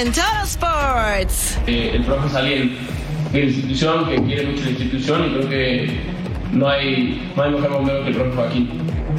en 0.00 0.12
Total 0.12 0.44
Sports. 0.44 1.58
Eh, 1.66 1.92
el 1.94 2.04
profe 2.04 2.26
es 2.28 2.34
alguien 2.34 2.76
de 3.32 3.38
la 3.38 3.44
institución, 3.46 4.08
que 4.08 4.22
quiere 4.22 4.46
mucho 4.46 4.64
la 4.64 4.70
institución 4.70 5.24
y 5.24 5.34
creo 5.34 5.48
que 5.48 6.00
no 6.52 6.68
hay, 6.68 7.32
no 7.34 7.42
hay 7.42 7.50
mejor 7.50 7.70
momento 7.70 8.04
que 8.04 8.10
el 8.10 8.16
profe 8.16 8.36
Joaquín. 8.36 8.70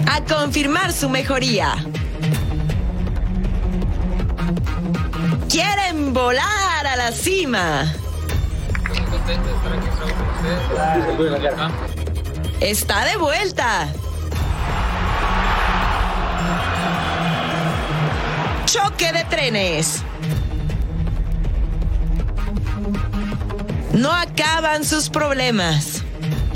A 0.07 0.23
confirmar 0.23 0.93
su 0.93 1.09
mejoría. 1.09 1.73
Quieren 5.49 6.13
volar 6.13 6.85
a 6.85 6.95
la 6.95 7.11
cima. 7.11 7.91
Está 12.59 13.05
de 13.05 13.17
vuelta. 13.17 13.87
Choque 18.65 19.11
de 19.11 19.23
trenes. 19.23 20.03
No 23.97 24.11
acaban 24.11 24.85
sus 24.85 25.09
problemas. 25.09 26.03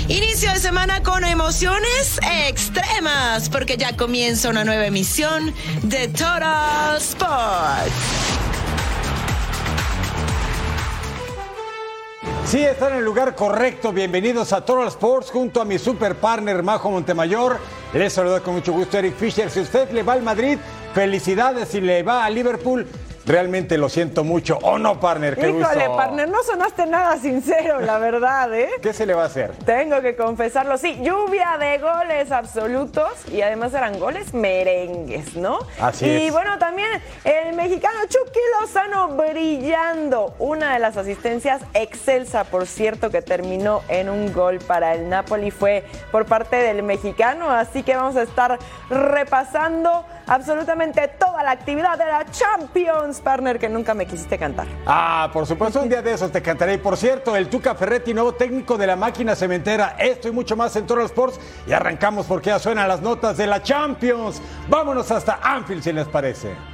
Inicio 0.06 0.52
de 0.52 0.60
semana 0.60 1.02
con 1.02 1.24
emociones 1.24 2.20
extremas, 2.46 3.48
porque 3.48 3.76
ya 3.76 3.96
comienza 3.96 4.48
una 4.48 4.62
nueva 4.64 4.86
emisión 4.86 5.52
de 5.82 6.06
Total 6.06 6.98
Sports. 6.98 7.90
Sí, 12.46 12.60
están 12.60 12.92
en 12.92 12.98
el 12.98 13.04
lugar 13.04 13.34
correcto. 13.34 13.92
Bienvenidos 13.92 14.52
a 14.52 14.64
Total 14.64 14.86
Sports 14.86 15.32
junto 15.32 15.60
a 15.60 15.64
mi 15.64 15.80
super 15.80 16.14
partner 16.14 16.62
Majo 16.62 16.92
Montemayor. 16.92 17.58
Les 17.92 18.12
saludo 18.12 18.40
con 18.40 18.54
mucho 18.54 18.72
gusto 18.72 18.98
Eric 18.98 19.16
Fisher. 19.16 19.50
Si 19.50 19.58
usted 19.58 19.90
le 19.90 20.04
va 20.04 20.12
al 20.12 20.22
Madrid, 20.22 20.58
felicidades. 20.94 21.70
Si 21.70 21.80
le 21.80 22.04
va 22.04 22.24
a 22.24 22.30
Liverpool, 22.30 22.86
Realmente 23.24 23.78
lo 23.78 23.88
siento 23.88 24.24
mucho. 24.24 24.58
¿O 24.62 24.78
no, 24.78 24.98
partner? 24.98 25.36
Qué 25.36 25.50
Híjole, 25.50 25.88
partner, 25.90 26.28
no 26.28 26.42
sonaste 26.42 26.86
nada 26.86 27.16
sincero, 27.18 27.80
la 27.80 27.98
verdad, 27.98 28.52
¿eh? 28.54 28.68
¿Qué 28.82 28.92
se 28.92 29.06
le 29.06 29.14
va 29.14 29.24
a 29.24 29.26
hacer? 29.26 29.52
Tengo 29.64 30.00
que 30.00 30.16
confesarlo. 30.16 30.76
Sí, 30.76 30.98
lluvia 31.02 31.56
de 31.58 31.78
goles 31.78 32.32
absolutos 32.32 33.12
y 33.30 33.42
además 33.42 33.74
eran 33.74 33.98
goles 33.98 34.34
merengues, 34.34 35.36
¿no? 35.36 35.58
Así 35.80 36.06
y 36.06 36.26
es. 36.26 36.32
bueno, 36.32 36.58
también 36.58 36.88
el 37.24 37.54
mexicano 37.54 38.00
Chucky 38.08 38.40
Lozano 38.60 39.08
brillando. 39.16 40.34
Una 40.38 40.74
de 40.74 40.78
las 40.80 40.96
asistencias 40.96 41.62
excelsa, 41.74 42.44
por 42.44 42.66
cierto, 42.66 43.10
que 43.10 43.22
terminó 43.22 43.82
en 43.88 44.08
un 44.08 44.32
gol 44.32 44.58
para 44.58 44.94
el 44.94 45.08
Napoli 45.08 45.50
fue 45.50 45.84
por 46.10 46.26
parte 46.26 46.56
del 46.56 46.82
mexicano. 46.82 47.50
Así 47.50 47.82
que 47.82 47.94
vamos 47.94 48.16
a 48.16 48.22
estar 48.22 48.58
repasando 48.90 50.04
absolutamente 50.26 51.08
toda 51.08 51.42
la 51.42 51.50
actividad 51.52 51.98
de 51.98 52.06
la 52.06 52.24
Champions, 52.30 53.11
partner, 53.20 53.58
que 53.58 53.68
nunca 53.68 53.94
me 53.94 54.06
quisiste 54.06 54.38
cantar. 54.38 54.66
Ah, 54.86 55.30
por 55.32 55.46
supuesto, 55.46 55.80
un 55.80 55.88
día 55.88 56.02
de 56.02 56.12
esos 56.12 56.30
te 56.32 56.42
cantaré. 56.42 56.74
Y 56.74 56.78
por 56.78 56.96
cierto, 56.96 57.36
el 57.36 57.48
Tuca 57.48 57.74
Ferretti, 57.74 58.14
nuevo 58.14 58.32
técnico 58.32 58.78
de 58.78 58.86
la 58.86 58.96
máquina 58.96 59.34
cementera. 59.34 59.96
Esto 59.98 60.28
y 60.28 60.32
mucho 60.32 60.56
más 60.56 60.74
en 60.76 60.86
Total 60.86 61.04
Sports. 61.06 61.40
Y 61.66 61.72
arrancamos 61.72 62.26
porque 62.26 62.50
ya 62.50 62.58
suenan 62.58 62.88
las 62.88 63.02
notas 63.02 63.36
de 63.36 63.46
la 63.46 63.62
Champions. 63.62 64.40
Vámonos 64.68 65.10
hasta 65.10 65.40
Anfield, 65.42 65.82
si 65.82 65.92
les 65.92 66.06
parece. 66.08 66.71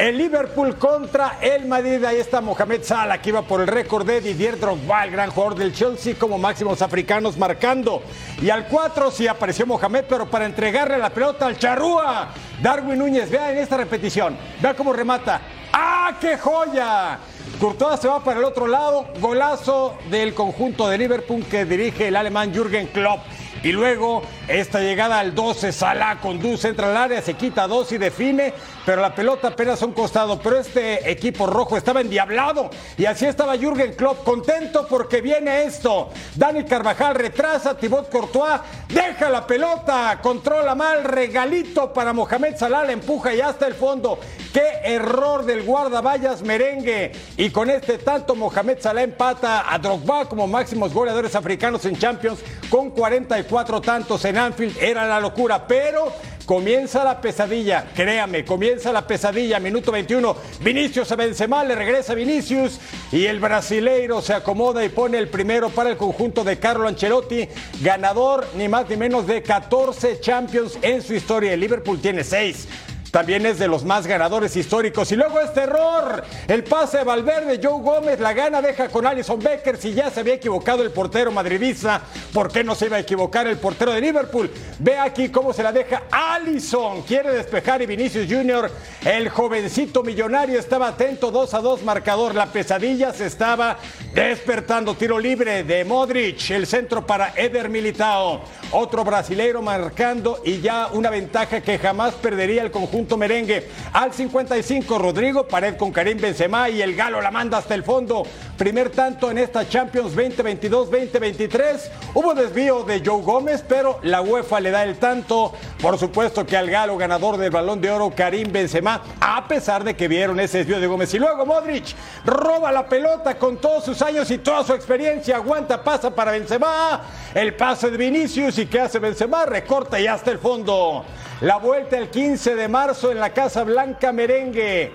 El 0.00 0.16
Liverpool 0.16 0.76
contra 0.76 1.36
el 1.42 1.66
Madrid. 1.66 2.02
Ahí 2.04 2.16
está 2.16 2.40
Mohamed 2.40 2.82
Salah, 2.82 3.20
que 3.20 3.28
iba 3.28 3.42
por 3.42 3.60
el 3.60 3.66
récord 3.66 4.06
de 4.06 4.22
Didier 4.22 4.58
Drogba, 4.58 5.04
el 5.04 5.10
gran 5.10 5.30
jugador 5.30 5.58
del 5.58 5.74
Chelsea, 5.74 6.14
como 6.18 6.38
máximos 6.38 6.80
africanos 6.80 7.36
marcando. 7.36 8.02
Y 8.40 8.48
al 8.48 8.66
4 8.66 9.10
sí 9.10 9.28
apareció 9.28 9.66
Mohamed, 9.66 10.06
pero 10.08 10.24
para 10.24 10.46
entregarle 10.46 10.96
la 10.96 11.10
pelota 11.10 11.44
al 11.44 11.58
Charrúa. 11.58 12.30
Darwin 12.62 12.98
Núñez, 12.98 13.30
vea 13.30 13.52
en 13.52 13.58
esta 13.58 13.76
repetición. 13.76 14.38
Vea 14.62 14.72
cómo 14.72 14.94
remata. 14.94 15.42
¡Ah, 15.70 16.14
qué 16.18 16.38
joya! 16.38 17.18
Courtois 17.60 18.00
se 18.00 18.08
va 18.08 18.24
para 18.24 18.38
el 18.38 18.46
otro 18.46 18.66
lado. 18.66 19.06
Golazo 19.20 19.98
del 20.08 20.32
conjunto 20.32 20.88
de 20.88 20.96
Liverpool 20.96 21.44
que 21.44 21.66
dirige 21.66 22.08
el 22.08 22.16
alemán 22.16 22.54
Jürgen 22.54 22.86
Klopp. 22.86 23.20
Y 23.62 23.72
luego 23.72 24.22
esta 24.48 24.80
llegada 24.80 25.18
al 25.18 25.34
12, 25.34 25.72
Salah 25.72 26.18
conduce, 26.20 26.68
entra 26.68 26.88
al 26.88 26.96
área, 26.96 27.20
se 27.20 27.34
quita 27.34 27.68
dos 27.68 27.92
y 27.92 27.98
define, 27.98 28.54
pero 28.84 29.02
la 29.02 29.14
pelota 29.14 29.48
apenas 29.48 29.82
a 29.82 29.86
un 29.86 29.92
costado. 29.92 30.38
Pero 30.40 30.58
este 30.58 31.10
equipo 31.10 31.46
rojo 31.46 31.76
estaba 31.76 32.00
endiablado 32.00 32.70
y 32.96 33.06
así 33.06 33.26
estaba 33.26 33.56
Jürgen 33.56 33.94
Klopp, 33.94 34.24
contento 34.24 34.86
porque 34.88 35.20
viene 35.20 35.64
esto. 35.64 36.10
Dani 36.34 36.64
Carvajal 36.64 37.14
retrasa, 37.14 37.76
Thibaut 37.76 38.10
Courtois 38.10 38.60
deja 38.88 39.28
la 39.28 39.46
pelota, 39.46 40.18
controla 40.22 40.74
mal, 40.74 41.04
regalito 41.04 41.92
para 41.92 42.12
Mohamed 42.12 42.56
Salah, 42.56 42.84
la 42.84 42.92
empuja 42.92 43.34
y 43.34 43.40
hasta 43.40 43.66
el 43.66 43.74
fondo. 43.74 44.18
Qué 44.52 44.80
error 44.84 45.44
del 45.44 45.62
guardaballas 45.62 46.42
merengue. 46.42 47.12
Y 47.36 47.50
con 47.50 47.70
este 47.70 47.98
tanto 47.98 48.34
Mohamed 48.34 48.78
Salah 48.80 49.02
empata 49.02 49.72
a 49.72 49.78
Drogba 49.78 50.28
como 50.28 50.46
máximos 50.46 50.92
goleadores 50.92 51.34
africanos 51.34 51.84
en 51.84 51.96
Champions 51.96 52.40
con 52.68 52.90
44 52.90 53.80
tantos 53.80 54.24
en 54.24 54.38
Anfield. 54.38 54.76
Era 54.80 55.06
la 55.06 55.20
locura, 55.20 55.66
pero 55.66 56.12
comienza 56.50 57.04
la 57.04 57.20
pesadilla. 57.20 57.86
Créame, 57.94 58.44
comienza 58.44 58.90
la 58.90 59.06
pesadilla. 59.06 59.60
Minuto 59.60 59.92
21. 59.92 60.36
Vinicius 60.60 61.12
a 61.12 61.14
Benzema, 61.14 61.62
le 61.62 61.76
regresa 61.76 62.12
Vinicius 62.12 62.80
y 63.12 63.26
el 63.26 63.38
brasileiro 63.38 64.20
se 64.20 64.34
acomoda 64.34 64.84
y 64.84 64.88
pone 64.88 65.18
el 65.18 65.28
primero 65.28 65.68
para 65.70 65.90
el 65.90 65.96
conjunto 65.96 66.42
de 66.42 66.58
Carlo 66.58 66.88
Ancelotti, 66.88 67.48
ganador 67.80 68.48
ni 68.56 68.66
más 68.66 68.88
ni 68.88 68.96
menos 68.96 69.28
de 69.28 69.44
14 69.44 70.18
Champions 70.18 70.76
en 70.82 71.02
su 71.02 71.14
historia. 71.14 71.52
El 71.52 71.60
Liverpool 71.60 72.00
tiene 72.00 72.24
6. 72.24 72.66
También 73.10 73.44
es 73.44 73.58
de 73.58 73.66
los 73.66 73.84
más 73.84 74.06
ganadores 74.06 74.54
históricos. 74.56 75.10
Y 75.10 75.16
luego 75.16 75.40
este 75.40 75.62
error. 75.62 76.22
El 76.46 76.62
pase 76.62 76.98
de 76.98 77.04
Valverde, 77.04 77.60
Joe 77.62 77.82
Gómez, 77.82 78.20
la 78.20 78.32
gana 78.32 78.62
deja 78.62 78.88
con 78.88 79.06
Alison 79.06 79.40
Becker. 79.40 79.76
Si 79.76 79.92
ya 79.92 80.10
se 80.10 80.20
había 80.20 80.34
equivocado 80.34 80.82
el 80.82 80.92
portero 80.92 81.32
madridista, 81.32 82.02
¿por 82.32 82.52
qué 82.52 82.62
no 82.62 82.74
se 82.74 82.86
iba 82.86 82.98
a 82.98 83.00
equivocar 83.00 83.46
el 83.48 83.56
portero 83.56 83.92
de 83.92 84.00
Liverpool? 84.00 84.50
Ve 84.78 84.96
aquí 84.96 85.28
cómo 85.28 85.52
se 85.52 85.62
la 85.62 85.72
deja 85.72 86.04
Alison. 86.10 87.02
Quiere 87.02 87.32
despejar 87.32 87.82
y 87.82 87.86
Vinicius 87.86 88.26
Jr., 88.30 88.70
el 89.04 89.28
jovencito 89.28 90.02
millonario, 90.02 90.58
estaba 90.58 90.88
atento. 90.88 91.30
2 91.30 91.54
a 91.54 91.60
2 91.60 91.82
marcador. 91.82 92.34
La 92.34 92.46
pesadilla 92.46 93.12
se 93.12 93.26
estaba 93.26 93.78
despertando. 94.14 94.94
Tiro 94.94 95.18
libre 95.18 95.64
de 95.64 95.84
Modric. 95.84 96.50
El 96.50 96.66
centro 96.66 97.04
para 97.04 97.32
Eder 97.34 97.68
Militao. 97.68 98.42
Otro 98.72 99.02
brasileiro 99.02 99.62
marcando 99.62 100.40
y 100.44 100.60
ya 100.60 100.88
una 100.92 101.10
ventaja 101.10 101.60
que 101.60 101.76
jamás 101.76 102.14
perdería 102.14 102.62
el 102.62 102.70
conjunto 102.70 102.99
merengue. 103.16 103.68
Al 103.92 104.12
55, 104.12 104.98
Rodrigo 104.98 105.46
Pared 105.46 105.76
con 105.76 105.92
Karim 105.92 106.18
Benzema 106.20 106.68
y 106.68 106.82
el 106.82 106.94
Galo 106.94 107.20
la 107.20 107.30
manda 107.30 107.58
hasta 107.58 107.74
el 107.74 107.82
fondo. 107.82 108.24
Primer 108.56 108.90
tanto 108.90 109.30
en 109.30 109.38
esta 109.38 109.68
Champions 109.68 110.14
2022-2023. 110.16 111.90
Hubo 112.14 112.34
desvío 112.34 112.82
de 112.84 113.02
Joe 113.04 113.22
Gómez, 113.22 113.64
pero 113.66 113.98
la 114.02 114.20
UEFA 114.20 114.60
le 114.60 114.70
da 114.70 114.84
el 114.84 114.96
tanto. 114.98 115.52
Por 115.80 115.98
supuesto 115.98 116.44
que 116.44 116.56
al 116.56 116.70
Galo, 116.70 116.96
ganador 116.96 117.36
del 117.36 117.50
Balón 117.50 117.80
de 117.80 117.90
Oro, 117.90 118.12
Karim 118.14 118.52
Benzema, 118.52 119.02
a 119.20 119.48
pesar 119.48 119.82
de 119.82 119.96
que 119.96 120.08
vieron 120.08 120.38
ese 120.40 120.58
desvío 120.58 120.78
de 120.78 120.86
Gómez. 120.86 121.12
Y 121.14 121.18
luego 121.18 121.46
Modric 121.46 121.94
roba 122.24 122.70
la 122.70 122.86
pelota 122.86 123.38
con 123.38 123.56
todos 123.56 123.84
sus 123.84 124.02
años 124.02 124.30
y 124.30 124.38
toda 124.38 124.62
su 124.64 124.74
experiencia. 124.74 125.36
Aguanta, 125.36 125.82
pasa 125.82 126.14
para 126.14 126.32
Benzema. 126.32 127.00
El 127.34 127.54
pase 127.54 127.90
de 127.90 127.96
Vinicius 127.96 128.58
y 128.58 128.66
¿qué 128.66 128.80
hace 128.80 128.98
Benzema? 128.98 129.46
Recorta 129.46 129.98
y 129.98 130.06
hasta 130.06 130.30
el 130.30 130.38
fondo. 130.38 131.04
La 131.40 131.56
vuelta 131.56 131.96
el 131.96 132.10
15 132.10 132.54
de 132.54 132.68
marzo 132.68 133.10
en 133.10 133.18
la 133.18 133.30
Casa 133.30 133.64
Blanca 133.64 134.12
Merengue. 134.12 134.92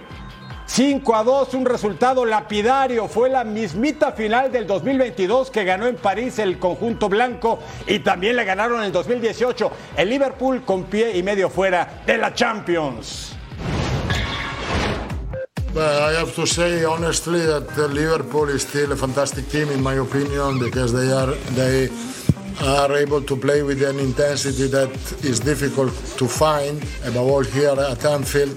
5 0.68 1.16
a 1.16 1.24
2, 1.24 1.56
un 1.56 1.66
resultado 1.66 2.24
lapidario. 2.24 3.08
Fue 3.08 3.30
la 3.30 3.44
mismita 3.44 4.12
final 4.12 4.52
del 4.52 4.68
2022 4.68 5.50
que 5.50 5.64
ganó 5.64 5.88
en 5.88 5.96
París 5.96 6.38
el 6.38 6.60
conjunto 6.60 7.10
blanco 7.10 7.58
y 7.88 7.98
también 8.00 8.36
le 8.36 8.44
ganaron 8.44 8.78
en 8.80 8.86
el 8.86 8.92
2018 8.92 9.72
el 9.98 10.08
Liverpool 10.08 10.64
con 10.64 10.84
pie 10.84 11.18
y 11.18 11.24
medio 11.24 11.50
fuera 11.50 12.04
de 12.06 12.18
la 12.20 12.32
Champions. 12.32 13.36
Well, 15.74 16.12
I 16.12 16.14
have 16.20 16.34
to 16.36 16.46
say 16.46 16.86
honestly 16.86 17.40
that 17.40 17.76
Liverpool 17.92 18.50
is 18.50 18.62
still 18.62 18.92
a 18.92 18.96
fantastic 18.96 19.50
team 19.50 19.70
in 19.72 19.82
my 19.82 19.96
opinion 19.96 20.60
because 20.60 20.94
they 20.94 21.12
are 21.12 21.34
they 21.56 21.90
are 22.62 22.94
able 22.94 23.22
to 23.22 23.36
play 23.36 23.64
with 23.64 23.82
an 23.84 24.00
intensity 24.00 24.68
that 24.68 24.90
is 25.24 25.40
difficult 25.40 25.94
to 26.18 26.28
find 26.28 26.84
above 27.04 27.28
all 27.28 27.44
here 27.44 27.78
at 27.78 28.06
Anfield. 28.06 28.56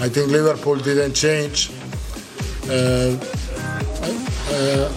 I 0.00 0.08
think 0.08 0.30
Liverpool 0.30 0.76
didn't 0.76 1.14
change. 1.14 1.70
Uh, 2.68 3.16
uh, 4.50 4.92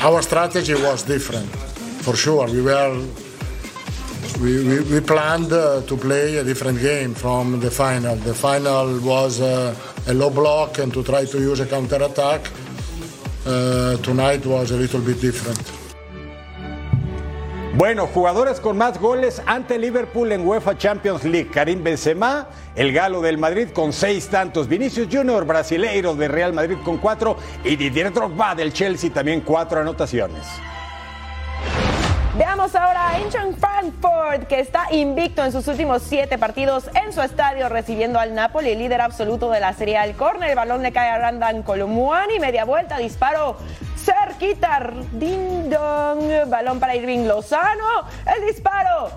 our 0.00 0.22
strategy 0.22 0.74
was 0.74 1.02
different, 1.02 1.48
for 2.04 2.16
sure. 2.16 2.46
We 2.46 2.62
were 2.62 3.04
we, 4.40 4.64
we, 4.66 4.80
we 4.80 5.00
planned 5.00 5.52
uh, 5.52 5.82
to 5.82 5.96
play 5.96 6.36
a 6.36 6.44
different 6.44 6.80
game 6.80 7.14
from 7.14 7.60
the 7.60 7.70
final. 7.70 8.16
The 8.16 8.34
final 8.34 8.98
was 9.00 9.40
uh, 9.40 9.74
a 10.08 10.14
low 10.14 10.30
block 10.30 10.78
and 10.78 10.92
to 10.94 11.02
try 11.02 11.24
to 11.24 11.38
use 11.38 11.60
a 11.60 11.66
counter 11.66 12.02
attack. 12.02 12.48
Uh, 13.44 13.96
tonight 13.98 14.44
was 14.46 14.70
a 14.70 14.76
little 14.76 15.00
bit 15.00 15.20
different. 15.20 15.81
Bueno, 17.74 18.06
jugadores 18.06 18.60
con 18.60 18.76
más 18.76 19.00
goles 19.00 19.40
ante 19.46 19.78
Liverpool 19.78 20.30
en 20.32 20.46
UEFA 20.46 20.76
Champions 20.76 21.24
League. 21.24 21.48
Karim 21.50 21.82
Benzema, 21.82 22.48
el 22.74 22.92
galo 22.92 23.22
del 23.22 23.38
Madrid 23.38 23.68
con 23.72 23.94
seis 23.94 24.28
tantos. 24.28 24.68
Vinicius 24.68 25.08
Junior, 25.10 25.46
brasileiro 25.46 26.14
de 26.14 26.28
Real 26.28 26.52
Madrid 26.52 26.76
con 26.84 26.98
cuatro. 26.98 27.38
Y 27.64 27.76
Didier 27.76 28.12
Drogba 28.12 28.54
del 28.54 28.74
Chelsea 28.74 29.10
también 29.10 29.40
cuatro 29.40 29.80
anotaciones. 29.80 30.46
Veamos 32.36 32.74
ahora 32.74 33.08
a 33.08 33.18
Eintracht 33.18 33.58
Frankfurt, 33.58 34.48
que 34.48 34.60
está 34.60 34.92
invicto 34.92 35.42
en 35.42 35.50
sus 35.50 35.66
últimos 35.66 36.02
siete 36.02 36.36
partidos 36.36 36.90
en 36.94 37.12
su 37.14 37.22
estadio, 37.22 37.70
recibiendo 37.70 38.18
al 38.18 38.34
Napoli, 38.34 38.74
líder 38.74 39.00
absoluto 39.00 39.50
de 39.50 39.60
la 39.60 39.72
Serie 39.72 39.96
al 39.96 40.14
córner. 40.14 40.50
El 40.50 40.56
balón 40.56 40.82
le 40.82 40.92
cae 40.92 41.08
a 41.08 41.18
Randan 41.18 41.62
Columuani, 41.62 42.38
media 42.38 42.66
vuelta, 42.66 42.98
disparo 42.98 43.56
cerquita, 44.02 44.90
ding 45.12 45.70
dong, 45.70 46.48
balón 46.48 46.80
para 46.80 46.94
Irving 46.96 47.26
Lozano, 47.26 48.06
el 48.36 48.46
disparo, 48.46 49.10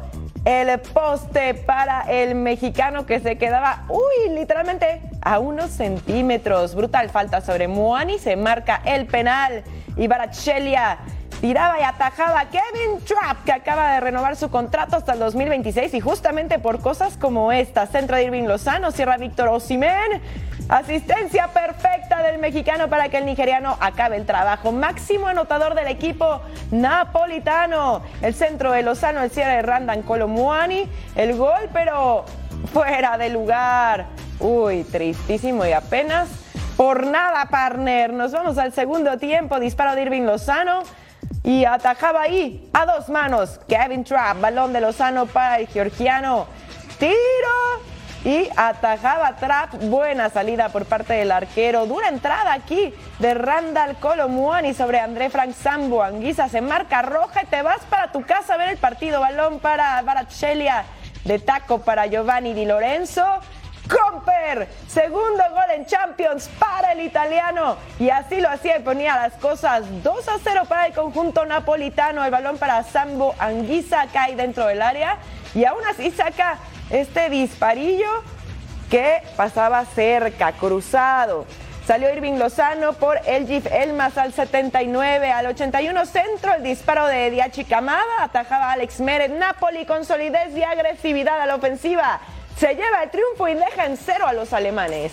el 0.46 0.80
poste 0.80 1.56
para 1.56 2.02
el 2.02 2.36
mexicano 2.36 3.06
que 3.06 3.20
se 3.20 3.38
quedaba, 3.38 3.86
uy, 3.90 4.36
literalmente 4.36 5.02
a 5.22 5.40
unos 5.40 5.72
centímetros. 5.72 6.76
Brutal 6.76 7.10
falta 7.10 7.42
sobre 7.42 7.68
Muani, 7.68 8.20
se 8.20 8.36
marca 8.36 8.82
el 8.86 9.08
penal 9.08 9.64
y 9.98 10.08
Barachelia 10.08 11.00
tiraba 11.42 11.80
y 11.80 11.84
atajaba 11.84 12.46
Kevin 12.46 13.04
Trapp, 13.06 13.44
que 13.46 13.52
acaba 13.52 13.94
de 13.94 14.00
renovar 14.00 14.36
su 14.36 14.50
contrato 14.50 14.96
hasta 14.96 15.14
el 15.14 15.20
2026 15.20 15.94
y 15.94 16.00
justamente 16.00 16.60
por 16.60 16.82
cosas 16.82 17.18
como 17.18 17.52
esta, 17.52 17.88
centro 17.88 18.18
de 18.18 18.24
Irving 18.24 18.44
Lozano, 18.44 18.92
cierra 18.92 19.18
Víctor 19.18 19.50
Osimén, 19.50 20.22
asistencia 20.70 21.50
perfecta 21.50 22.22
del 22.24 22.40
mexicano 22.40 22.90
para 22.90 23.10
que 23.10 23.18
el 23.18 23.26
nigeriano 23.26 23.78
acabe 23.80 24.18
el 24.18 24.26
trabajo. 24.26 24.72
Máximo 24.72 25.28
anotador 25.28 25.76
del 25.76 25.88
equipo 25.88 26.42
napolitano, 26.72 28.02
el 28.22 28.34
centro 28.34 28.72
de 28.72 28.84
Lozano, 28.84 29.22
el 29.22 29.32
cierre 29.32 29.58
de 29.58 29.62
Randan 29.62 30.02
Colomuani, 30.02 30.90
el 31.16 31.38
gol 31.38 31.70
pero 31.74 32.26
fuera 32.74 33.18
de 33.18 33.30
lugar. 33.30 34.08
Uy, 34.40 34.84
tristísimo 34.84 35.66
y 35.66 35.72
apenas 35.72 36.28
por 36.76 37.06
nada, 37.08 37.46
partner. 37.46 38.12
Nos 38.12 38.34
vamos 38.34 38.58
al 38.58 38.74
segundo 38.74 39.18
tiempo, 39.18 39.60
disparo 39.60 39.96
de 39.96 40.02
Irving 40.02 40.24
Lozano 40.24 40.84
y 41.46 41.64
atajaba 41.64 42.24
ahí 42.24 42.68
a 42.74 42.86
dos 42.86 43.08
manos. 43.08 43.60
Kevin 43.70 44.04
Trapp, 44.04 44.42
balón 44.42 44.74
de 44.74 44.82
Lozano 44.82 45.28
para 45.28 45.60
el 45.60 45.68
georgiano, 45.68 46.48
tiro 47.00 47.16
y 48.26 48.50
atajaba 48.58 49.36
Trapp, 49.36 49.76
buena 49.84 50.32
salida 50.32 50.70
por 50.70 50.86
parte 50.86 51.14
del 51.14 51.32
arquero, 51.32 51.86
dura 51.86 52.10
entrada 52.10 52.54
aquí 52.54 52.92
de 53.20 53.36
Randall 53.36 53.98
Colomuani 53.98 54.74
sobre 54.74 55.00
André 55.00 55.30
Frank 55.30 55.54
Sambo, 55.54 56.02
Anguisa 56.02 56.50
se 56.50 56.62
marca 56.62 57.04
roja 57.04 57.44
y 57.44 57.46
te 57.46 57.62
vas 57.62 57.82
para 57.92 58.12
tu 58.12 58.24
casa 58.24 58.56
a 58.56 58.58
ver 58.58 58.70
el 58.70 58.78
partido, 58.78 59.20
balón 59.20 59.60
para 59.60 60.02
Barachelia, 60.02 60.84
de 61.26 61.38
taco 61.38 61.82
para 61.82 62.08
Giovanni 62.08 62.56
Di 62.56 62.66
Lorenzo, 62.66 63.24
Comper, 63.88 64.68
segundo 64.88 65.44
gol 65.52 65.72
en 65.76 65.86
Champions 65.86 66.50
para 66.60 66.92
el 66.94 67.02
italiano. 67.02 67.78
Y 68.00 68.10
así 68.10 68.42
lo 68.42 68.50
hacía 68.50 68.78
y 68.78 68.82
ponía 68.82 69.16
las 69.16 69.34
cosas 69.34 69.84
2 70.04 70.28
a 70.28 70.38
0 70.44 70.64
para 70.68 70.88
el 70.88 70.94
conjunto 70.94 71.46
napolitano. 71.46 72.24
El 72.24 72.32
balón 72.32 72.58
para 72.58 72.84
Sambo 72.84 73.36
Anguisa 73.40 74.08
cae 74.12 74.36
dentro 74.36 74.68
del 74.68 74.82
área 74.82 75.18
y 75.54 75.66
aún 75.66 75.82
así 75.90 76.12
saca 76.12 76.58
este 76.90 77.30
disparillo 77.30 78.10
que 78.90 79.22
pasaba 79.36 79.86
cerca, 79.86 80.52
cruzado. 80.54 81.46
Salió 81.86 82.12
Irving 82.12 82.40
Lozano 82.40 82.94
por 82.94 83.20
el 83.28 83.46
GIF 83.46 83.68
Elmas 83.72 84.18
al 84.18 84.34
79, 84.34 85.32
al 85.32 85.46
81 85.46 86.06
centro, 86.08 86.56
el 86.56 86.64
disparo 86.64 87.06
de 87.06 87.30
Diachi 87.30 87.64
Camada, 87.64 88.02
atajaba 88.22 88.72
Alex 88.72 89.02
Meret, 89.02 89.32
Napoli 89.32 89.86
con 89.86 90.04
solidez 90.04 90.56
y 90.56 90.64
agresividad 90.64 91.40
a 91.40 91.46
la 91.46 91.56
ofensiva 91.56 92.22
se 92.58 92.74
lleva 92.76 93.04
el 93.04 93.10
triunfo 93.10 93.48
y 93.48 93.54
deja 93.54 93.86
en 93.86 93.98
cero 93.98 94.26
a 94.28 94.34
los 94.34 94.54
alemanes. 94.54 95.12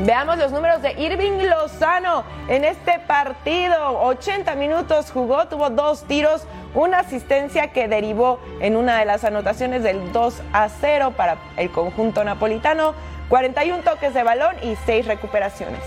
Veamos 0.00 0.38
los 0.38 0.52
números 0.52 0.80
de 0.80 0.92
Irving 0.92 1.48
Lozano 1.48 2.24
en 2.48 2.64
este 2.64 3.00
partido. 3.00 4.00
80 4.02 4.54
minutos 4.54 5.10
jugó, 5.10 5.48
tuvo 5.48 5.70
dos 5.70 6.04
tiros, 6.04 6.46
una 6.74 7.00
asistencia 7.00 7.72
que 7.72 7.88
derivó 7.88 8.38
en 8.60 8.76
una 8.76 8.98
de 8.98 9.06
las 9.06 9.24
anotaciones 9.24 9.82
del 9.82 10.12
2 10.12 10.42
a 10.52 10.68
0 10.68 11.14
para 11.16 11.38
el 11.56 11.72
conjunto 11.72 12.22
napolitano, 12.22 12.94
41 13.28 13.82
toques 13.82 14.14
de 14.14 14.22
balón 14.22 14.54
y 14.62 14.76
6 14.86 15.06
recuperaciones. 15.06 15.82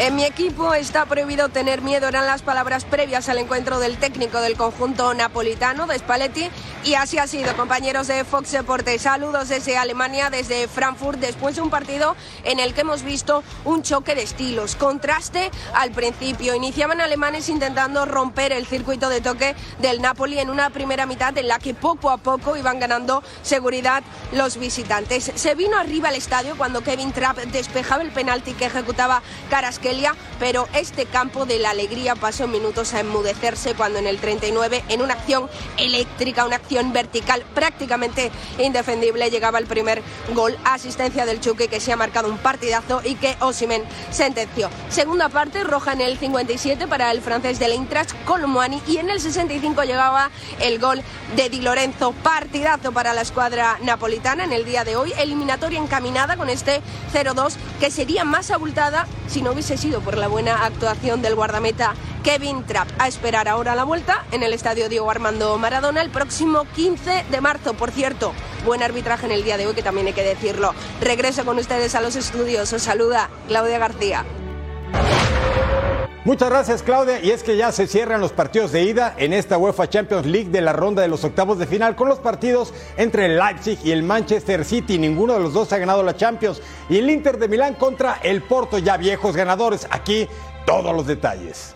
En 0.00 0.14
mi 0.14 0.24
equipo 0.24 0.74
está 0.74 1.06
prohibido 1.06 1.48
tener 1.48 1.82
miedo, 1.82 2.06
eran 2.06 2.24
las 2.24 2.42
palabras 2.42 2.84
previas 2.84 3.28
al 3.28 3.38
encuentro 3.38 3.80
del 3.80 3.98
técnico 3.98 4.40
del 4.40 4.56
conjunto 4.56 5.12
napolitano 5.12 5.88
de 5.88 5.98
Spalletti 5.98 6.48
y 6.84 6.94
así 6.94 7.18
ha 7.18 7.26
sido, 7.26 7.56
compañeros 7.56 8.06
de 8.06 8.22
Fox 8.22 8.52
Deportes. 8.52 9.02
Saludos 9.02 9.48
desde 9.48 9.76
Alemania, 9.76 10.30
desde 10.30 10.68
Frankfurt, 10.68 11.18
después 11.18 11.56
de 11.56 11.62
un 11.62 11.70
partido 11.70 12.14
en 12.44 12.60
el 12.60 12.74
que 12.74 12.82
hemos 12.82 13.02
visto 13.02 13.42
un 13.64 13.82
choque 13.82 14.14
de 14.14 14.22
estilos, 14.22 14.76
contraste 14.76 15.50
al 15.74 15.90
principio. 15.90 16.54
Iniciaban 16.54 17.00
alemanes 17.00 17.48
intentando 17.48 18.06
romper 18.06 18.52
el 18.52 18.68
circuito 18.68 19.08
de 19.08 19.20
toque 19.20 19.56
del 19.80 20.00
Napoli 20.00 20.38
en 20.38 20.48
una 20.48 20.70
primera 20.70 21.06
mitad 21.06 21.36
en 21.36 21.48
la 21.48 21.58
que 21.58 21.74
poco 21.74 22.10
a 22.10 22.18
poco 22.18 22.56
iban 22.56 22.78
ganando 22.78 23.24
seguridad 23.42 24.04
los 24.30 24.58
visitantes. 24.58 25.32
Se 25.34 25.56
vino 25.56 25.76
arriba 25.76 26.10
al 26.10 26.14
estadio 26.14 26.56
cuando 26.56 26.82
Kevin 26.82 27.10
Trapp 27.10 27.38
despejaba 27.38 28.04
el 28.04 28.12
penalti 28.12 28.52
que 28.52 28.66
ejecutaba 28.66 29.22
Carasque 29.50 29.87
pero 30.38 30.68
este 30.74 31.06
campo 31.06 31.46
de 31.46 31.58
la 31.58 31.70
alegría 31.70 32.14
pasó 32.14 32.46
minutos 32.46 32.92
a 32.92 33.00
enmudecerse 33.00 33.74
cuando 33.74 33.98
en 33.98 34.06
el 34.06 34.18
39, 34.18 34.84
en 34.88 35.00
una 35.00 35.14
acción 35.14 35.48
eléctrica, 35.78 36.44
una 36.44 36.56
acción 36.56 36.92
vertical 36.92 37.42
prácticamente 37.54 38.30
indefendible, 38.58 39.30
llegaba 39.30 39.58
el 39.58 39.66
primer 39.66 40.02
gol, 40.34 40.58
asistencia 40.64 41.24
del 41.24 41.40
Chucky 41.40 41.68
que 41.68 41.80
se 41.80 41.92
ha 41.92 41.96
marcado 41.96 42.28
un 42.28 42.36
partidazo 42.36 43.00
y 43.02 43.14
que 43.14 43.36
Osimen 43.40 43.82
sentenció. 44.10 44.68
Segunda 44.90 45.30
parte, 45.30 45.64
roja 45.64 45.94
en 45.94 46.02
el 46.02 46.18
57 46.18 46.86
para 46.86 47.10
el 47.10 47.22
francés 47.22 47.58
del 47.58 47.72
Eintracht, 47.72 48.12
Colomwani, 48.26 48.82
y 48.86 48.98
en 48.98 49.08
el 49.08 49.20
65 49.20 49.84
llegaba 49.84 50.30
el 50.60 50.78
gol 50.78 51.02
de 51.34 51.48
Di 51.48 51.62
Lorenzo, 51.62 52.12
partidazo 52.12 52.92
para 52.92 53.14
la 53.14 53.22
escuadra 53.22 53.78
napolitana 53.82 54.44
en 54.44 54.52
el 54.52 54.66
día 54.66 54.84
de 54.84 54.96
hoy, 54.96 55.14
eliminatoria 55.18 55.80
encaminada 55.80 56.36
con 56.36 56.50
este 56.50 56.82
0-2 57.14 57.54
que 57.80 57.90
sería 57.90 58.24
más 58.24 58.50
abultada 58.50 59.06
si 59.28 59.40
no 59.40 59.52
hubiese 59.52 59.77
sido 59.78 60.00
por 60.00 60.18
la 60.18 60.26
buena 60.26 60.64
actuación 60.64 61.22
del 61.22 61.36
guardameta 61.36 61.94
Kevin 62.24 62.64
Trapp. 62.64 62.88
A 62.98 63.06
esperar 63.06 63.48
ahora 63.48 63.76
la 63.76 63.84
vuelta 63.84 64.24
en 64.32 64.42
el 64.42 64.52
estadio 64.52 64.88
Diego 64.88 65.08
Armando 65.08 65.56
Maradona 65.56 66.02
el 66.02 66.10
próximo 66.10 66.66
15 66.74 67.26
de 67.30 67.40
marzo. 67.40 67.74
Por 67.74 67.92
cierto, 67.92 68.32
buen 68.64 68.82
arbitraje 68.82 69.26
en 69.26 69.32
el 69.32 69.44
día 69.44 69.56
de 69.56 69.68
hoy, 69.68 69.74
que 69.74 69.82
también 69.82 70.08
hay 70.08 70.14
que 70.14 70.24
decirlo. 70.24 70.74
Regreso 71.00 71.44
con 71.44 71.58
ustedes 71.58 71.94
a 71.94 72.00
los 72.00 72.16
estudios. 72.16 72.72
Os 72.72 72.82
saluda 72.82 73.30
Claudia 73.46 73.78
García. 73.78 74.24
Muchas 76.24 76.50
gracias 76.50 76.82
Claudia 76.82 77.20
y 77.20 77.30
es 77.30 77.42
que 77.42 77.56
ya 77.56 77.70
se 77.70 77.86
cierran 77.86 78.20
los 78.20 78.32
partidos 78.32 78.72
de 78.72 78.82
ida 78.82 79.14
en 79.18 79.32
esta 79.32 79.56
UEFA 79.56 79.88
Champions 79.88 80.26
League 80.26 80.50
de 80.50 80.60
la 80.60 80.72
ronda 80.72 81.00
de 81.00 81.08
los 81.08 81.24
octavos 81.24 81.58
de 81.58 81.66
final 81.66 81.94
con 81.94 82.08
los 82.08 82.18
partidos 82.18 82.74
entre 82.96 83.26
el 83.26 83.38
Leipzig 83.38 83.78
y 83.84 83.92
el 83.92 84.02
Manchester 84.02 84.64
City. 84.64 84.98
Ninguno 84.98 85.34
de 85.34 85.40
los 85.40 85.52
dos 85.52 85.72
ha 85.72 85.78
ganado 85.78 86.02
la 86.02 86.16
Champions 86.16 86.60
y 86.88 86.98
el 86.98 87.08
Inter 87.08 87.38
de 87.38 87.48
Milán 87.48 87.74
contra 87.74 88.18
el 88.22 88.42
Porto 88.42 88.78
ya 88.78 88.96
viejos 88.96 89.36
ganadores. 89.36 89.86
Aquí 89.90 90.28
todos 90.66 90.94
los 90.94 91.06
detalles. 91.06 91.74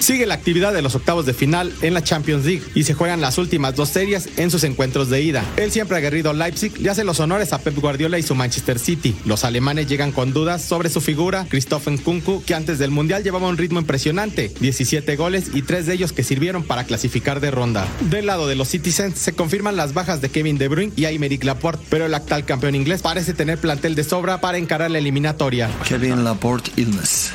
Sigue 0.00 0.24
la 0.24 0.34
actividad 0.34 0.72
de 0.72 0.80
los 0.80 0.94
octavos 0.94 1.26
de 1.26 1.34
final 1.34 1.72
en 1.82 1.92
la 1.92 2.02
Champions 2.02 2.46
League 2.46 2.62
y 2.74 2.84
se 2.84 2.94
juegan 2.94 3.20
las 3.20 3.36
últimas 3.36 3.76
dos 3.76 3.90
series 3.90 4.30
en 4.38 4.50
sus 4.50 4.64
encuentros 4.64 5.10
de 5.10 5.22
ida. 5.22 5.44
El 5.56 5.70
siempre 5.70 5.98
aguerrido 5.98 6.32
Leipzig 6.32 6.80
le 6.80 6.88
hace 6.88 7.04
los 7.04 7.20
honores 7.20 7.52
a 7.52 7.58
Pep 7.58 7.78
Guardiola 7.78 8.18
y 8.18 8.22
su 8.22 8.34
Manchester 8.34 8.78
City. 8.78 9.14
Los 9.26 9.44
alemanes 9.44 9.88
llegan 9.88 10.10
con 10.10 10.32
dudas 10.32 10.64
sobre 10.64 10.88
su 10.88 11.02
figura, 11.02 11.46
Christophen 11.48 11.98
Kunku, 11.98 12.42
que 12.44 12.54
antes 12.54 12.78
del 12.78 12.90
Mundial 12.90 13.22
llevaba 13.22 13.48
un 13.48 13.58
ritmo 13.58 13.78
impresionante, 13.78 14.52
17 14.60 15.16
goles 15.16 15.50
y 15.52 15.62
tres 15.62 15.84
de 15.84 15.94
ellos 15.94 16.12
que 16.12 16.24
sirvieron 16.24 16.64
para 16.64 16.84
clasificar 16.84 17.40
de 17.40 17.50
ronda. 17.50 17.86
Del 18.00 18.26
lado 18.26 18.48
de 18.48 18.56
los 18.56 18.68
Citizens 18.68 19.18
se 19.18 19.34
confirman 19.34 19.76
las 19.76 19.92
bajas 19.92 20.22
de 20.22 20.30
Kevin 20.30 20.56
De 20.56 20.68
Bruyne 20.68 20.92
y 20.96 21.04
Aymeric 21.04 21.44
Laporte, 21.44 21.84
pero 21.90 22.06
el 22.06 22.14
actual 22.14 22.46
campeón 22.46 22.74
inglés 22.74 23.02
parece 23.02 23.34
tener 23.34 23.58
plantel 23.58 23.94
de 23.94 24.04
sobra 24.04 24.40
para 24.40 24.56
encarar 24.56 24.90
la 24.90 24.98
eliminatoria. 24.98 25.70
Kevin 25.86 26.24
Laporte 26.24 26.70
illness. 26.76 27.32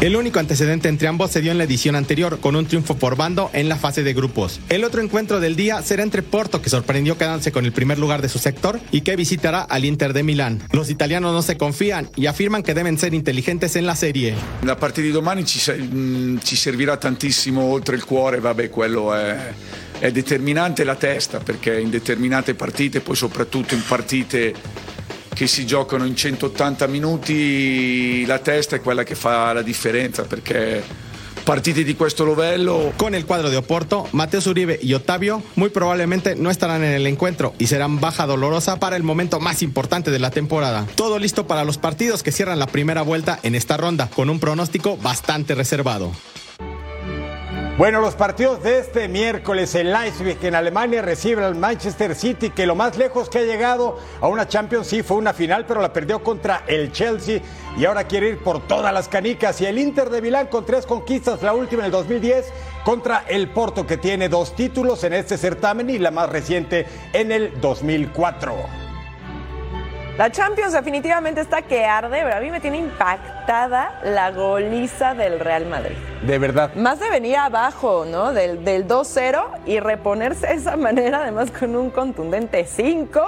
El 0.00 0.16
único 0.16 0.38
antecedente 0.38 0.88
entre 0.88 1.08
ambos 1.08 1.30
se 1.30 1.40
dio 1.40 1.52
en 1.52 1.58
la 1.58 1.64
edición 1.64 1.96
anterior, 1.96 2.38
con 2.40 2.56
un 2.56 2.66
triunfo 2.66 2.96
por 2.96 3.16
bando 3.16 3.50
en 3.52 3.68
la 3.68 3.76
fase 3.76 4.02
de 4.02 4.12
grupos. 4.14 4.60
El 4.68 4.84
otro 4.84 5.02
encuentro 5.02 5.40
del 5.40 5.56
día 5.56 5.82
será 5.82 6.02
entre 6.02 6.22
Porto, 6.22 6.60
que 6.60 6.70
sorprendió 6.70 7.16
quedándose 7.16 7.52
con 7.52 7.64
el 7.64 7.72
primer 7.72 7.98
lugar 7.98 8.22
de 8.22 8.28
su 8.28 8.38
sector, 8.38 8.80
y 8.90 9.00
que 9.00 9.16
visitará 9.16 9.62
al 9.62 9.84
Inter 9.84 10.12
de 10.12 10.22
Milán. 10.22 10.62
Los 10.72 10.90
italianos 10.90 11.32
no 11.32 11.42
se 11.42 11.56
confían 11.56 12.10
y 12.16 12.26
afirman 12.26 12.62
que 12.62 12.74
deben 12.74 12.98
ser 12.98 13.14
inteligentes 13.14 13.76
en 13.76 13.86
la 13.86 13.96
serie. 13.96 14.34
La 14.62 14.76
partita 14.76 15.06
di 15.06 15.12
domani 15.12 15.44
ci, 15.44 15.60
mm, 15.70 16.38
ci 16.42 16.56
servirà 16.56 16.96
tantissimo 16.96 17.62
oltre 17.62 17.96
il 17.96 18.04
cuore, 18.04 18.40
vabbè, 18.40 18.68
quello 18.70 19.14
è, 19.14 19.36
è 19.98 20.10
determinante 20.10 20.84
la 20.84 20.96
testa, 20.96 21.38
perché 21.38 21.80
in 21.80 21.90
determinate 21.90 22.54
partite, 22.54 23.00
poi 23.00 23.16
soprattutto 23.16 23.74
in 23.74 23.82
partite 23.86 24.54
che 25.38 25.46
si 25.46 25.64
giocano 25.64 26.04
in 26.04 26.16
180 26.16 26.88
minuti, 26.88 28.26
la 28.26 28.40
testa 28.40 28.74
è 28.74 28.80
quella 28.80 29.04
che 29.04 29.14
fa 29.14 29.52
la 29.52 29.62
differenza 29.62 30.24
perché 30.24 30.82
partite 31.44 31.84
di 31.84 31.94
questo 31.94 32.26
livello. 32.26 32.92
Con 32.96 33.14
el 33.14 33.24
cuadro 33.24 33.48
de 33.48 33.54
Oporto, 33.54 34.08
Mateus 34.10 34.46
Uribe 34.46 34.80
y 34.82 34.94
Otavio 34.94 35.40
muy 35.54 35.68
probablemente 35.68 36.34
no 36.34 36.50
estarán 36.50 36.82
en 36.82 36.92
el 36.92 37.06
encuentro 37.06 37.54
y 37.56 37.68
serán 37.68 38.00
baja 38.00 38.26
dolorosa 38.26 38.80
para 38.80 38.96
el 38.96 39.04
momento 39.04 39.38
más 39.38 39.62
importante 39.62 40.10
de 40.10 40.18
la 40.18 40.32
temporada. 40.32 40.88
Todo 40.96 41.20
listo 41.20 41.46
para 41.46 41.62
los 41.62 41.78
partidos 41.78 42.24
que 42.24 42.32
cierran 42.32 42.58
la 42.58 42.66
primera 42.66 43.02
vuelta 43.02 43.38
en 43.44 43.54
esta 43.54 43.76
ronda, 43.76 44.10
con 44.10 44.30
un 44.30 44.40
pronóstico 44.40 44.96
bastante 44.96 45.54
reservado. 45.54 46.10
Bueno, 47.78 48.00
los 48.00 48.16
partidos 48.16 48.60
de 48.64 48.80
este 48.80 49.06
miércoles, 49.06 49.72
el 49.76 49.92
Leipzig 49.92 50.36
en 50.42 50.56
Alemania 50.56 51.00
recibe 51.00 51.44
al 51.44 51.54
Manchester 51.54 52.16
City, 52.16 52.50
que 52.50 52.66
lo 52.66 52.74
más 52.74 52.96
lejos 52.98 53.28
que 53.28 53.38
ha 53.38 53.44
llegado 53.44 54.00
a 54.20 54.26
una 54.26 54.48
Champions 54.48 54.88
sí 54.88 55.04
fue 55.04 55.16
una 55.16 55.32
final, 55.32 55.64
pero 55.64 55.80
la 55.80 55.92
perdió 55.92 56.20
contra 56.20 56.64
el 56.66 56.90
Chelsea 56.90 57.40
y 57.76 57.84
ahora 57.84 58.02
quiere 58.02 58.30
ir 58.30 58.38
por 58.38 58.66
todas 58.66 58.92
las 58.92 59.06
canicas. 59.06 59.60
Y 59.60 59.66
el 59.66 59.78
Inter 59.78 60.10
de 60.10 60.20
Milán 60.20 60.48
con 60.48 60.66
tres 60.66 60.86
conquistas, 60.86 61.40
la 61.40 61.54
última 61.54 61.82
en 61.82 61.86
el 61.86 61.92
2010 61.92 62.52
contra 62.84 63.22
el 63.28 63.48
Porto, 63.50 63.86
que 63.86 63.96
tiene 63.96 64.28
dos 64.28 64.56
títulos 64.56 65.04
en 65.04 65.12
este 65.12 65.38
certamen 65.38 65.88
y 65.88 66.00
la 66.00 66.10
más 66.10 66.30
reciente 66.30 66.84
en 67.12 67.30
el 67.30 67.60
2004. 67.60 68.87
La 70.18 70.32
Champions 70.32 70.72
definitivamente 70.72 71.40
está 71.40 71.62
que 71.62 71.84
arde, 71.84 72.22
pero 72.24 72.34
a 72.34 72.40
mí 72.40 72.50
me 72.50 72.58
tiene 72.58 72.78
impactada 72.78 74.00
la 74.02 74.32
goliza 74.32 75.14
del 75.14 75.38
Real 75.38 75.66
Madrid. 75.66 75.94
De 76.26 76.38
verdad. 76.40 76.74
Más 76.74 76.98
de 76.98 77.08
venir 77.08 77.36
abajo, 77.36 78.04
¿no? 78.04 78.32
Del, 78.32 78.64
del 78.64 78.88
2-0 78.88 79.44
y 79.64 79.78
reponerse 79.78 80.48
de 80.48 80.54
esa 80.54 80.76
manera, 80.76 81.22
además 81.22 81.52
con 81.52 81.76
un 81.76 81.90
contundente 81.90 82.66
5. 82.66 83.20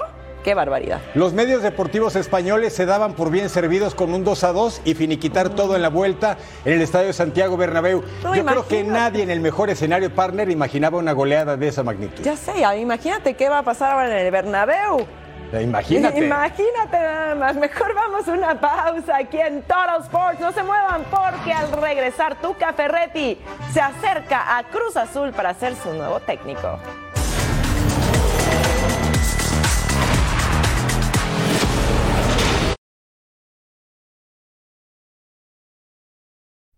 Qué 0.42 0.54
barbaridad. 0.54 1.00
Los 1.14 1.32
medios 1.32 1.62
deportivos 1.62 2.16
españoles 2.16 2.72
se 2.72 2.86
daban 2.86 3.12
por 3.12 3.30
bien 3.30 3.50
servidos 3.50 3.94
con 3.94 4.12
un 4.12 4.24
2 4.24 4.42
a 4.42 4.52
2 4.52 4.82
y 4.84 4.94
finiquitar 4.94 5.50
todo 5.50 5.76
en 5.76 5.82
la 5.82 5.90
vuelta 5.90 6.38
en 6.64 6.72
el 6.72 6.82
estadio 6.82 7.12
Santiago 7.12 7.56
Bernabéu. 7.56 8.02
No, 8.24 8.34
Yo 8.34 8.44
creo 8.44 8.66
que 8.66 8.82
nadie 8.82 9.22
en 9.22 9.30
el 9.30 9.38
mejor 9.38 9.70
escenario 9.70 10.12
partner 10.12 10.50
imaginaba 10.50 10.98
una 10.98 11.12
goleada 11.12 11.56
de 11.56 11.68
esa 11.68 11.84
magnitud. 11.84 12.24
Ya 12.24 12.36
sé, 12.36 12.52
imagínate 12.78 13.34
qué 13.34 13.48
va 13.48 13.58
a 13.58 13.62
pasar 13.62 13.92
ahora 13.92 14.06
en 14.10 14.26
el 14.26 14.32
Bernabéu. 14.32 15.06
Imagínate. 15.52 16.24
Imagínate 16.24 16.98
nada 16.98 17.34
más. 17.34 17.56
Mejor 17.56 17.94
vamos 17.94 18.28
a 18.28 18.32
una 18.32 18.60
pausa 18.60 19.16
aquí 19.16 19.38
en 19.38 19.62
Total 19.62 20.00
Sports. 20.02 20.40
No 20.40 20.52
se 20.52 20.62
muevan 20.62 21.04
porque 21.04 21.52
al 21.52 21.72
regresar 21.72 22.40
Tuca 22.40 22.72
Ferretti 22.72 23.38
se 23.72 23.80
acerca 23.80 24.56
a 24.56 24.62
Cruz 24.64 24.96
Azul 24.96 25.32
para 25.32 25.54
ser 25.54 25.74
su 25.74 25.92
nuevo 25.92 26.20
técnico. 26.20 26.78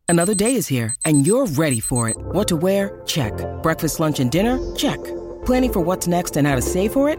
Another 0.08 0.34
day 0.34 0.56
is 0.56 0.68
here, 0.68 0.94
and 1.06 1.26
you're 1.26 1.46
ready 1.46 1.80
for 1.80 2.06
it. 2.10 2.16
What 2.18 2.46
to 2.48 2.56
wear? 2.56 3.00
Check. 3.06 3.32
Breakfast, 3.62 3.98
lunch, 3.98 4.20
and 4.20 4.30
dinner? 4.30 4.58
Check. 4.76 4.98
Planning 5.46 5.72
for 5.72 5.80
what's 5.80 6.06
next 6.06 6.36
and 6.36 6.46
how 6.46 6.54
to 6.54 6.60
save 6.60 6.92
for 6.92 7.08
it? 7.08 7.18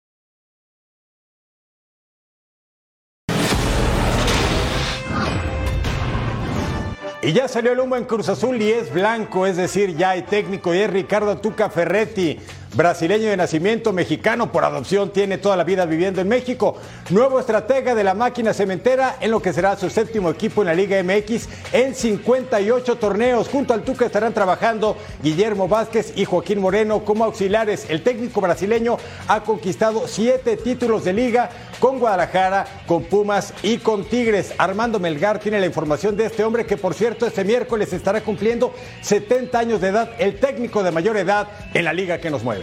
Y 7.23 7.33
ya 7.33 7.47
salió 7.47 7.73
el 7.73 7.79
humo 7.79 7.95
en 7.95 8.05
Cruz 8.05 8.29
Azul 8.29 8.59
y 8.59 8.71
es 8.71 8.91
blanco, 8.91 9.45
es 9.45 9.55
decir, 9.55 9.95
ya 9.95 10.09
hay 10.11 10.23
técnico 10.23 10.73
y 10.73 10.79
es 10.79 10.89
Ricardo 10.89 11.37
Tuca 11.37 11.69
Ferretti, 11.69 12.39
brasileño 12.73 13.29
de 13.29 13.37
nacimiento, 13.37 13.91
mexicano 13.91 14.51
por 14.51 14.63
adopción, 14.63 15.11
tiene 15.11 15.37
toda 15.37 15.55
la 15.55 15.63
vida 15.63 15.85
viviendo 15.85 16.21
en 16.21 16.27
México. 16.27 16.77
Nuevo 17.09 17.39
estratega 17.39 17.95
de 17.95 18.03
la 18.03 18.13
máquina 18.13 18.53
cementera 18.53 19.17
en 19.19 19.31
lo 19.31 19.41
que 19.41 19.53
será 19.53 19.75
su 19.75 19.89
séptimo 19.89 20.29
equipo 20.29 20.61
en 20.61 20.67
la 20.67 20.73
Liga 20.73 21.01
MX 21.03 21.49
en 21.73 21.93
58 21.93 22.95
torneos. 22.95 23.49
Junto 23.49 23.73
al 23.73 23.83
Tuca 23.83 24.05
estarán 24.05 24.33
trabajando 24.33 24.95
Guillermo 25.21 25.67
Vázquez 25.67 26.13
y 26.15 26.25
Joaquín 26.25 26.59
Moreno 26.59 27.03
como 27.03 27.25
auxiliares. 27.25 27.85
El 27.89 28.03
técnico 28.03 28.39
brasileño 28.39 28.97
ha 29.27 29.43
conquistado 29.43 30.07
siete 30.07 30.55
títulos 30.57 31.03
de 31.03 31.13
liga 31.13 31.49
con 31.79 31.99
Guadalajara, 31.99 32.65
con 32.85 33.03
Pumas 33.03 33.53
y 33.63 33.79
con 33.79 34.05
Tigres. 34.05 34.53
Armando 34.57 34.99
Melgar 34.99 35.39
tiene 35.39 35.59
la 35.59 35.65
información 35.65 36.15
de 36.15 36.27
este 36.27 36.43
hombre 36.43 36.65
que, 36.65 36.77
por 36.77 36.93
cierto, 36.93 37.25
este 37.25 37.43
miércoles 37.43 37.91
estará 37.91 38.21
cumpliendo 38.21 38.73
70 39.01 39.57
años 39.59 39.81
de 39.81 39.89
edad, 39.89 40.11
el 40.19 40.39
técnico 40.39 40.83
de 40.83 40.91
mayor 40.91 41.17
edad 41.17 41.47
en 41.73 41.85
la 41.85 41.93
liga 41.93 42.19
que 42.19 42.29
nos 42.29 42.43
mueve. 42.43 42.60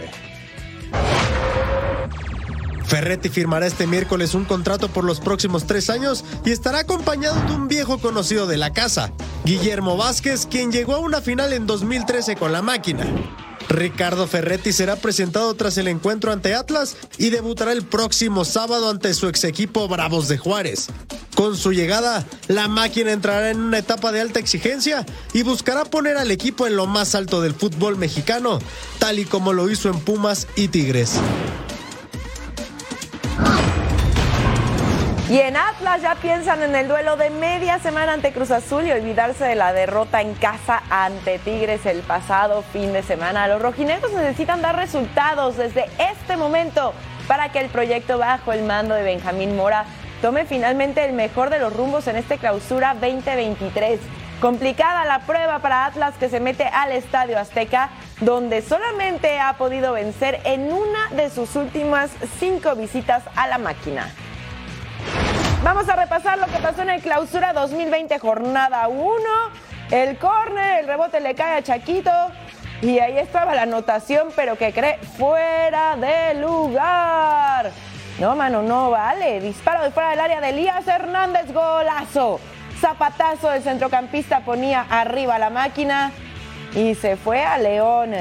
Ferretti 2.89 3.29
firmará 3.29 3.67
este 3.67 3.85
miércoles 3.85 4.33
un 4.33 4.45
contrato 4.45 4.89
por 4.89 5.03
los 5.03 5.19
próximos 5.19 5.67
tres 5.67 5.91
años 5.91 6.25
y 6.43 6.51
estará 6.51 6.79
acompañado 6.79 7.39
de 7.47 7.53
un 7.53 7.67
viejo 7.67 7.99
conocido 7.99 8.47
de 8.47 8.57
la 8.57 8.73
casa, 8.73 9.11
Guillermo 9.45 9.95
Vázquez, 9.95 10.47
quien 10.47 10.71
llegó 10.71 10.95
a 10.95 10.99
una 10.99 11.21
final 11.21 11.53
en 11.53 11.67
2013 11.67 12.35
con 12.35 12.51
la 12.51 12.63
máquina. 12.63 13.05
Ricardo 13.69 14.27
Ferretti 14.27 14.73
será 14.73 14.95
presentado 14.95 15.53
tras 15.53 15.77
el 15.77 15.87
encuentro 15.87 16.31
ante 16.31 16.55
Atlas 16.55 16.97
y 17.17 17.29
debutará 17.29 17.71
el 17.71 17.83
próximo 17.83 18.43
sábado 18.43 18.89
ante 18.89 19.13
su 19.13 19.27
ex 19.27 19.43
equipo 19.43 19.87
Bravos 19.87 20.27
de 20.27 20.39
Juárez. 20.39 20.87
Con 21.35 21.55
su 21.55 21.71
llegada, 21.71 22.25
la 22.47 22.67
máquina 22.67 23.11
entrará 23.11 23.51
en 23.51 23.61
una 23.61 23.77
etapa 23.77 24.11
de 24.11 24.21
alta 24.21 24.39
exigencia 24.39 25.05
y 25.33 25.43
buscará 25.43 25.85
poner 25.85 26.17
al 26.17 26.31
equipo 26.31 26.67
en 26.67 26.75
lo 26.75 26.87
más 26.87 27.15
alto 27.15 27.41
del 27.41 27.53
fútbol 27.53 27.95
mexicano, 27.95 28.59
tal 28.97 29.19
y 29.19 29.25
como 29.25 29.53
lo 29.53 29.69
hizo 29.69 29.89
en 29.89 29.99
Pumas 29.99 30.47
y 30.55 30.67
Tigres. 30.67 31.13
Y 35.29 35.39
en 35.41 35.57
Atlas 35.57 36.01
ya 36.01 36.15
piensan 36.15 36.63
en 36.63 36.75
el 36.75 36.87
duelo 36.87 37.15
de 37.15 37.29
media 37.29 37.77
semana 37.77 38.13
ante 38.13 38.31
Cruz 38.31 38.49
Azul 38.49 38.87
y 38.87 38.91
olvidarse 38.91 39.45
de 39.45 39.53
la 39.53 39.73
derrota 39.73 40.21
en 40.21 40.33
casa 40.33 40.81
ante 40.89 41.37
Tigres 41.37 41.85
el 41.85 41.99
pasado 41.99 42.63
fin 42.73 42.93
de 42.93 43.03
semana. 43.03 43.47
Los 43.47 43.61
rojinegros 43.61 44.11
necesitan 44.11 44.63
dar 44.63 44.75
resultados 44.75 45.55
desde 45.55 45.85
este 45.99 46.35
momento 46.35 46.95
para 47.27 47.51
que 47.51 47.59
el 47.59 47.69
proyecto 47.69 48.17
bajo 48.17 48.53
el 48.53 48.63
mando 48.63 48.95
de 48.95 49.03
Benjamín 49.03 49.55
Mora 49.55 49.85
tome 50.19 50.45
finalmente 50.45 51.05
el 51.05 51.13
mejor 51.13 51.51
de 51.51 51.59
los 51.59 51.75
rumbos 51.75 52.07
en 52.07 52.15
este 52.15 52.39
clausura 52.39 52.95
2023. 52.95 53.99
Complicada 54.41 55.05
la 55.05 55.19
prueba 55.27 55.59
para 55.59 55.85
Atlas 55.85 56.15
que 56.19 56.29
se 56.29 56.39
mete 56.39 56.63
al 56.63 56.91
Estadio 56.91 57.37
Azteca, 57.37 57.91
donde 58.21 58.63
solamente 58.63 59.39
ha 59.39 59.53
podido 59.59 59.93
vencer 59.93 60.41
en 60.43 60.73
una 60.73 61.09
de 61.11 61.29
sus 61.29 61.55
últimas 61.55 62.09
cinco 62.39 62.73
visitas 62.73 63.21
a 63.35 63.45
la 63.45 63.59
máquina. 63.59 64.11
Vamos 65.61 65.89
a 65.89 65.95
repasar 65.97 66.37
lo 66.37 66.47
que 66.47 66.57
pasó 66.59 66.83
en 66.83 66.89
el 66.89 67.01
clausura 67.01 67.51
2020, 67.51 68.17
jornada 68.19 68.87
1. 68.87 69.19
El 69.91 70.17
córner, 70.17 70.79
el 70.79 70.87
rebote 70.87 71.19
le 71.19 71.35
cae 71.35 71.57
a 71.57 71.61
Chaquito. 71.61 72.11
Y 72.81 72.99
ahí 72.99 73.17
estaba 73.17 73.53
la 73.53 73.63
anotación, 73.63 74.29
pero 74.37 74.57
que 74.57 74.71
cree 74.71 74.99
fuera 75.17 75.97
de 75.97 76.35
lugar. 76.35 77.71
No, 78.19 78.37
mano, 78.37 78.61
no 78.61 78.89
vale. 78.89 79.41
Disparo 79.41 79.83
de 79.83 79.91
fuera 79.91 80.11
del 80.11 80.21
área 80.21 80.39
de 80.39 80.49
Elías 80.49 80.87
Hernández, 80.87 81.51
golazo. 81.51 82.39
Zapatazo 82.79 83.49
del 83.49 83.61
centrocampista 83.61 84.39
ponía 84.39 84.85
arriba 84.89 85.37
la 85.39 85.49
máquina 85.49 86.13
y 86.73 86.95
se 86.95 87.17
fue 87.17 87.43
a 87.43 87.57
León. 87.57 88.13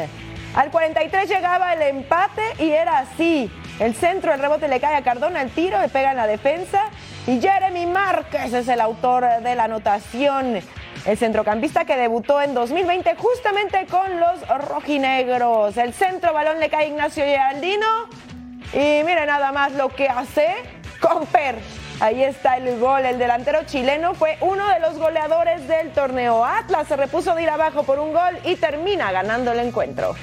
Al 0.56 0.70
43 0.72 1.28
llegaba 1.28 1.72
el 1.72 1.82
empate 1.82 2.42
y 2.58 2.70
era 2.70 2.98
así. 2.98 3.48
El 3.80 3.94
centro, 3.94 4.34
el 4.34 4.40
rebote 4.40 4.66
le 4.66 4.80
cae 4.80 4.96
a 4.96 5.02
Cardona, 5.02 5.40
el 5.40 5.50
tiro 5.50 5.80
le 5.80 5.88
pega 5.88 6.10
en 6.10 6.16
la 6.16 6.26
defensa 6.26 6.82
y 7.28 7.40
Jeremy 7.40 7.86
Márquez 7.86 8.52
es 8.52 8.66
el 8.66 8.80
autor 8.80 9.24
de 9.42 9.54
la 9.54 9.64
anotación. 9.64 10.60
El 11.06 11.16
centrocampista 11.16 11.84
que 11.84 11.96
debutó 11.96 12.42
en 12.42 12.54
2020 12.54 13.14
justamente 13.16 13.86
con 13.86 14.18
los 14.18 14.46
rojinegros. 14.68 15.76
El 15.76 15.94
centro 15.94 16.32
balón 16.32 16.58
le 16.58 16.68
cae 16.68 16.86
a 16.86 16.88
Ignacio 16.88 17.24
Geraldino 17.24 17.86
y 18.72 19.04
mire 19.04 19.24
nada 19.26 19.52
más 19.52 19.72
lo 19.72 19.90
que 19.90 20.08
hace 20.08 20.56
Comper. 21.00 21.56
Ahí 22.00 22.22
está 22.22 22.56
el 22.56 22.78
gol. 22.80 23.04
El 23.04 23.18
delantero 23.18 23.64
chileno 23.64 24.14
fue 24.14 24.38
uno 24.40 24.68
de 24.68 24.80
los 24.80 24.98
goleadores 24.98 25.68
del 25.68 25.92
torneo. 25.92 26.44
Atlas 26.44 26.88
se 26.88 26.96
repuso 26.96 27.34
de 27.36 27.44
ir 27.44 27.50
abajo 27.50 27.84
por 27.84 28.00
un 28.00 28.12
gol 28.12 28.38
y 28.44 28.56
termina 28.56 29.12
ganando 29.12 29.52
el 29.52 29.60
encuentro. 29.60 30.16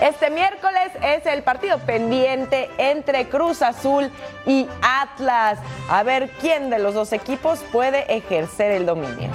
Este 0.00 0.30
miércoles 0.30 0.90
es 1.02 1.26
el 1.26 1.42
partido 1.42 1.78
pendiente 1.78 2.70
entre 2.78 3.28
Cruz 3.28 3.62
Azul 3.62 4.10
y 4.46 4.66
Atlas. 4.82 5.58
A 5.88 6.02
ver 6.02 6.30
quién 6.40 6.70
de 6.70 6.78
los 6.78 6.94
dos 6.94 7.12
equipos 7.12 7.60
puede 7.70 8.14
ejercer 8.14 8.72
el 8.72 8.86
dominio. 8.86 9.30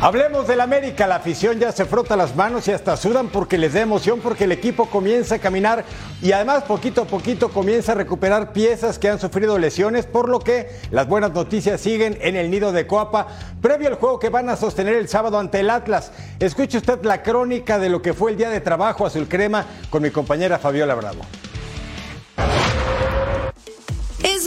Hablemos 0.00 0.46
del 0.46 0.60
América, 0.60 1.08
la 1.08 1.16
afición 1.16 1.58
ya 1.58 1.72
se 1.72 1.84
frota 1.84 2.16
las 2.16 2.36
manos 2.36 2.68
y 2.68 2.70
hasta 2.70 2.96
sudan 2.96 3.30
porque 3.30 3.58
les 3.58 3.72
da 3.72 3.80
emoción 3.80 4.20
porque 4.20 4.44
el 4.44 4.52
equipo 4.52 4.86
comienza 4.86 5.34
a 5.34 5.38
caminar 5.40 5.84
y 6.22 6.30
además 6.30 6.62
poquito 6.62 7.02
a 7.02 7.04
poquito 7.06 7.48
comienza 7.48 7.90
a 7.90 7.94
recuperar 7.96 8.52
piezas 8.52 9.00
que 9.00 9.08
han 9.08 9.18
sufrido 9.18 9.58
lesiones, 9.58 10.06
por 10.06 10.28
lo 10.28 10.38
que 10.38 10.68
las 10.92 11.08
buenas 11.08 11.32
noticias 11.32 11.80
siguen 11.80 12.16
en 12.20 12.36
el 12.36 12.48
nido 12.48 12.70
de 12.70 12.86
Coapa, 12.86 13.26
previo 13.60 13.88
al 13.88 13.96
juego 13.96 14.20
que 14.20 14.28
van 14.28 14.48
a 14.48 14.56
sostener 14.56 14.94
el 14.94 15.08
sábado 15.08 15.36
ante 15.36 15.58
el 15.58 15.68
Atlas. 15.68 16.12
Escuche 16.38 16.78
usted 16.78 17.02
la 17.02 17.24
crónica 17.24 17.80
de 17.80 17.88
lo 17.88 18.00
que 18.00 18.14
fue 18.14 18.30
el 18.30 18.36
día 18.36 18.50
de 18.50 18.60
trabajo 18.60 19.04
azul 19.04 19.26
crema 19.26 19.66
con 19.90 20.04
mi 20.04 20.10
compañera 20.10 20.60
Fabiola 20.60 20.94
Bravo. 20.94 21.22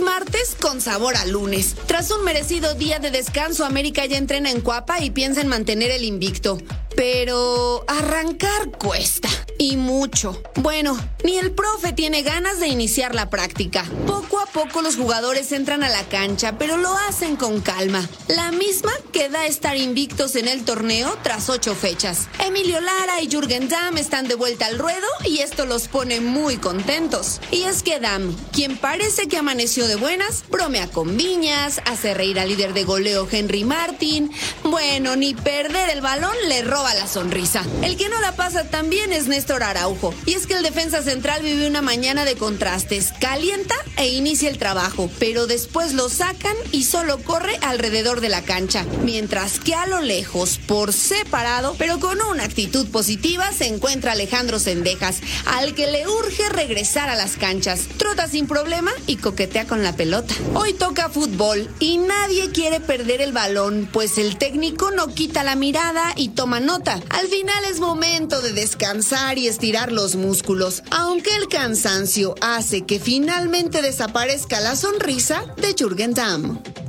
Martes 0.02 0.56
con 0.60 0.82
sabor 0.82 1.16
a 1.16 1.26
lunes. 1.26 1.76
Tras 1.88 2.12
un 2.12 2.24
merecido 2.24 2.74
día 2.74 3.00
de 3.00 3.12
descanso, 3.12 3.66
América 3.66 4.06
ya 4.06 4.18
entrena 4.18 4.52
en 4.52 4.62
Cuapa 4.62 5.02
y 5.02 5.12
piensa 5.12 5.42
en 5.42 5.48
mantener 5.48 5.92
el 5.92 6.04
invicto. 6.04 6.58
Pero 6.96 7.84
arrancar 7.88 8.72
cuesta. 8.78 9.30
Y 9.58 9.78
mucho. 9.78 10.42
Bueno, 10.56 10.98
ni 11.24 11.38
el 11.38 11.52
profe 11.52 11.94
tiene 11.94 12.24
ganas 12.24 12.60
de 12.60 12.68
iniciar 12.68 13.14
la 13.14 13.30
práctica. 13.30 13.86
Poco 14.08 14.40
a 14.40 14.48
poco 14.48 14.82
los 14.82 14.96
jugadores 14.96 15.52
entran 15.52 15.84
a 15.84 15.90
la 15.90 16.04
cancha, 16.06 16.58
pero 16.58 16.78
lo 16.78 16.98
hacen 16.98 17.36
con 17.36 17.62
calma. 17.62 18.10
La 18.28 18.52
misma 18.52 18.92
que 19.14 19.30
da 19.30 19.46
estar 19.46 19.78
invictos 19.78 20.36
en 20.36 20.48
el 20.48 20.66
torneo 20.66 21.16
tras 21.22 21.50
ocho 21.50 21.76
fechas. 21.76 22.28
Emilio 22.40 22.82
Lara 22.82 23.22
y 23.22 23.30
Jürgen 23.30 23.70
Damm 23.70 23.98
están 24.00 24.28
de 24.28 24.34
vuelta 24.34 24.66
al 24.66 24.80
ruedo 24.80 25.08
y 25.26 25.40
esto 25.40 25.68
los 25.68 25.88
pone 25.88 26.22
muy 26.22 26.58
contentos. 26.58 27.40
Y 27.52 27.64
es 27.64 27.84
que 27.84 28.00
Damm, 28.00 28.36
quien 28.52 28.78
parece 28.78 29.28
que 29.28 29.38
amaneció 29.38 29.86
de 29.86 29.96
buenas, 29.96 30.44
bromea 30.50 30.88
con 30.88 31.18
Viñas, 31.18 31.82
hace 31.86 32.16
reír 32.16 32.40
al 32.40 32.50
líder 32.50 32.74
de 32.74 32.84
goleo 32.84 33.28
Henry 33.32 33.64
Martin. 33.64 34.32
Bueno, 34.64 35.16
ni 35.16 35.36
perder 35.36 35.92
el 35.92 36.02
balón 36.02 36.36
le 36.48 36.64
roba 36.64 36.81
la 36.82 37.08
sonrisa. 37.08 37.64
El 37.84 37.96
que 37.96 38.10
no 38.10 38.20
la 38.22 38.36
pasa 38.36 38.64
tan 38.64 38.90
bien 38.90 39.14
es 39.14 39.28
Néstor 39.28 39.64
Araujo. 39.64 40.14
Y 40.26 40.34
es 40.34 40.48
que 40.48 40.56
el 40.56 40.64
defensa 40.64 41.04
central 41.04 41.44
vive 41.44 41.68
una 41.68 41.82
mañana 41.82 42.26
de 42.26 42.36
contrastes. 42.36 43.14
Calienta 43.20 43.76
e 43.98 44.10
inicia 44.10 44.50
el 44.50 44.58
trabajo, 44.58 45.10
pero 45.20 45.48
después 45.48 45.94
lo 45.94 46.10
sacan 46.10 46.56
y 46.72 46.86
solo 46.86 47.20
corre 47.20 47.58
alrededor 47.62 48.20
de 48.20 48.30
la 48.30 48.42
cancha. 48.42 48.86
Mientras 49.04 49.60
que 49.60 49.76
a 49.76 49.86
lo 49.86 50.02
lejos, 50.02 50.60
por 50.68 50.92
separado, 50.92 51.76
pero 51.78 52.00
con 52.00 52.20
una 52.22 52.44
actitud 52.44 52.88
positiva, 52.88 53.52
se 53.54 53.68
encuentra 53.68 54.14
Alejandro 54.14 54.60
Sendejas, 54.60 55.22
al 55.46 55.76
que 55.76 55.88
le 55.88 56.08
urge 56.08 56.50
regresar 56.50 57.10
a 57.10 57.16
las 57.16 57.38
canchas. 57.38 57.82
Trota 57.98 58.28
sin 58.28 58.48
problema 58.48 58.92
y 59.06 59.18
coquetea 59.18 59.68
con 59.68 59.84
la 59.84 59.96
pelota. 59.96 60.34
Hoy 60.56 60.74
toca 60.74 61.10
fútbol 61.10 61.70
y 61.80 61.98
nadie 61.98 62.52
quiere 62.52 62.80
perder 62.80 63.22
el 63.22 63.34
balón, 63.34 63.88
pues 63.92 64.18
el 64.18 64.38
técnico 64.38 64.92
no 64.92 65.08
quita 65.14 65.44
la 65.44 65.56
mirada 65.56 66.14
y 66.16 66.30
toma 66.30 66.60
nota. 66.72 67.02
Al 67.10 67.28
final 67.28 67.66
es 67.70 67.80
momento 67.82 68.42
de 68.42 68.54
descansar 68.54 69.38
y 69.38 69.48
estirar 69.48 69.92
los 69.92 70.16
músculos, 70.16 70.84
aunque 70.90 71.36
el 71.36 71.50
cansancio 71.50 72.36
hace 72.40 72.84
que 72.84 73.00
finalmente 73.00 73.82
desaparezca 73.82 74.62
la 74.62 74.78
sonrisa 74.78 75.44
de 75.58 75.74
Jürgen 75.78 76.14
Damm. 76.14 76.81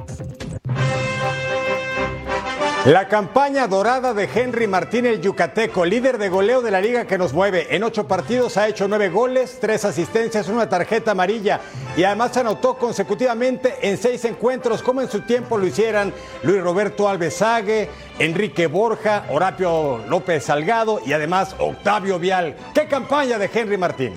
La 2.85 3.07
campaña 3.07 3.69
dorada 3.69 4.13
de 4.13 4.29
Henry 4.35 4.67
Martín 4.67 5.07
el 5.07 5.21
Yucateco, 5.21 5.85
líder 5.85 6.19
de 6.19 6.29
goleo 6.29 6.63
de 6.63 6.73
la 6.73 6.81
liga 6.81 7.07
que 7.07 7.17
nos 7.17 7.33
mueve. 7.33 7.69
En 7.77 7.85
ocho 7.85 8.09
partidos 8.09 8.57
ha 8.57 8.67
hecho 8.67 8.89
nueve 8.89 9.09
goles, 9.09 9.59
tres 9.61 9.85
asistencias, 9.85 10.49
una 10.49 10.69
tarjeta 10.69 11.13
amarilla 11.13 11.61
y 11.97 12.03
además 12.03 12.37
anotó 12.37 12.77
consecutivamente 12.77 13.77
en 13.83 13.97
seis 13.97 14.25
encuentros, 14.25 14.83
como 14.83 15.01
en 15.01 15.09
su 15.09 15.21
tiempo 15.21 15.59
lo 15.59 15.67
hicieran 15.67 16.13
Luis 16.43 16.61
Roberto 16.61 17.09
Alvesague, 17.09 17.89
Enrique 18.19 18.67
Borja, 18.67 19.27
Horapio 19.31 19.99
López 20.09 20.43
Salgado 20.43 21.01
y 21.07 21.13
además 21.13 21.55
Octavio 21.61 22.19
Vial. 22.19 22.57
¿Qué 22.75 22.89
campaña 22.89 23.39
de 23.39 23.49
Henry 23.55 23.79
Martín? 23.79 24.15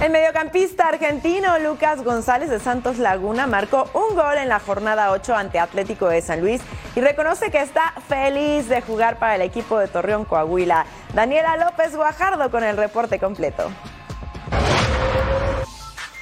El 0.00 0.12
mediocampista 0.12 0.88
argentino 0.88 1.58
Lucas 1.58 2.02
González 2.02 2.48
de 2.48 2.58
Santos 2.58 2.96
Laguna 2.96 3.46
marcó 3.46 3.90
un 3.92 4.16
gol 4.16 4.38
en 4.38 4.48
la 4.48 4.58
jornada 4.58 5.10
8 5.10 5.36
ante 5.36 5.58
Atlético 5.58 6.08
de 6.08 6.22
San 6.22 6.40
Luis 6.40 6.62
y 6.96 7.02
reconoce 7.02 7.50
que 7.50 7.60
está 7.60 7.92
feliz 8.08 8.66
de 8.70 8.80
jugar 8.80 9.18
para 9.18 9.34
el 9.34 9.42
equipo 9.42 9.78
de 9.78 9.88
Torreón 9.88 10.24
Coahuila. 10.24 10.86
Daniela 11.12 11.58
López 11.58 11.94
Guajardo 11.94 12.50
con 12.50 12.64
el 12.64 12.78
reporte 12.78 13.18
completo. 13.18 13.70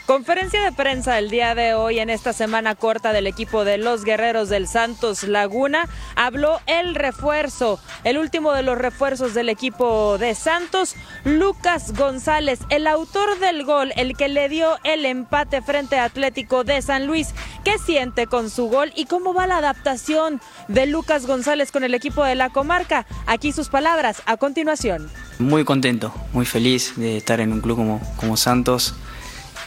Conferencia 0.09 0.63
de 0.63 0.73
prensa 0.73 1.19
el 1.19 1.29
día 1.29 1.55
de 1.55 1.75
hoy 1.75 1.99
en 1.99 2.09
esta 2.09 2.33
semana 2.33 2.75
corta 2.75 3.13
del 3.13 3.27
equipo 3.27 3.67
de 3.67 3.77
los 3.77 4.05
Guerreros 4.05 4.49
del 4.49 4.67
Santos 4.67 5.23
Laguna. 5.25 5.87
Habló 6.17 6.63
el 6.65 6.95
refuerzo, 6.95 7.79
el 8.05 8.17
último 8.17 8.55
de 8.55 8.63
los 8.63 8.79
refuerzos 8.79 9.35
del 9.35 9.51
equipo 9.51 10.17
de 10.17 10.35
Santos, 10.35 10.97
Lucas 11.25 11.93
González, 11.93 12.61
el 12.71 12.87
autor 12.87 13.39
del 13.39 13.67
gol, 13.67 13.93
el 13.97 14.17
que 14.17 14.29
le 14.29 14.49
dio 14.49 14.79
el 14.83 15.05
empate 15.05 15.61
frente 15.61 15.99
a 15.99 16.05
Atlético 16.05 16.65
de 16.65 16.81
San 16.81 17.07
Luis. 17.07 17.35
¿Qué 17.63 17.77
siente 17.77 18.27
con 18.27 18.49
su 18.49 18.69
gol 18.69 18.95
y 18.97 19.05
cómo 19.05 19.35
va 19.35 19.47
la 19.47 19.59
adaptación 19.59 20.41
de 20.69 20.87
Lucas 20.87 21.27
González 21.27 21.71
con 21.71 21.85
el 21.85 21.93
equipo 21.93 22.25
de 22.25 22.35
la 22.35 22.49
comarca? 22.49 23.05
Aquí 23.27 23.53
sus 23.53 23.69
palabras 23.69 24.23
a 24.25 24.39
continuación. 24.39 25.11
Muy 25.39 25.67
contento, 25.67 26.15
muy 26.33 26.47
feliz 26.47 26.95
de 26.97 27.19
estar 27.19 27.41
en 27.41 27.53
un 27.53 27.61
club 27.61 27.77
como, 27.77 28.01
como 28.17 28.39
Santos. 28.39 28.95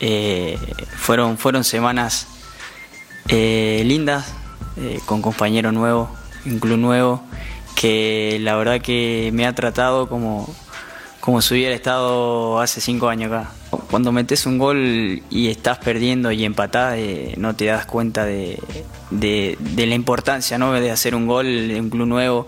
Eh, 0.04 0.58
fueron, 0.98 1.38
fueron 1.38 1.64
semanas 1.64 2.28
eh, 3.28 3.84
lindas, 3.86 4.34
eh, 4.78 5.00
con 5.06 5.22
compañero 5.22 5.72
nuevo, 5.72 6.10
un 6.44 6.58
club 6.58 6.80
nuevo, 6.80 7.24
que 7.76 8.40
la 8.42 8.56
verdad 8.56 8.82
que 8.82 9.30
me 9.32 9.46
ha 9.46 9.54
tratado 9.54 10.10
como, 10.10 10.52
como 11.20 11.40
si 11.44 11.54
hubiera 11.54 11.76
estado 11.76 12.60
hace 12.60 12.82
cinco 12.82 13.10
años 13.10 13.32
acá. 13.32 13.52
Cuando 13.92 14.12
metes 14.12 14.48
un 14.48 14.58
gol 14.58 15.22
y 15.30 15.50
estás 15.50 15.78
perdiendo 15.78 16.32
y 16.32 16.46
empatás, 16.46 16.98
no 17.38 17.56
te 17.56 17.66
das 17.66 17.86
cuenta 17.86 18.26
de, 18.26 18.60
de, 19.12 19.86
la 19.86 19.96
importancia 19.96 20.58
¿no? 20.58 20.74
de 20.74 20.90
hacer 20.90 21.14
un 21.14 21.28
gol 21.28 21.46
en 21.46 21.80
un 21.80 21.90
club 21.92 22.08
nuevo, 22.08 22.48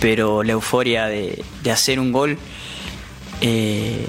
pero 0.00 0.42
la 0.42 0.52
euforia 0.52 1.06
de, 1.06 1.44
de 1.62 1.70
hacer 1.70 2.00
un 2.00 2.10
gol 2.10 2.38
eh, 3.44 4.06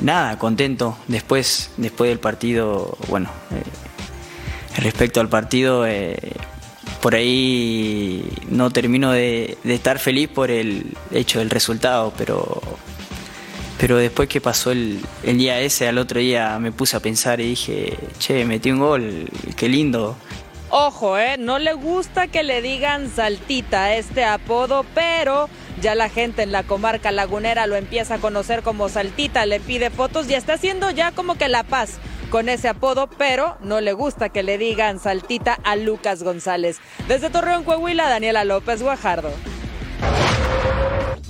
nada, 0.00 0.38
contento. 0.38 0.96
Después, 1.06 1.70
después 1.76 2.08
del 2.08 2.18
partido, 2.18 2.96
bueno, 3.08 3.30
eh, 3.50 4.80
respecto 4.80 5.20
al 5.20 5.28
partido, 5.28 5.86
eh, 5.86 6.16
por 7.02 7.14
ahí 7.14 8.24
no 8.48 8.70
termino 8.70 9.12
de, 9.12 9.58
estar 9.64 9.98
feliz 9.98 10.30
por 10.30 10.50
el 10.50 10.96
hecho 11.10 11.40
del 11.40 11.50
resultado, 11.50 12.14
pero, 12.16 12.62
pero 13.78 13.98
después 13.98 14.30
que 14.30 14.40
pasó 14.40 14.70
el, 14.70 15.00
el, 15.24 15.36
día 15.36 15.60
ese, 15.60 15.86
al 15.86 15.98
otro 15.98 16.18
día 16.18 16.58
me 16.58 16.72
puse 16.72 16.96
a 16.96 17.00
pensar 17.00 17.38
y 17.40 17.50
dije, 17.50 17.98
che, 18.18 18.46
metí 18.46 18.70
un 18.70 18.78
gol, 18.78 19.28
qué 19.56 19.68
lindo. 19.68 20.16
Ojo, 20.70 21.18
¿eh? 21.18 21.36
No 21.36 21.58
le 21.58 21.74
gusta 21.74 22.28
que 22.28 22.44
le 22.44 22.62
digan 22.62 23.10
saltita 23.10 23.94
este 23.94 24.24
apodo, 24.24 24.86
pero 24.94 25.50
ya 25.80 25.94
la 25.94 26.08
gente 26.08 26.42
en 26.42 26.52
la 26.52 26.62
comarca 26.62 27.10
lagunera 27.10 27.66
lo 27.66 27.76
empieza 27.76 28.14
a 28.14 28.18
conocer 28.18 28.62
como 28.62 28.88
saltita, 28.88 29.46
le 29.46 29.60
pide 29.60 29.90
fotos 29.90 30.28
y 30.28 30.34
está 30.34 30.54
haciendo 30.54 30.90
ya 30.90 31.12
como 31.12 31.36
que 31.36 31.48
la 31.48 31.62
paz 31.62 31.98
con 32.30 32.48
ese 32.48 32.68
apodo, 32.68 33.08
pero 33.18 33.56
no 33.60 33.80
le 33.80 33.92
gusta 33.92 34.28
que 34.28 34.42
le 34.42 34.56
digan 34.56 35.00
saltita 35.00 35.58
a 35.64 35.76
Lucas 35.76 36.22
González. 36.22 36.78
Desde 37.08 37.28
Torreón, 37.28 37.64
Coahuila, 37.64 38.08
Daniela 38.08 38.44
López 38.44 38.82
Guajardo. 38.82 39.30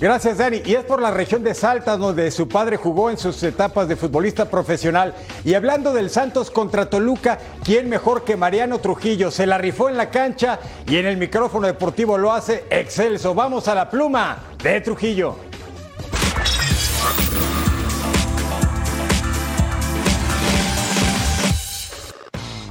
Gracias, 0.01 0.39
Dani. 0.39 0.63
Y 0.65 0.73
es 0.73 0.83
por 0.83 0.99
la 0.99 1.11
región 1.11 1.43
de 1.43 1.53
Salta, 1.53 1.95
donde 1.95 2.31
su 2.31 2.47
padre 2.47 2.75
jugó 2.75 3.11
en 3.11 3.19
sus 3.19 3.43
etapas 3.43 3.87
de 3.87 3.95
futbolista 3.95 4.49
profesional. 4.49 5.13
Y 5.45 5.53
hablando 5.53 5.93
del 5.93 6.09
Santos 6.09 6.49
contra 6.49 6.89
Toluca, 6.89 7.37
¿quién 7.63 7.87
mejor 7.87 8.23
que 8.23 8.35
Mariano 8.35 8.79
Trujillo? 8.79 9.29
Se 9.29 9.45
la 9.45 9.59
rifó 9.59 9.89
en 9.89 9.97
la 9.97 10.09
cancha 10.09 10.57
y 10.87 10.97
en 10.97 11.05
el 11.05 11.17
micrófono 11.17 11.67
deportivo 11.67 12.17
lo 12.17 12.33
hace 12.33 12.65
excelso. 12.71 13.35
Vamos 13.35 13.67
a 13.67 13.75
la 13.75 13.91
pluma 13.91 14.39
de 14.63 14.81
Trujillo. 14.81 15.50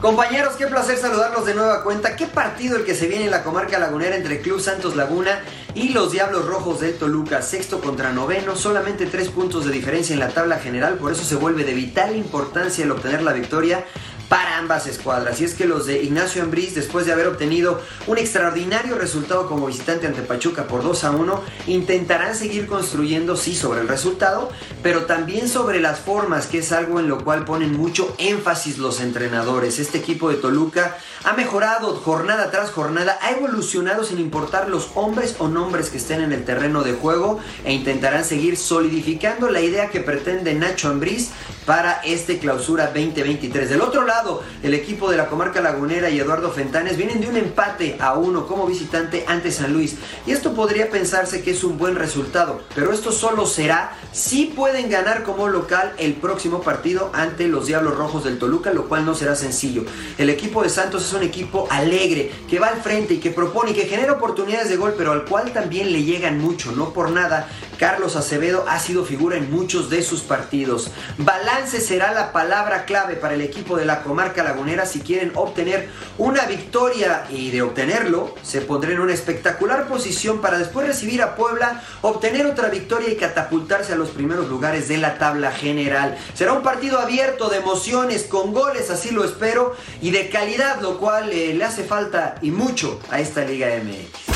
Compañeros, 0.00 0.54
qué 0.56 0.66
placer 0.66 0.96
saludarlos 0.96 1.44
de 1.44 1.52
nueva 1.52 1.84
cuenta. 1.84 2.16
Qué 2.16 2.26
partido 2.26 2.78
el 2.78 2.86
que 2.86 2.94
se 2.94 3.06
viene 3.06 3.26
en 3.26 3.30
la 3.30 3.44
comarca 3.44 3.78
lagunera 3.78 4.16
entre 4.16 4.40
Club 4.40 4.58
Santos 4.58 4.96
Laguna 4.96 5.42
y 5.74 5.90
los 5.90 6.10
Diablos 6.10 6.46
Rojos 6.46 6.80
del 6.80 6.96
Toluca. 6.96 7.42
Sexto 7.42 7.82
contra 7.82 8.10
noveno, 8.10 8.56
solamente 8.56 9.04
tres 9.04 9.28
puntos 9.28 9.66
de 9.66 9.72
diferencia 9.72 10.14
en 10.14 10.20
la 10.20 10.30
tabla 10.30 10.58
general, 10.58 10.94
por 10.94 11.12
eso 11.12 11.22
se 11.22 11.36
vuelve 11.36 11.64
de 11.64 11.74
vital 11.74 12.16
importancia 12.16 12.82
el 12.82 12.92
obtener 12.92 13.20
la 13.20 13.34
victoria 13.34 13.84
para 14.30 14.58
ambas 14.58 14.86
escuadras. 14.86 15.40
Y 15.40 15.44
es 15.44 15.54
que 15.54 15.66
los 15.66 15.86
de 15.86 16.04
Ignacio 16.04 16.44
Ambriz, 16.44 16.76
después 16.76 17.04
de 17.04 17.12
haber 17.12 17.26
obtenido 17.26 17.82
un 18.06 18.16
extraordinario 18.16 18.96
resultado 18.96 19.48
como 19.48 19.66
visitante 19.66 20.06
ante 20.06 20.22
Pachuca 20.22 20.68
por 20.68 20.84
2 20.84 21.02
a 21.02 21.10
1, 21.10 21.42
intentarán 21.66 22.36
seguir 22.36 22.68
construyendo, 22.68 23.36
sí, 23.36 23.56
sobre 23.56 23.80
el 23.80 23.88
resultado, 23.88 24.48
pero 24.84 25.06
también 25.06 25.48
sobre 25.48 25.80
las 25.80 25.98
formas, 25.98 26.46
que 26.46 26.58
es 26.58 26.70
algo 26.70 27.00
en 27.00 27.08
lo 27.08 27.24
cual 27.24 27.44
ponen 27.44 27.76
mucho 27.76 28.14
énfasis 28.18 28.78
los 28.78 29.00
entrenadores. 29.00 29.80
Este 29.80 29.98
equipo 29.98 30.30
de 30.30 30.36
Toluca 30.36 30.96
ha 31.24 31.32
mejorado 31.32 31.96
jornada 31.96 32.52
tras 32.52 32.70
jornada, 32.70 33.18
ha 33.22 33.32
evolucionado 33.32 34.04
sin 34.04 34.20
importar 34.20 34.68
los 34.68 34.90
hombres 34.94 35.34
o 35.40 35.48
nombres 35.48 35.90
que 35.90 35.98
estén 35.98 36.20
en 36.20 36.32
el 36.32 36.44
terreno 36.44 36.84
de 36.84 36.92
juego 36.92 37.40
e 37.64 37.72
intentarán 37.72 38.24
seguir 38.24 38.56
solidificando 38.56 39.50
la 39.50 39.60
idea 39.60 39.90
que 39.90 39.98
pretende 39.98 40.54
Nacho 40.54 40.88
Ambriz 40.88 41.30
para 41.66 42.00
este 42.04 42.38
clausura 42.38 42.86
2023. 42.86 43.70
Del 43.70 43.80
otro 43.80 44.04
lado, 44.04 44.19
el 44.62 44.74
equipo 44.74 45.10
de 45.10 45.16
la 45.16 45.28
comarca 45.28 45.60
lagunera 45.60 46.10
y 46.10 46.18
Eduardo 46.18 46.50
Fentanes 46.50 46.96
vienen 46.96 47.20
de 47.20 47.28
un 47.28 47.36
empate 47.36 47.96
a 48.00 48.14
uno 48.14 48.46
como 48.46 48.66
visitante 48.66 49.24
ante 49.26 49.50
San 49.50 49.72
Luis. 49.72 49.96
Y 50.26 50.32
esto 50.32 50.52
podría 50.52 50.90
pensarse 50.90 51.42
que 51.42 51.52
es 51.52 51.64
un 51.64 51.78
buen 51.78 51.96
resultado, 51.96 52.60
pero 52.74 52.92
esto 52.92 53.12
solo 53.12 53.46
será 53.46 53.92
si 54.12 54.46
pueden 54.46 54.90
ganar 54.90 55.22
como 55.22 55.48
local 55.48 55.92
el 55.98 56.14
próximo 56.14 56.60
partido 56.60 57.10
ante 57.14 57.48
los 57.48 57.66
Diablos 57.66 57.96
Rojos 57.96 58.24
del 58.24 58.38
Toluca, 58.38 58.72
lo 58.72 58.88
cual 58.88 59.04
no 59.04 59.14
será 59.14 59.34
sencillo. 59.36 59.84
El 60.18 60.28
equipo 60.28 60.62
de 60.62 60.68
Santos 60.68 61.06
es 61.06 61.12
un 61.12 61.22
equipo 61.22 61.66
alegre, 61.70 62.30
que 62.48 62.58
va 62.58 62.68
al 62.68 62.82
frente 62.82 63.14
y 63.14 63.18
que 63.18 63.30
propone 63.30 63.70
y 63.70 63.74
que 63.74 63.86
genera 63.86 64.12
oportunidades 64.12 64.68
de 64.68 64.76
gol, 64.76 64.94
pero 64.96 65.12
al 65.12 65.24
cual 65.24 65.52
también 65.52 65.92
le 65.92 66.02
llegan 66.02 66.38
mucho. 66.38 66.72
No 66.72 66.92
por 66.92 67.10
nada, 67.10 67.48
Carlos 67.80 68.14
Acevedo 68.14 68.66
ha 68.68 68.78
sido 68.78 69.06
figura 69.06 69.38
en 69.38 69.50
muchos 69.50 69.88
de 69.88 70.02
sus 70.02 70.20
partidos. 70.20 70.90
Balance 71.16 71.80
será 71.80 72.12
la 72.12 72.30
palabra 72.30 72.84
clave 72.84 73.16
para 73.16 73.32
el 73.32 73.40
equipo 73.40 73.78
de 73.78 73.86
la 73.86 74.02
comarca 74.02 74.42
lagunera 74.42 74.84
si 74.84 75.00
quieren 75.00 75.32
obtener 75.34 75.88
una 76.18 76.44
victoria 76.44 77.24
y 77.30 77.50
de 77.50 77.62
obtenerlo 77.62 78.34
se 78.42 78.60
pondrá 78.60 78.90
en 78.90 79.00
una 79.00 79.14
espectacular 79.14 79.88
posición 79.88 80.42
para 80.42 80.58
después 80.58 80.86
recibir 80.86 81.22
a 81.22 81.36
Puebla, 81.36 81.82
obtener 82.02 82.44
otra 82.44 82.68
victoria 82.68 83.08
y 83.08 83.16
catapultarse 83.16 83.94
a 83.94 83.96
los 83.96 84.10
primeros 84.10 84.50
lugares 84.50 84.86
de 84.88 84.98
la 84.98 85.16
tabla 85.16 85.50
general. 85.50 86.18
Será 86.34 86.52
un 86.52 86.62
partido 86.62 87.00
abierto 87.00 87.48
de 87.48 87.60
emociones, 87.60 88.24
con 88.24 88.52
goles, 88.52 88.90
así 88.90 89.10
lo 89.10 89.24
espero, 89.24 89.74
y 90.02 90.10
de 90.10 90.28
calidad, 90.28 90.82
lo 90.82 90.98
cual 90.98 91.30
eh, 91.32 91.54
le 91.54 91.64
hace 91.64 91.84
falta 91.84 92.34
y 92.42 92.50
mucho 92.50 93.00
a 93.10 93.20
esta 93.20 93.42
Liga 93.42 93.68
MX. 93.82 94.29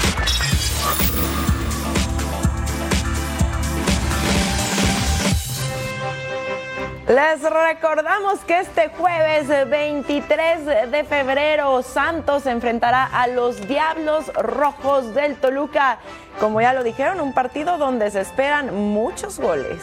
Les 7.08 7.42
recordamos 7.42 8.40
que 8.46 8.60
este 8.60 8.88
jueves 8.88 9.46
23 9.68 10.90
de 10.90 11.04
febrero 11.04 11.82
Santos 11.82 12.46
enfrentará 12.46 13.04
a 13.04 13.26
los 13.26 13.68
Diablos 13.68 14.32
Rojos 14.32 15.14
del 15.14 15.36
Toluca. 15.36 15.98
Como 16.40 16.62
ya 16.62 16.72
lo 16.72 16.82
dijeron, 16.82 17.20
un 17.20 17.34
partido 17.34 17.76
donde 17.76 18.10
se 18.10 18.22
esperan 18.22 18.74
muchos 18.74 19.38
goles. 19.38 19.82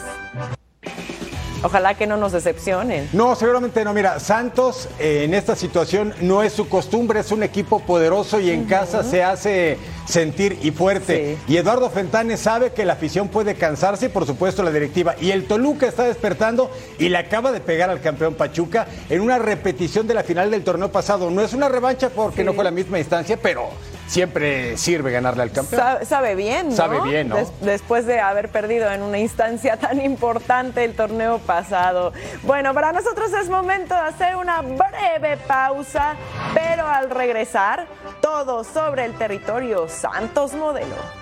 Ojalá 1.62 1.94
que 1.94 2.08
no 2.08 2.16
nos 2.16 2.32
decepcionen. 2.32 3.08
No, 3.12 3.36
seguramente 3.36 3.84
no. 3.84 3.94
Mira, 3.94 4.18
Santos 4.18 4.88
eh, 4.98 5.22
en 5.22 5.32
esta 5.32 5.54
situación 5.54 6.12
no 6.22 6.42
es 6.42 6.52
su 6.52 6.68
costumbre, 6.68 7.20
es 7.20 7.30
un 7.30 7.44
equipo 7.44 7.78
poderoso 7.78 8.40
y 8.40 8.50
en 8.50 8.64
casa 8.64 9.04
se 9.04 9.22
hace 9.22 9.78
sentir 10.06 10.58
y 10.62 10.70
fuerte. 10.70 11.38
Y 11.46 11.56
Eduardo 11.56 11.90
Fentanes 11.90 12.40
sabe 12.40 12.72
que 12.72 12.84
la 12.84 12.94
afición 12.94 13.28
puede 13.28 13.54
cansarse 13.54 14.06
y 14.06 14.08
por 14.08 14.26
supuesto 14.26 14.62
la 14.62 14.70
directiva. 14.70 15.14
Y 15.20 15.30
el 15.30 15.46
Toluca 15.46 15.86
está 15.86 16.04
despertando 16.04 16.70
y 16.98 17.08
le 17.08 17.18
acaba 17.18 17.52
de 17.52 17.60
pegar 17.60 17.90
al 17.90 18.00
campeón 18.00 18.34
Pachuca 18.34 18.86
en 19.08 19.20
una 19.20 19.38
repetición 19.38 20.06
de 20.06 20.14
la 20.14 20.22
final 20.22 20.50
del 20.50 20.64
torneo 20.64 20.90
pasado. 20.90 21.30
No 21.30 21.42
es 21.42 21.52
una 21.52 21.68
revancha 21.68 22.10
porque 22.10 22.44
no 22.44 22.52
fue 22.52 22.64
la 22.64 22.70
misma 22.70 22.98
instancia, 22.98 23.38
pero 23.40 23.70
siempre 24.06 24.76
sirve 24.76 25.10
ganarle 25.10 25.42
al 25.42 25.52
campeón. 25.52 25.82
Sabe, 26.04 26.34
bien, 26.34 26.68
¿no? 26.68 26.76
Sabe 26.76 27.00
bien, 27.00 27.28
¿no? 27.28 27.36
después 27.60 28.04
de 28.04 28.20
haber 28.20 28.50
perdido 28.50 28.90
en 28.90 29.02
una 29.02 29.18
instancia 29.18 29.76
tan 29.78 30.00
importante 30.02 30.84
el 30.84 30.94
torneo 30.94 31.38
pasado. 31.38 32.12
Bueno, 32.42 32.74
para 32.74 32.92
nosotros 32.92 33.32
es 33.32 33.48
momento 33.48 33.94
de 33.94 34.00
hacer 34.00 34.36
una 34.36 34.60
breve 34.60 35.38
pausa, 35.46 36.14
pero 36.54 36.86
al 36.86 37.10
regresar, 37.10 37.86
todo 38.20 38.64
sobre 38.64 39.06
el 39.06 39.14
territorio 39.14 39.88
Santos 39.92 40.54
Modelo. 40.54 41.21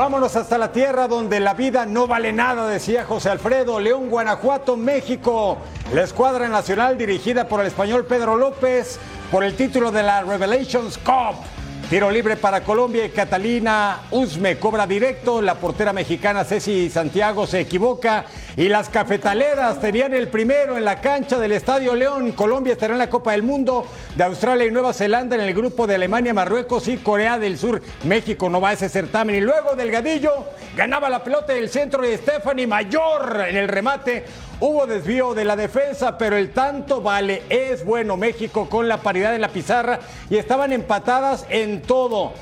Vámonos 0.00 0.34
hasta 0.34 0.56
la 0.56 0.72
tierra 0.72 1.08
donde 1.08 1.40
la 1.40 1.52
vida 1.52 1.84
no 1.84 2.06
vale 2.06 2.32
nada, 2.32 2.66
decía 2.66 3.04
José 3.04 3.28
Alfredo. 3.28 3.78
León, 3.78 4.08
Guanajuato, 4.08 4.74
México. 4.74 5.58
La 5.92 6.04
escuadra 6.04 6.48
nacional 6.48 6.96
dirigida 6.96 7.46
por 7.46 7.60
el 7.60 7.66
español 7.66 8.06
Pedro 8.06 8.34
López 8.34 8.98
por 9.30 9.44
el 9.44 9.54
título 9.56 9.92
de 9.92 10.02
la 10.02 10.22
Revelations 10.22 10.96
Cup 10.96 11.59
Tiro 11.90 12.08
libre 12.08 12.36
para 12.36 12.62
Colombia 12.62 13.04
y 13.04 13.08
Catalina 13.08 14.02
Usme 14.12 14.60
cobra 14.60 14.86
directo. 14.86 15.42
La 15.42 15.56
portera 15.56 15.92
mexicana 15.92 16.44
Ceci 16.44 16.88
Santiago 16.88 17.48
se 17.48 17.58
equivoca. 17.58 18.26
Y 18.56 18.68
las 18.68 18.88
cafetaleras 18.88 19.80
tenían 19.80 20.14
el 20.14 20.28
primero 20.28 20.76
en 20.76 20.84
la 20.84 21.00
cancha 21.00 21.36
del 21.36 21.50
Estadio 21.50 21.96
León. 21.96 22.30
Colombia 22.30 22.74
estará 22.74 22.92
en 22.92 22.98
la 23.00 23.10
Copa 23.10 23.32
del 23.32 23.42
Mundo 23.42 23.88
de 24.14 24.22
Australia 24.22 24.66
y 24.66 24.70
Nueva 24.70 24.92
Zelanda 24.92 25.34
en 25.34 25.42
el 25.42 25.52
grupo 25.52 25.88
de 25.88 25.96
Alemania, 25.96 26.32
Marruecos 26.32 26.86
y 26.86 26.98
Corea 26.98 27.40
del 27.40 27.58
Sur. 27.58 27.82
México 28.04 28.48
no 28.48 28.60
va 28.60 28.68
a 28.68 28.74
ese 28.74 28.88
certamen. 28.88 29.34
Y 29.34 29.40
luego 29.40 29.74
Delgadillo 29.74 30.44
ganaba 30.76 31.10
la 31.10 31.24
pelota 31.24 31.54
del 31.54 31.68
centro 31.68 32.02
de 32.02 32.16
Stephanie 32.18 32.68
Mayor 32.68 33.46
en 33.48 33.56
el 33.56 33.66
remate. 33.66 34.26
Hubo 34.62 34.86
desvío 34.86 35.32
de 35.32 35.46
la 35.46 35.56
defensa, 35.56 36.18
pero 36.18 36.36
el 36.36 36.50
tanto 36.52 37.00
vale. 37.00 37.44
Es 37.48 37.82
bueno 37.82 38.18
México 38.18 38.68
con 38.68 38.88
la 38.88 38.98
paridad 38.98 39.34
en 39.34 39.40
la 39.40 39.48
pizarra 39.48 40.00
y 40.28 40.36
estaban 40.36 40.70
empatadas 40.70 41.46
en 41.48 41.80
todo. 41.80 42.32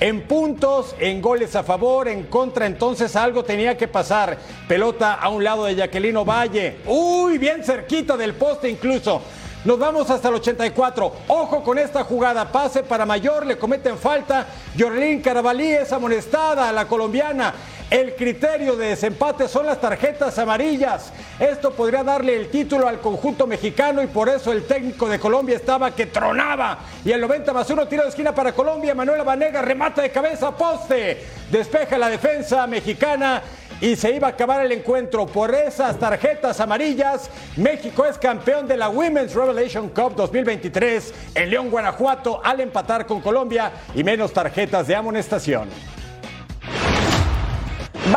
En 0.00 0.22
puntos, 0.22 0.96
en 0.98 1.22
goles 1.22 1.54
a 1.54 1.62
favor, 1.62 2.08
en 2.08 2.24
contra, 2.24 2.66
entonces 2.66 3.14
algo 3.14 3.44
tenía 3.44 3.76
que 3.76 3.86
pasar. 3.86 4.36
Pelota 4.66 5.14
a 5.14 5.28
un 5.28 5.44
lado 5.44 5.66
de 5.66 5.76
Jacqueline 5.76 6.24
Valle. 6.24 6.78
Uy, 6.84 7.38
bien 7.38 7.62
cerquita 7.62 8.16
del 8.16 8.34
poste 8.34 8.68
incluso. 8.68 9.22
Nos 9.64 9.78
vamos 9.78 10.10
hasta 10.10 10.28
el 10.28 10.34
84. 10.34 11.12
Ojo 11.28 11.62
con 11.62 11.78
esta 11.78 12.02
jugada. 12.02 12.50
Pase 12.50 12.82
para 12.82 13.06
Mayor, 13.06 13.46
le 13.46 13.56
cometen 13.56 13.98
falta. 13.98 14.46
Jorlín 14.76 15.20
Carabalí 15.20 15.72
es 15.72 15.92
amonestada 15.92 16.68
a 16.68 16.72
la 16.72 16.86
colombiana. 16.86 17.54
El 17.90 18.14
criterio 18.16 18.76
de 18.76 18.88
desempate 18.88 19.48
son 19.48 19.64
las 19.64 19.80
tarjetas 19.80 20.38
amarillas. 20.38 21.10
Esto 21.40 21.70
podría 21.72 22.04
darle 22.04 22.36
el 22.36 22.50
título 22.50 22.86
al 22.86 23.00
conjunto 23.00 23.46
mexicano 23.46 24.02
y 24.02 24.06
por 24.08 24.28
eso 24.28 24.52
el 24.52 24.66
técnico 24.66 25.08
de 25.08 25.18
Colombia 25.18 25.56
estaba 25.56 25.92
que 25.92 26.04
tronaba. 26.04 26.80
Y 27.02 27.12
el 27.12 27.20
90 27.22 27.50
más 27.54 27.70
uno 27.70 27.88
tiro 27.88 28.02
de 28.02 28.10
esquina 28.10 28.34
para 28.34 28.52
Colombia. 28.52 28.94
Manuela 28.94 29.24
Vanega 29.24 29.62
remata 29.62 30.02
de 30.02 30.10
cabeza 30.10 30.54
poste. 30.54 31.24
Despeja 31.50 31.96
la 31.96 32.10
defensa 32.10 32.66
mexicana 32.66 33.42
y 33.80 33.96
se 33.96 34.14
iba 34.14 34.26
a 34.26 34.30
acabar 34.32 34.66
el 34.66 34.72
encuentro 34.72 35.24
por 35.24 35.54
esas 35.54 35.98
tarjetas 35.98 36.60
amarillas. 36.60 37.30
México 37.56 38.04
es 38.04 38.18
campeón 38.18 38.68
de 38.68 38.76
la 38.76 38.90
Women's 38.90 39.34
Revelation 39.34 39.88
Cup 39.88 40.14
2023 40.14 41.14
en 41.34 41.48
León, 41.48 41.70
Guanajuato, 41.70 42.42
al 42.44 42.60
empatar 42.60 43.06
con 43.06 43.22
Colombia 43.22 43.72
y 43.94 44.04
menos 44.04 44.34
tarjetas 44.34 44.86
de 44.86 44.94
amonestación. 44.94 45.97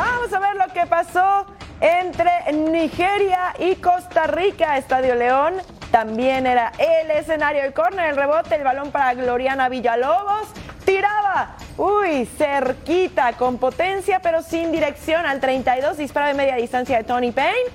Vamos 0.03 0.33
a 0.33 0.39
ver 0.39 0.55
lo 0.55 0.73
que 0.73 0.87
pasó 0.87 1.45
entre 1.79 2.51
Nigeria 2.53 3.53
y 3.59 3.75
Costa 3.75 4.25
Rica. 4.25 4.75
Estadio 4.77 5.13
León 5.13 5.53
también 5.91 6.47
era 6.47 6.71
el 6.79 7.11
escenario. 7.11 7.61
El 7.61 7.71
córner, 7.71 8.09
el 8.09 8.15
rebote, 8.15 8.55
el 8.55 8.63
balón 8.63 8.89
para 8.89 9.13
Gloriana 9.13 9.69
Villalobos. 9.69 10.47
Tiraba, 10.85 11.55
uy, 11.77 12.25
cerquita, 12.25 13.33
con 13.33 13.59
potencia, 13.59 14.21
pero 14.23 14.41
sin 14.41 14.71
dirección 14.71 15.27
al 15.27 15.39
32. 15.39 15.97
Disparo 15.97 16.29
de 16.29 16.33
media 16.33 16.55
distancia 16.55 16.97
de 16.97 17.03
Tony 17.03 17.31
Payne. 17.31 17.69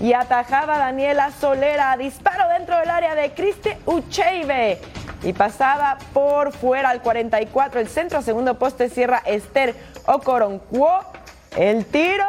y 0.00 0.14
atajaba 0.14 0.78
Daniela 0.78 1.30
Solera. 1.30 1.96
Disparo 1.96 2.48
dentro 2.48 2.76
del 2.76 2.90
área 2.90 3.14
de 3.14 3.30
Cristi 3.34 3.70
Ucheibe 3.86 4.80
y 5.22 5.32
pasaba 5.32 5.98
por 6.12 6.50
fuera 6.52 6.90
al 6.90 7.02
44. 7.02 7.78
El 7.78 7.88
centro, 7.88 8.20
segundo 8.20 8.58
poste, 8.58 8.88
cierra 8.88 9.22
Esther 9.24 9.76
Okoronquo. 10.06 11.17
El 11.56 11.84
tiro 11.86 12.24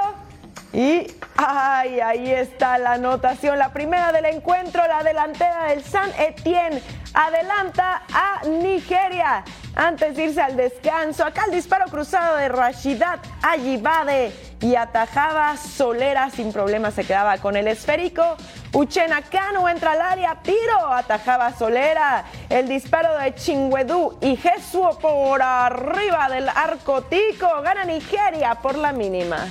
y 0.71 1.08
ay, 1.36 1.99
ahí 1.99 2.32
está 2.32 2.77
la 2.77 2.93
anotación. 2.93 3.58
La 3.58 3.73
primera 3.73 4.12
del 4.12 4.25
encuentro, 4.25 4.86
la 4.88 5.03
delantera 5.03 5.65
del 5.65 5.84
San 5.84 6.12
Etienne 6.19 6.82
adelanta 7.13 8.03
a 8.13 8.45
Nigeria 8.45 9.43
antes 9.75 10.15
de 10.15 10.25
irse 10.25 10.41
al 10.41 10.55
descanso. 10.55 11.25
Acá 11.25 11.45
el 11.45 11.53
disparo 11.53 11.86
cruzado 11.89 12.38
de 12.38 12.49
Rashidat 12.49 13.19
Ayibade 13.41 14.32
y 14.62 14.75
atajaba 14.75 15.58
Solera 15.58 16.29
sin 16.29 16.53
problema, 16.53 16.91
se 16.91 17.03
quedaba 17.03 17.38
con 17.39 17.55
el 17.55 17.67
esférico. 17.67 18.38
Uchena 18.73 19.23
Kanu 19.23 19.67
entra 19.67 19.93
al 19.93 20.01
área, 20.01 20.36
tiro, 20.43 20.86
atajaba 20.93 21.51
Solera. 21.53 22.25
El 22.49 22.67
disparo 22.67 23.17
de 23.17 23.34
Chingüedú 23.34 24.19
y 24.21 24.36
Jesús 24.36 24.97
por 25.01 25.41
arriba 25.41 26.29
del 26.29 26.47
arco 26.47 27.01
tico. 27.03 27.47
Gana 27.63 27.86
Nigeria 27.86 28.55
por 28.62 28.77
la 28.77 28.91
mínima. 28.91 29.47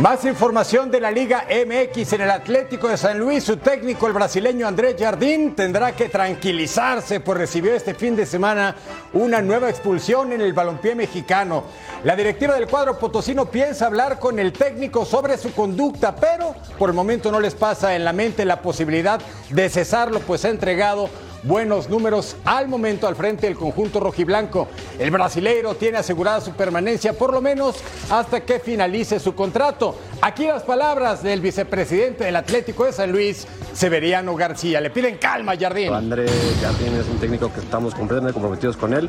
Más 0.00 0.24
información 0.24 0.90
de 0.90 0.98
la 0.98 1.10
Liga 1.10 1.44
MX 1.44 2.14
en 2.14 2.22
el 2.22 2.30
Atlético 2.30 2.88
de 2.88 2.96
San 2.96 3.18
Luis. 3.18 3.44
Su 3.44 3.58
técnico, 3.58 4.06
el 4.06 4.14
brasileño 4.14 4.66
Andrés 4.66 4.96
Jardín, 4.98 5.54
tendrá 5.54 5.94
que 5.94 6.08
tranquilizarse, 6.08 7.20
pues 7.20 7.36
recibió 7.36 7.74
este 7.74 7.92
fin 7.92 8.16
de 8.16 8.24
semana 8.24 8.74
una 9.12 9.42
nueva 9.42 9.68
expulsión 9.68 10.32
en 10.32 10.40
el 10.40 10.54
balompié 10.54 10.94
mexicano. 10.94 11.64
La 12.02 12.16
directiva 12.16 12.54
del 12.54 12.66
cuadro 12.66 12.98
potosino 12.98 13.50
piensa 13.50 13.84
hablar 13.84 14.18
con 14.18 14.38
el 14.38 14.54
técnico 14.54 15.04
sobre 15.04 15.36
su 15.36 15.52
conducta, 15.52 16.16
pero 16.16 16.54
por 16.78 16.88
el 16.88 16.96
momento 16.96 17.30
no 17.30 17.38
les 17.38 17.54
pasa 17.54 17.94
en 17.94 18.02
la 18.02 18.14
mente 18.14 18.46
la 18.46 18.62
posibilidad 18.62 19.20
de 19.50 19.68
cesarlo, 19.68 20.20
pues 20.20 20.46
ha 20.46 20.48
entregado 20.48 21.10
buenos 21.42 21.88
números 21.88 22.36
al 22.44 22.68
momento 22.68 23.06
al 23.06 23.16
frente 23.16 23.46
del 23.46 23.56
conjunto 23.56 24.00
rojiblanco. 24.00 24.68
El 24.98 25.10
brasileiro 25.10 25.74
tiene 25.74 25.98
asegurada 25.98 26.40
su 26.40 26.52
permanencia 26.52 27.12
por 27.12 27.32
lo 27.32 27.40
menos 27.40 27.76
hasta 28.10 28.40
que 28.40 28.60
finalice 28.60 29.18
su 29.18 29.34
contrato. 29.34 29.96
Aquí 30.22 30.46
las 30.46 30.62
palabras 30.62 31.22
del 31.22 31.40
vicepresidente 31.40 32.24
del 32.24 32.36
Atlético 32.36 32.84
de 32.84 32.92
San 32.92 33.10
Luis, 33.10 33.46
Severiano 33.72 34.34
García. 34.36 34.80
Le 34.80 34.90
piden 34.90 35.16
calma, 35.16 35.54
Jardín. 35.58 35.92
André 35.94 36.26
Jardín 36.60 36.94
es 36.94 37.08
un 37.08 37.18
técnico 37.18 37.52
que 37.52 37.60
estamos 37.60 37.94
completamente 37.94 38.34
comprometidos 38.34 38.76
con 38.76 38.92
él. 38.92 39.08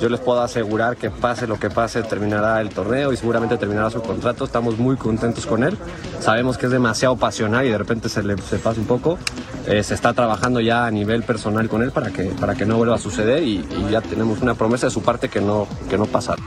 Yo 0.00 0.08
les 0.08 0.20
puedo 0.20 0.40
asegurar 0.40 0.96
que 0.96 1.10
pase 1.10 1.46
lo 1.46 1.58
que 1.58 1.70
pase, 1.70 2.02
terminará 2.02 2.60
el 2.60 2.70
torneo 2.70 3.12
y 3.12 3.16
seguramente 3.16 3.56
terminará 3.56 3.90
su 3.90 4.02
contrato. 4.02 4.44
Estamos 4.44 4.78
muy 4.78 4.96
contentos 4.96 5.46
con 5.46 5.64
él. 5.64 5.76
Sabemos 6.20 6.58
que 6.58 6.66
es 6.66 6.72
demasiado 6.72 7.16
pasional 7.16 7.66
y 7.66 7.70
de 7.70 7.78
repente 7.78 8.08
se 8.08 8.22
le 8.22 8.36
se 8.38 8.58
pasa 8.58 8.80
un 8.80 8.86
poco. 8.86 9.18
Eh, 9.66 9.82
se 9.82 9.94
está 9.94 10.12
trabajando 10.12 10.60
ya 10.60 10.86
a 10.86 10.90
nivel 10.90 11.22
personal 11.22 11.68
con 11.72 11.82
él 11.82 11.90
para 11.90 12.10
que, 12.10 12.24
para 12.24 12.54
que 12.54 12.66
no 12.66 12.76
vuelva 12.76 12.96
a 12.96 12.98
suceder 12.98 13.42
y, 13.42 13.66
ya 13.90 14.02
tenemos 14.02 14.42
una 14.42 14.54
promesa 14.54 14.88
de 14.88 14.90
su 14.90 15.02
parte 15.02 15.30
que 15.30 15.40
no, 15.40 15.66
que 15.88 15.96
no 15.96 16.04
pasará. 16.04 16.42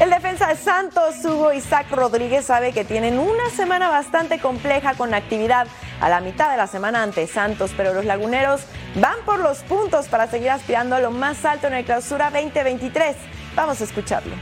El 0.00 0.10
defensa 0.10 0.48
de 0.48 0.56
Santos, 0.56 1.14
Hugo 1.24 1.52
Isaac 1.52 1.86
Rodríguez, 1.92 2.44
sabe 2.44 2.72
que 2.72 2.84
tienen 2.84 3.20
una 3.20 3.50
semana 3.50 3.88
bastante 3.88 4.40
compleja 4.40 4.94
con 4.94 5.14
actividad 5.14 5.68
a 6.00 6.08
la 6.08 6.20
mitad 6.20 6.50
de 6.50 6.56
la 6.56 6.66
semana 6.66 7.04
ante 7.04 7.28
Santos, 7.28 7.70
pero 7.76 7.94
los 7.94 8.04
laguneros 8.04 8.62
van 9.00 9.16
por 9.24 9.38
los 9.38 9.58
puntos 9.58 10.08
para 10.08 10.26
seguir 10.26 10.50
aspirando 10.50 10.96
a 10.96 11.00
lo 11.00 11.12
más 11.12 11.44
alto 11.44 11.68
en 11.68 11.74
el 11.74 11.84
clausura 11.84 12.32
2023. 12.32 13.14
Vamos 13.54 13.80
a 13.80 13.84
escucharlo. 13.84 14.34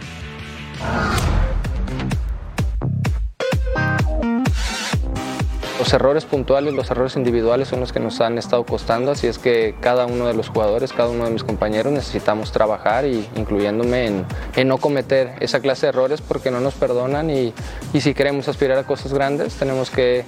Los 5.79 5.93
errores 5.93 6.25
puntuales, 6.25 6.73
los 6.73 6.89
errores 6.93 7.17
individuales 7.17 7.67
son 7.67 7.81
los 7.81 7.93
que 7.93 7.99
nos 7.99 8.21
han 8.21 8.39
estado 8.39 8.65
costando, 8.65 9.11
así 9.11 9.27
es 9.27 9.41
que 9.41 9.75
cada 9.81 10.07
uno 10.07 10.29
de 10.29 10.35
los 10.35 10.49
jugadores, 10.49 10.93
cada 10.93 11.09
uno 11.09 11.25
de 11.25 11.33
mis 11.33 11.43
compañeros 11.43 11.93
necesitamos 11.93 12.53
trabajar 12.53 13.05
y 13.07 13.29
incluyéndome 13.35 14.07
en, 14.07 14.27
en 14.55 14.69
no 14.69 14.79
cometer 14.79 15.35
esa 15.41 15.59
clase 15.59 15.87
de 15.87 15.91
errores 15.91 16.21
porque 16.21 16.53
no 16.53 16.61
nos 16.61 16.75
perdonan 16.75 17.29
y, 17.29 17.53
y 17.93 18.01
si 18.01 18.15
queremos 18.15 18.47
aspirar 18.47 18.79
a 18.79 18.85
cosas 18.85 19.13
grandes 19.13 19.55
tenemos 19.55 19.91
que 19.91 20.25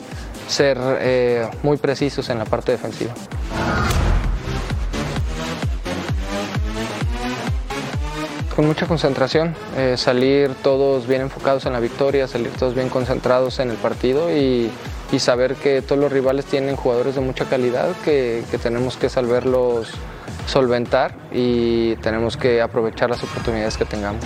ser 0.49 0.79
eh, 1.01 1.49
muy 1.63 1.77
precisos 1.77 2.29
en 2.29 2.39
la 2.39 2.45
parte 2.45 2.73
defensiva. 2.73 3.15
Con 8.57 8.67
mucha 8.67 8.87
concentración, 8.87 9.55
eh, 9.77 9.97
salir 9.97 10.55
todos 10.63 11.07
bien 11.07 11.21
enfocados 11.21 11.67
en 11.67 11.75
la 11.75 11.81
victoria, 11.81 12.27
salir 12.27 12.51
todos 12.53 12.75
bien 12.75 12.89
concentrados 12.89 13.59
en 13.59 13.71
el 13.71 13.77
partido 13.77 14.35
y, 14.35 14.71
y 15.13 15.19
saber 15.19 15.55
que 15.55 15.83
todos 15.83 16.01
los 16.01 16.13
rivales 16.13 16.45
tienen 16.47 16.77
jugadores 16.77 17.15
de 17.15 17.21
mucha 17.21 17.45
calidad 17.45 17.89
que, 18.05 18.45
que 18.51 18.59
tenemos 18.59 18.97
que 18.97 19.09
saberlos 19.09 19.91
solventar 20.47 21.15
y 21.33 21.97
tenemos 21.97 22.37
que 22.37 22.63
aprovechar 22.63 23.11
las 23.11 23.23
oportunidades 23.23 23.77
que 23.77 23.85
tengamos. 23.85 24.25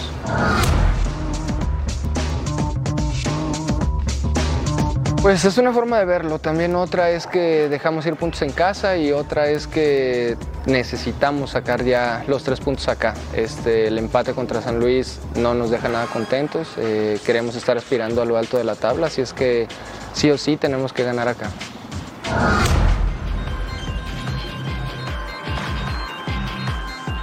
Pues 5.22 5.44
es 5.44 5.58
una 5.58 5.70
forma 5.70 5.98
de 5.98 6.06
verlo. 6.06 6.38
También 6.38 6.74
otra 6.74 7.10
es 7.10 7.26
que 7.26 7.68
dejamos 7.68 8.06
ir 8.06 8.16
puntos 8.16 8.40
en 8.40 8.52
casa 8.52 8.96
y 8.96 9.12
otra 9.12 9.50
es 9.50 9.66
que 9.66 10.38
necesitamos 10.64 11.50
sacar 11.50 11.84
ya 11.84 12.24
los 12.26 12.42
tres 12.42 12.58
puntos 12.60 12.88
acá. 12.88 13.12
Este, 13.34 13.88
el 13.88 13.98
empate 13.98 14.32
contra 14.32 14.62
San 14.62 14.80
Luis 14.80 15.18
no 15.36 15.52
nos 15.52 15.70
deja 15.70 15.90
nada 15.90 16.06
contentos. 16.06 16.68
Eh, 16.78 17.18
queremos 17.26 17.54
estar 17.54 17.76
aspirando 17.76 18.22
a 18.22 18.24
lo 18.24 18.38
alto 18.38 18.56
de 18.56 18.64
la 18.64 18.76
tabla, 18.76 19.08
así 19.08 19.20
es 19.20 19.34
que 19.34 19.68
sí 20.12 20.30
o 20.30 20.38
sí 20.38 20.56
tenemos 20.56 20.92
que 20.92 21.04
ganar 21.04 21.28
acá. 21.28 21.50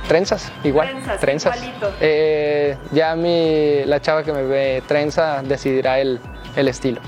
Trenzas, 0.07 0.51
igual. 0.63 0.87
Trenzas, 1.19 1.57
Eh, 1.99 2.77
ya 2.91 3.15
mi, 3.15 3.83
la 3.85 3.99
chava 4.01 4.23
que 4.23 4.31
me 4.31 4.43
ve 4.43 4.81
trenza 4.87 5.41
decidirá 5.43 5.99
el, 5.99 6.19
el 6.55 6.67
estilo. 6.69 7.01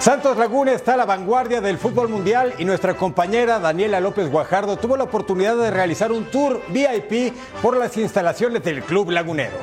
Santos 0.00 0.36
Laguna 0.36 0.72
está 0.72 0.94
a 0.94 0.96
la 0.96 1.04
vanguardia 1.04 1.60
del 1.60 1.78
fútbol 1.78 2.08
mundial 2.08 2.54
y 2.58 2.64
nuestra 2.64 2.94
compañera 2.94 3.58
Daniela 3.58 3.98
López 4.00 4.30
Guajardo 4.30 4.76
tuvo 4.76 4.96
la 4.96 5.04
oportunidad 5.04 5.56
de 5.56 5.70
realizar 5.70 6.12
un 6.12 6.24
tour 6.26 6.60
VIP 6.68 7.32
por 7.62 7.76
las 7.76 7.96
instalaciones 7.96 8.62
del 8.62 8.82
Club 8.82 9.10
Lagunero. 9.10 9.56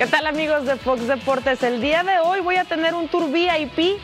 ¿Qué 0.00 0.06
tal 0.06 0.26
amigos 0.26 0.64
de 0.64 0.76
Fox 0.76 1.06
Deportes? 1.06 1.62
El 1.62 1.82
día 1.82 2.02
de 2.02 2.20
hoy 2.24 2.40
voy 2.40 2.56
a 2.56 2.64
tener 2.64 2.94
un 2.94 3.06
tour 3.08 3.30
VIP 3.30 4.00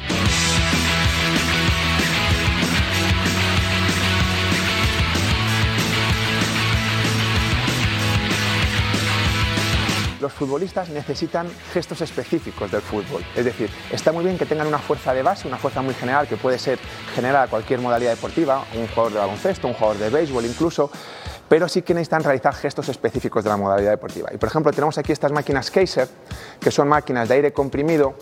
los 10.21 10.33
futbolistas 10.35 10.91
necesitan 10.91 11.49
gestos 11.73 12.03
específicos 12.03 12.71
del 12.71 12.83
fútbol. 12.83 13.25
Es 13.35 13.47
decir, 13.47 13.71
está 13.91 14.13
muy 14.13 14.25
bien 14.25 14.37
que 14.37 14.45
tengan 14.45 14.67
una 14.67 14.79
fuerza 14.79 15.15
de 15.15 15.23
base, 15.23 15.49
una 15.49 15.57
fuerza 15.57 15.81
muy 15.81 15.95
general 15.95 16.29
que 16.29 16.37
puede 16.37 16.59
ser 16.59 16.79
general 17.15 17.45
a 17.45 17.49
cualquier 17.49 17.81
modalidad 17.81 18.11
deportiva, 18.11 18.65
un 18.75 18.87
jugador 18.89 19.13
de 19.13 19.19
baloncesto, 19.21 19.67
un 19.67 19.75
jugador 19.75 19.99
de 19.99 20.11
béisbol 20.11 20.45
incluso, 20.45 20.91
pero 21.49 21.69
sí 21.69 21.83
que 21.83 21.95
necesitan 21.95 22.23
realizar 22.23 22.55
gestos 22.55 22.89
específicos 22.89 23.45
de 23.45 23.51
la 23.51 23.57
modalidad 23.57 23.91
deportiva. 23.91 24.31
Y 24.33 24.37
por 24.37 24.49
ejemplo, 24.49 24.73
tenemos 24.73 24.99
aquí 24.99 25.13
estas 25.13 25.33
máquinas 25.33 25.71
Kaiser, 25.71 26.09
que 26.61 26.71
son 26.71 26.89
máquinas 26.89 27.29
de 27.29 27.35
aire 27.35 27.53
comprimido, 27.53 28.15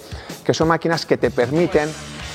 que 0.45 0.55
son 0.55 0.69
máquinas 0.69 1.07
que 1.07 1.17
te 1.17 1.31
permiten 1.31 1.89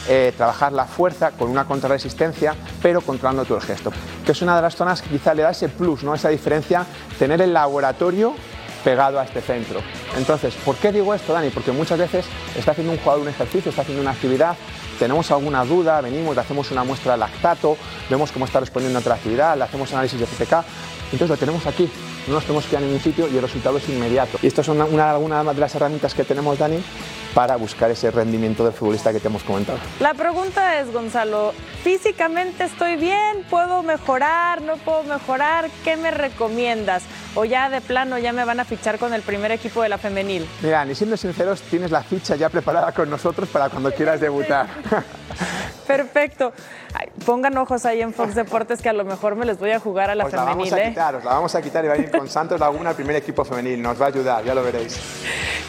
eh, 0.08 0.34
trabajar 0.36 0.73
la 0.73 0.86
fuerza 0.86 1.32
con 1.32 1.49
una 1.49 1.65
contrarresistencia, 1.65 2.56
pero 2.82 3.02
controlando 3.02 3.45
todo 3.45 3.58
el 3.58 3.63
gesto. 3.63 3.91
Que 4.25 4.32
es 4.32 4.41
una 4.41 4.56
de 4.56 4.62
las 4.62 4.75
zonas 4.75 5.02
que 5.02 5.10
quizá 5.10 5.34
le 5.34 5.43
da 5.43 5.52
ese 5.52 5.69
plus, 5.69 6.04
¿no? 6.04 6.15
esa 6.15 6.30
diferencia, 6.30 6.86
tener 7.19 7.41
el 7.41 7.54
laboratorio 7.54 8.34
pegado 8.83 9.19
a 9.19 9.23
este 9.23 9.41
centro. 9.41 9.81
Entonces, 10.17 10.53
¿por 10.65 10.75
qué 10.75 10.91
digo 10.91 11.13
esto, 11.13 11.33
Dani? 11.33 11.49
Porque 11.49 11.71
muchas 11.71 11.99
veces 11.99 12.25
está 12.57 12.71
haciendo 12.71 12.93
un 12.93 12.99
jugador 12.99 13.21
un 13.21 13.29
ejercicio, 13.29 13.69
está 13.69 13.81
haciendo 13.81 14.01
una 14.01 14.11
actividad, 14.11 14.55
tenemos 14.97 15.31
alguna 15.31 15.63
duda, 15.63 16.01
venimos, 16.01 16.35
le 16.35 16.41
hacemos 16.41 16.71
una 16.71 16.83
muestra 16.83 17.13
de 17.13 17.19
lactato, 17.19 17.77
vemos 18.09 18.31
cómo 18.31 18.45
está 18.45 18.59
respondiendo 18.59 18.97
ante 18.97 19.09
la 19.09 19.15
actividad, 19.15 19.57
le 19.57 19.63
hacemos 19.63 19.91
análisis 19.93 20.19
de 20.19 20.25
CPK, 20.25 20.63
entonces 21.11 21.29
lo 21.29 21.37
tenemos 21.37 21.65
aquí, 21.65 21.89
no 22.27 22.33
nos 22.33 22.43
tenemos 22.43 22.65
que 22.65 22.71
ir 22.71 22.77
a 22.77 22.81
ningún 22.81 22.99
sitio 22.99 23.27
y 23.27 23.35
el 23.35 23.41
resultado 23.41 23.77
es 23.77 23.87
inmediato. 23.89 24.37
Y 24.41 24.47
estas 24.47 24.65
son 24.65 24.81
una, 24.81 25.17
una 25.17 25.43
de 25.43 25.59
las 25.59 25.73
herramientas 25.73 26.13
que 26.13 26.23
tenemos, 26.23 26.57
Dani, 26.59 26.83
para 27.33 27.55
buscar 27.55 27.91
ese 27.91 28.11
rendimiento 28.11 28.63
del 28.63 28.73
futbolista 28.73 29.11
que 29.11 29.19
te 29.19 29.27
hemos 29.27 29.43
comentado. 29.43 29.77
La 29.99 30.13
pregunta 30.13 30.79
es, 30.79 30.91
Gonzalo, 30.91 31.53
¿físicamente 31.83 32.63
estoy 32.63 32.95
bien? 32.97 33.45
¿Puedo 33.49 33.83
mejorar? 33.83 34.61
¿No 34.61 34.77
puedo 34.77 35.03
mejorar? 35.03 35.69
¿Qué 35.83 35.95
me 35.97 36.11
recomiendas? 36.11 37.03
¿O 37.35 37.45
ya 37.45 37.69
de 37.69 37.81
plano 37.81 38.17
ya 38.17 38.33
me 38.33 38.43
van 38.43 38.59
a 38.59 38.65
fichar 38.65 38.97
con 38.97 39.13
el 39.13 39.21
primer 39.21 39.51
equipo 39.51 39.83
de 39.83 39.89
la 39.89 39.97
femenil? 39.97 40.47
Mira, 40.61 40.83
ni 40.85 40.95
siendo 40.95 41.15
sinceros, 41.17 41.61
tienes 41.61 41.91
la 41.91 42.01
ficha 42.01 42.35
ya 42.35 42.49
preparada 42.49 42.91
con 42.91 43.09
nosotros 43.09 43.47
para 43.49 43.69
cuando 43.69 43.91
quieras 43.93 44.19
debutar. 44.19 44.67
Perfecto. 45.87 46.53
Ay, 46.93 47.07
pongan 47.25 47.57
ojos 47.57 47.85
ahí 47.85 48.01
en 48.01 48.13
Fox 48.13 48.35
Deportes 48.35 48.81
que 48.81 48.89
a 48.89 48.93
lo 48.93 49.05
mejor 49.05 49.35
me 49.35 49.45
les 49.45 49.57
voy 49.57 49.71
a 49.71 49.79
jugar 49.79 50.09
a 50.09 50.15
la 50.15 50.25
Os 50.25 50.31
la 50.31 50.39
femenil. 50.45 50.69
vamos 50.69 50.73
a 50.73 50.83
¿eh? 50.83 50.89
quitar, 50.89 51.15
os 51.15 51.23
la 51.23 51.31
vamos 51.31 51.55
a 51.55 51.61
quitar 51.61 51.85
y 51.85 51.87
va 51.87 51.93
a 51.95 51.97
ir 51.97 52.11
con 52.11 52.29
Santos 52.29 52.59
Laguna 52.59 52.91
al 52.91 52.95
primer 52.95 53.15
equipo 53.15 53.43
femenil. 53.43 53.81
Nos 53.81 53.99
va 53.99 54.05
a 54.05 54.09
ayudar, 54.09 54.43
ya 54.43 54.53
lo 54.53 54.63
veréis. 54.63 54.99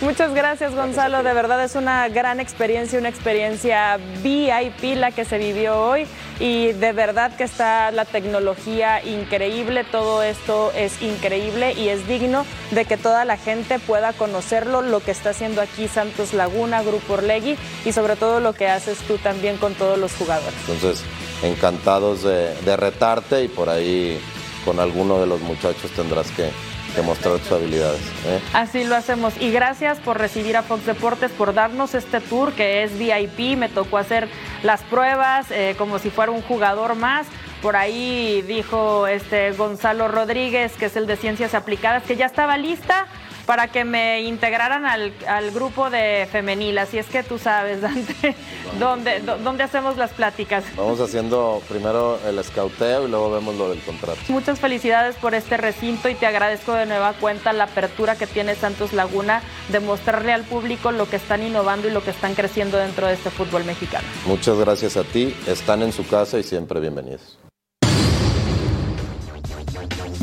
Muchas 0.02 0.34
gracias, 0.34 0.74
Gonzalo. 0.74 1.22
De 1.22 1.32
verdad 1.32 1.49
es 1.58 1.74
una 1.74 2.08
gran 2.08 2.38
experiencia, 2.38 2.98
una 2.98 3.08
experiencia 3.08 3.98
VIP 4.22 4.96
la 4.96 5.10
que 5.10 5.24
se 5.24 5.38
vivió 5.38 5.80
hoy. 5.80 6.06
Y 6.38 6.72
de 6.72 6.92
verdad 6.92 7.36
que 7.36 7.44
está 7.44 7.90
la 7.90 8.04
tecnología 8.04 9.04
increíble. 9.04 9.84
Todo 9.84 10.22
esto 10.22 10.72
es 10.76 11.02
increíble 11.02 11.72
y 11.72 11.88
es 11.88 12.06
digno 12.06 12.46
de 12.70 12.84
que 12.84 12.96
toda 12.96 13.24
la 13.24 13.36
gente 13.36 13.78
pueda 13.78 14.12
conocerlo, 14.12 14.80
lo 14.80 15.00
que 15.00 15.10
está 15.10 15.30
haciendo 15.30 15.60
aquí 15.60 15.88
Santos 15.88 16.32
Laguna, 16.32 16.82
Grupo 16.82 17.14
Orlegui 17.14 17.56
y 17.84 17.92
sobre 17.92 18.16
todo 18.16 18.40
lo 18.40 18.52
que 18.52 18.68
haces 18.68 18.98
tú 18.98 19.18
también 19.18 19.56
con 19.56 19.74
todos 19.74 19.98
los 19.98 20.12
jugadores. 20.14 20.54
Entonces, 20.68 21.02
encantados 21.42 22.22
de, 22.22 22.54
de 22.64 22.76
retarte 22.76 23.44
y 23.44 23.48
por 23.48 23.68
ahí 23.68 24.20
con 24.64 24.78
alguno 24.78 25.18
de 25.20 25.26
los 25.26 25.40
muchachos 25.40 25.90
tendrás 25.96 26.30
que, 26.30 26.50
que 26.90 27.02
mostrar 27.02 27.38
tus 27.38 27.52
habilidades. 27.52 28.00
¿eh? 28.26 28.40
Así 28.52 28.84
lo 28.84 28.96
hacemos. 28.96 29.34
Y 29.40 29.50
gracias 29.50 29.98
por 29.98 30.18
recibir 30.18 30.56
a 30.56 30.62
Fox 30.62 30.86
Deportes, 30.86 31.30
por 31.32 31.54
darnos 31.54 31.94
este 31.94 32.20
tour 32.20 32.52
que 32.52 32.82
es 32.82 32.98
VIP. 32.98 33.56
Me 33.56 33.68
tocó 33.68 33.98
hacer 33.98 34.28
las 34.62 34.82
pruebas 34.82 35.50
eh, 35.50 35.74
como 35.78 35.98
si 35.98 36.10
fuera 36.10 36.32
un 36.32 36.42
jugador 36.42 36.94
más. 36.94 37.26
Por 37.62 37.76
ahí 37.76 38.42
dijo 38.42 39.06
este 39.06 39.52
Gonzalo 39.52 40.08
Rodríguez, 40.08 40.72
que 40.72 40.86
es 40.86 40.96
el 40.96 41.06
de 41.06 41.16
Ciencias 41.16 41.54
Aplicadas, 41.54 42.02
que 42.04 42.16
ya 42.16 42.26
estaba 42.26 42.56
lista 42.56 43.06
para 43.50 43.66
que 43.66 43.84
me 43.84 44.20
integraran 44.22 44.86
al, 44.86 45.12
al 45.26 45.50
grupo 45.50 45.90
de 45.90 46.28
femenil. 46.30 46.78
Así 46.78 46.98
es 46.98 47.06
que 47.06 47.24
tú 47.24 47.36
sabes, 47.36 47.80
Dante, 47.82 48.36
dónde, 48.78 49.18
dó- 49.22 49.38
dónde 49.38 49.64
hacemos 49.64 49.96
las 49.96 50.12
pláticas. 50.12 50.62
Vamos 50.76 51.00
haciendo 51.00 51.60
primero 51.68 52.20
el 52.28 52.38
escauteo 52.38 53.08
y 53.08 53.10
luego 53.10 53.28
vemos 53.32 53.56
lo 53.56 53.68
del 53.70 53.80
contrato. 53.80 54.20
Muchas 54.28 54.60
felicidades 54.60 55.16
por 55.16 55.34
este 55.34 55.56
recinto 55.56 56.08
y 56.08 56.14
te 56.14 56.26
agradezco 56.26 56.74
de 56.74 56.86
nueva 56.86 57.12
cuenta 57.14 57.52
la 57.52 57.64
apertura 57.64 58.14
que 58.14 58.28
tiene 58.28 58.54
Santos 58.54 58.92
Laguna 58.92 59.42
de 59.70 59.80
mostrarle 59.80 60.32
al 60.32 60.44
público 60.44 60.92
lo 60.92 61.10
que 61.10 61.16
están 61.16 61.42
innovando 61.42 61.88
y 61.88 61.90
lo 61.90 62.04
que 62.04 62.10
están 62.10 62.36
creciendo 62.36 62.76
dentro 62.78 63.08
de 63.08 63.14
este 63.14 63.30
fútbol 63.30 63.64
mexicano. 63.64 64.06
Muchas 64.26 64.56
gracias 64.58 64.96
a 64.96 65.02
ti. 65.02 65.34
Están 65.48 65.82
en 65.82 65.90
su 65.92 66.06
casa 66.06 66.38
y 66.38 66.44
siempre 66.44 66.78
bienvenidos. 66.78 67.36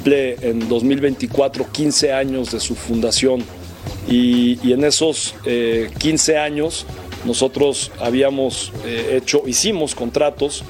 Cumple 0.08 0.38
en 0.42 0.70
2024 0.70 1.70
15 1.70 2.14
años 2.14 2.52
de 2.52 2.62
su 2.62 2.76
fundación 2.76 3.44
y, 4.10 4.58
y 4.66 4.72
en 4.72 4.86
esos 4.86 5.36
eh, 5.46 5.90
15 6.00 6.38
años 6.38 6.86
nosotros 7.26 7.92
habíamos 8.00 8.72
eh, 8.86 9.18
hecho, 9.18 9.44
hicimos 9.46 9.96
contratos 9.96 10.64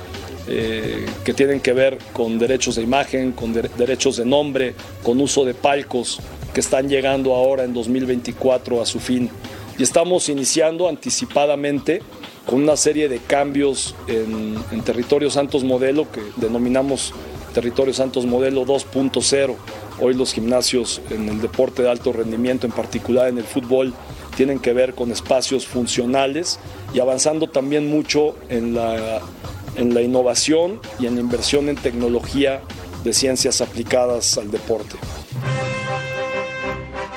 eh, 0.48 1.06
que 1.24 1.34
tienen 1.36 1.60
que 1.60 1.74
ver 1.74 2.00
con 2.14 2.40
derechos 2.40 2.78
de 2.78 2.82
imagen, 2.82 3.32
con 3.32 3.54
de- 3.54 3.70
derechos 3.78 4.18
de 4.18 4.26
nombre, 4.26 4.74
con 5.04 5.22
uso 5.22 5.46
de 5.46 5.54
palcos 5.54 6.20
que 6.54 6.60
están 6.62 6.90
llegando 6.90 7.36
ahora 7.36 7.64
en 7.64 7.74
2024 7.76 8.82
a 8.82 8.86
su 8.88 9.00
fin. 9.00 9.30
Y 9.78 9.84
estamos 9.84 10.30
iniciando 10.30 10.90
anticipadamente 10.90 12.02
con 12.48 12.64
una 12.64 12.76
serie 12.76 13.08
de 13.08 13.20
cambios 13.20 13.94
en, 14.08 14.56
en 14.72 14.82
Territorio 14.82 15.30
Santos 15.30 15.64
Modelo 15.64 16.10
que 16.12 16.22
denominamos 16.38 17.14
Territorio 17.58 17.92
Santos 17.92 18.28
Modelo 18.28 18.68
2.0. 18.68 19.56
Hoy 20.00 20.14
los 20.14 20.32
gimnasios 20.32 21.02
en 21.10 21.28
el 21.28 21.42
deporte 21.42 21.82
de 21.82 21.90
alto 21.90 22.14
rendimiento, 22.14 22.68
en 22.68 22.72
particular 22.72 23.30
en 23.30 23.40
el 23.40 23.46
fútbol, 23.46 23.96
tienen 24.36 24.60
que 24.60 24.74
ver 24.74 24.94
con 24.94 25.12
espacios 25.12 25.66
funcionales 25.66 26.60
y 26.94 27.00
avanzando 27.00 27.48
también 27.48 27.90
mucho 27.90 28.36
en 28.50 28.76
la, 28.76 29.22
en 29.76 29.96
la 29.96 30.04
innovación 30.04 30.80
y 31.00 31.08
en 31.08 31.16
la 31.16 31.22
inversión 31.22 31.68
en 31.68 31.78
tecnología 31.78 32.62
de 33.04 33.12
ciencias 33.12 33.60
aplicadas 33.60 34.38
al 34.38 34.52
deporte. 34.52 34.96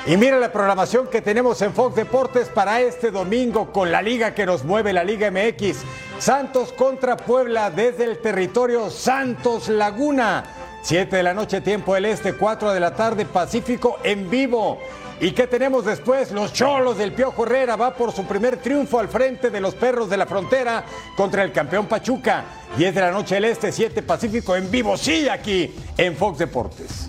Y 0.07 0.17
mira 0.17 0.39
la 0.39 0.51
programación 0.51 1.05
que 1.05 1.21
tenemos 1.21 1.61
en 1.61 1.71
Fox 1.71 1.95
Deportes 1.95 2.47
para 2.47 2.81
este 2.81 3.11
domingo 3.11 3.71
con 3.71 3.91
la 3.91 4.01
liga 4.01 4.33
que 4.33 4.47
nos 4.47 4.63
mueve, 4.63 4.91
la 4.91 5.03
Liga 5.03 5.29
MX. 5.29 5.83
Santos 6.21 6.71
contra 6.73 7.17
Puebla 7.17 7.71
desde 7.71 8.03
el 8.03 8.19
territorio 8.19 8.91
Santos 8.91 9.69
Laguna. 9.69 10.43
7 10.83 11.15
de 11.15 11.23
la 11.23 11.33
noche, 11.33 11.61
tiempo 11.61 11.95
del 11.95 12.05
este, 12.05 12.33
4 12.33 12.73
de 12.73 12.79
la 12.79 12.93
tarde, 12.93 13.25
Pacífico 13.25 13.97
en 14.03 14.29
vivo. 14.29 14.77
¿Y 15.19 15.31
qué 15.31 15.47
tenemos 15.47 15.83
después? 15.83 16.31
Los 16.31 16.53
Cholos 16.53 16.99
del 16.99 17.13
Piojo 17.13 17.47
Herrera 17.47 17.75
va 17.75 17.95
por 17.95 18.11
su 18.11 18.25
primer 18.25 18.57
triunfo 18.57 18.99
al 18.99 19.07
frente 19.07 19.49
de 19.49 19.59
los 19.59 19.73
Perros 19.73 20.11
de 20.11 20.17
la 20.17 20.27
Frontera 20.27 20.85
contra 21.17 21.41
el 21.41 21.51
campeón 21.51 21.87
Pachuca. 21.87 22.45
10 22.77 22.93
de 22.93 23.01
la 23.01 23.09
noche 23.09 23.33
del 23.33 23.45
este, 23.45 23.71
7 23.71 24.03
Pacífico 24.03 24.55
en 24.55 24.69
vivo, 24.69 24.97
sí, 24.97 25.27
aquí 25.27 25.73
en 25.97 26.15
Fox 26.15 26.37
Deportes. 26.37 27.07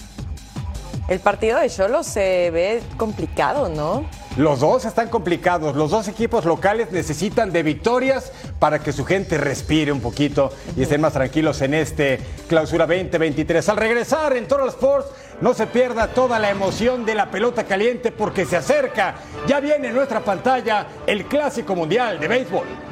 El 1.09 1.21
partido 1.21 1.59
de 1.59 1.69
Cholos 1.69 2.07
se 2.07 2.51
ve 2.51 2.83
complicado, 2.97 3.69
¿no? 3.69 4.07
Los 4.39 4.61
dos 4.61 4.87
están 4.87 5.11
complicados. 5.11 5.77
Los 5.77 5.91
dos 5.91 6.09
equipos 6.09 6.47
locales 6.47 6.91
necesitan 6.91 7.53
de 7.53 7.63
victorias 7.63 8.33
para 8.59 8.79
que 8.79 8.93
su 8.93 9.05
gente 9.05 9.37
respire 9.37 9.93
un 9.93 10.01
poquito 10.01 10.51
y 10.75 10.83
estén 10.83 11.03
más 11.03 11.13
tranquilos 11.13 11.61
en 11.61 11.75
este 11.75 12.19
clausura 12.49 12.87
2023. 12.87 13.69
Al 13.69 13.77
regresar 13.77 14.35
en 14.35 14.49
Total 14.49 14.69
Sports, 14.69 15.09
no 15.43 15.53
se 15.53 15.67
pierda 15.67 16.09
toda 16.09 16.39
la 16.39 16.49
emoción 16.49 17.05
de 17.05 17.15
la 17.15 17.31
pelota 17.31 17.65
caliente 17.65 18.11
porque 18.11 18.47
se 18.47 18.57
acerca. 18.57 19.17
Ya 19.47 19.61
viene 19.61 19.89
en 19.89 19.95
nuestra 19.95 20.21
pantalla 20.21 20.87
el 21.07 21.27
Clásico 21.27 21.77
Mundial 21.77 22.19
de 22.19 22.29
Béisbol. 22.29 22.92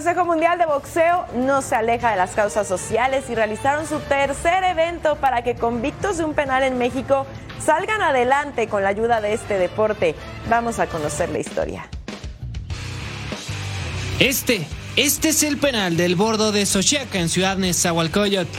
Consejo 0.00 0.24
Mundial 0.24 0.56
de 0.56 0.64
Boxeo 0.64 1.26
no 1.34 1.60
se 1.60 1.74
aleja 1.74 2.12
de 2.12 2.16
las 2.16 2.30
causas 2.30 2.66
sociales 2.66 3.26
y 3.28 3.34
realizaron 3.34 3.86
su 3.86 3.98
tercer 3.98 4.64
evento 4.64 5.16
para 5.16 5.44
que 5.44 5.56
convictos 5.56 6.16
de 6.16 6.24
un 6.24 6.32
penal 6.32 6.62
en 6.62 6.78
México 6.78 7.26
salgan 7.62 8.00
adelante 8.00 8.66
con 8.66 8.82
la 8.82 8.88
ayuda 8.88 9.20
de 9.20 9.34
este 9.34 9.58
deporte. 9.58 10.14
Vamos 10.48 10.78
a 10.78 10.86
conocer 10.86 11.28
la 11.28 11.40
historia. 11.40 11.86
Este, 14.18 14.66
este 14.96 15.28
es 15.28 15.42
el 15.42 15.58
penal 15.58 15.98
del 15.98 16.16
bordo 16.16 16.50
de 16.50 16.64
Xochiaca 16.64 17.18
en 17.18 17.28
Ciudad 17.28 17.58
Nezahualcóyotl. 17.58 18.58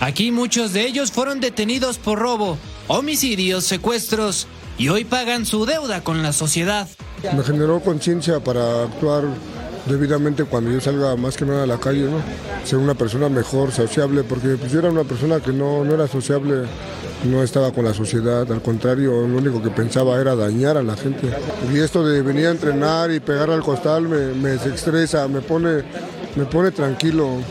Aquí 0.00 0.32
muchos 0.32 0.72
de 0.72 0.86
ellos 0.86 1.12
fueron 1.12 1.38
detenidos 1.38 1.98
por 1.98 2.18
robo, 2.18 2.58
homicidios, 2.88 3.62
secuestros 3.62 4.48
y 4.78 4.88
hoy 4.88 5.04
pagan 5.04 5.44
su 5.44 5.66
deuda 5.66 6.02
con 6.02 6.22
la 6.22 6.32
sociedad. 6.32 6.88
Me 7.36 7.42
generó 7.42 7.80
conciencia 7.80 8.40
para 8.40 8.84
actuar 8.84 9.24
debidamente 9.86 10.44
cuando 10.44 10.70
yo 10.70 10.80
salga 10.80 11.16
más 11.16 11.36
que 11.36 11.44
nada 11.44 11.64
a 11.64 11.66
la 11.66 11.78
calle, 11.78 12.02
¿no? 12.02 12.20
Ser 12.64 12.78
una 12.78 12.94
persona 12.94 13.28
mejor, 13.28 13.72
sociable, 13.72 14.22
porque 14.22 14.56
pues, 14.56 14.70
yo 14.70 14.78
era 14.78 14.90
una 14.90 15.04
persona 15.04 15.40
que 15.40 15.52
no, 15.52 15.84
no 15.84 15.94
era 15.94 16.06
sociable, 16.06 16.66
no 17.24 17.42
estaba 17.42 17.72
con 17.72 17.84
la 17.84 17.94
sociedad, 17.94 18.50
al 18.52 18.62
contrario, 18.62 19.26
lo 19.26 19.38
único 19.38 19.60
que 19.62 19.70
pensaba 19.70 20.20
era 20.20 20.36
dañar 20.36 20.76
a 20.76 20.82
la 20.82 20.96
gente. 20.96 21.28
Y 21.74 21.78
esto 21.78 22.06
de 22.06 22.22
venir 22.22 22.46
a 22.46 22.50
entrenar 22.50 23.10
y 23.10 23.18
pegar 23.18 23.50
al 23.50 23.62
costal 23.62 24.02
me, 24.08 24.34
me 24.34 24.50
desestresa, 24.50 25.26
me 25.26 25.40
pone, 25.40 25.82
me 26.36 26.44
pone 26.44 26.70
tranquilo. 26.70 27.42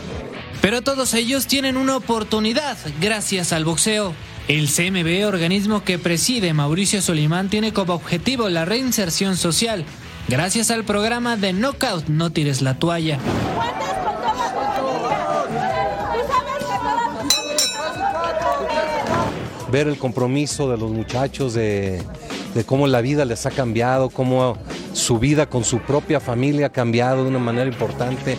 Pero 0.62 0.82
todos 0.82 1.12
ellos 1.14 1.46
tienen 1.46 1.76
una 1.76 1.96
oportunidad 1.96 2.76
gracias 3.00 3.52
al 3.52 3.64
boxeo. 3.64 4.14
El 4.48 4.68
CMB, 4.68 5.26
organismo 5.26 5.84
que 5.84 5.98
preside 5.98 6.54
Mauricio 6.54 7.02
Solimán, 7.02 7.50
tiene 7.50 7.74
como 7.74 7.92
objetivo 7.92 8.48
la 8.48 8.64
reinserción 8.64 9.36
social. 9.36 9.84
Gracias 10.26 10.70
al 10.70 10.84
programa 10.84 11.36
de 11.36 11.52
Knockout 11.52 12.08
No 12.08 12.30
Tires 12.30 12.62
la 12.62 12.78
Toalla. 12.78 13.18
ver 19.70 19.86
el 19.86 19.98
compromiso 19.98 20.70
de 20.70 20.78
los 20.78 20.90
muchachos, 20.90 21.52
de, 21.52 22.02
de 22.54 22.64
cómo 22.64 22.86
la 22.86 23.02
vida 23.02 23.26
les 23.26 23.44
ha 23.44 23.50
cambiado, 23.50 24.08
cómo 24.08 24.56
su 24.94 25.18
vida 25.18 25.46
con 25.46 25.62
su 25.62 25.80
propia 25.80 26.20
familia 26.20 26.68
ha 26.68 26.70
cambiado 26.70 27.24
de 27.24 27.28
una 27.28 27.38
manera 27.38 27.66
importante, 27.66 28.38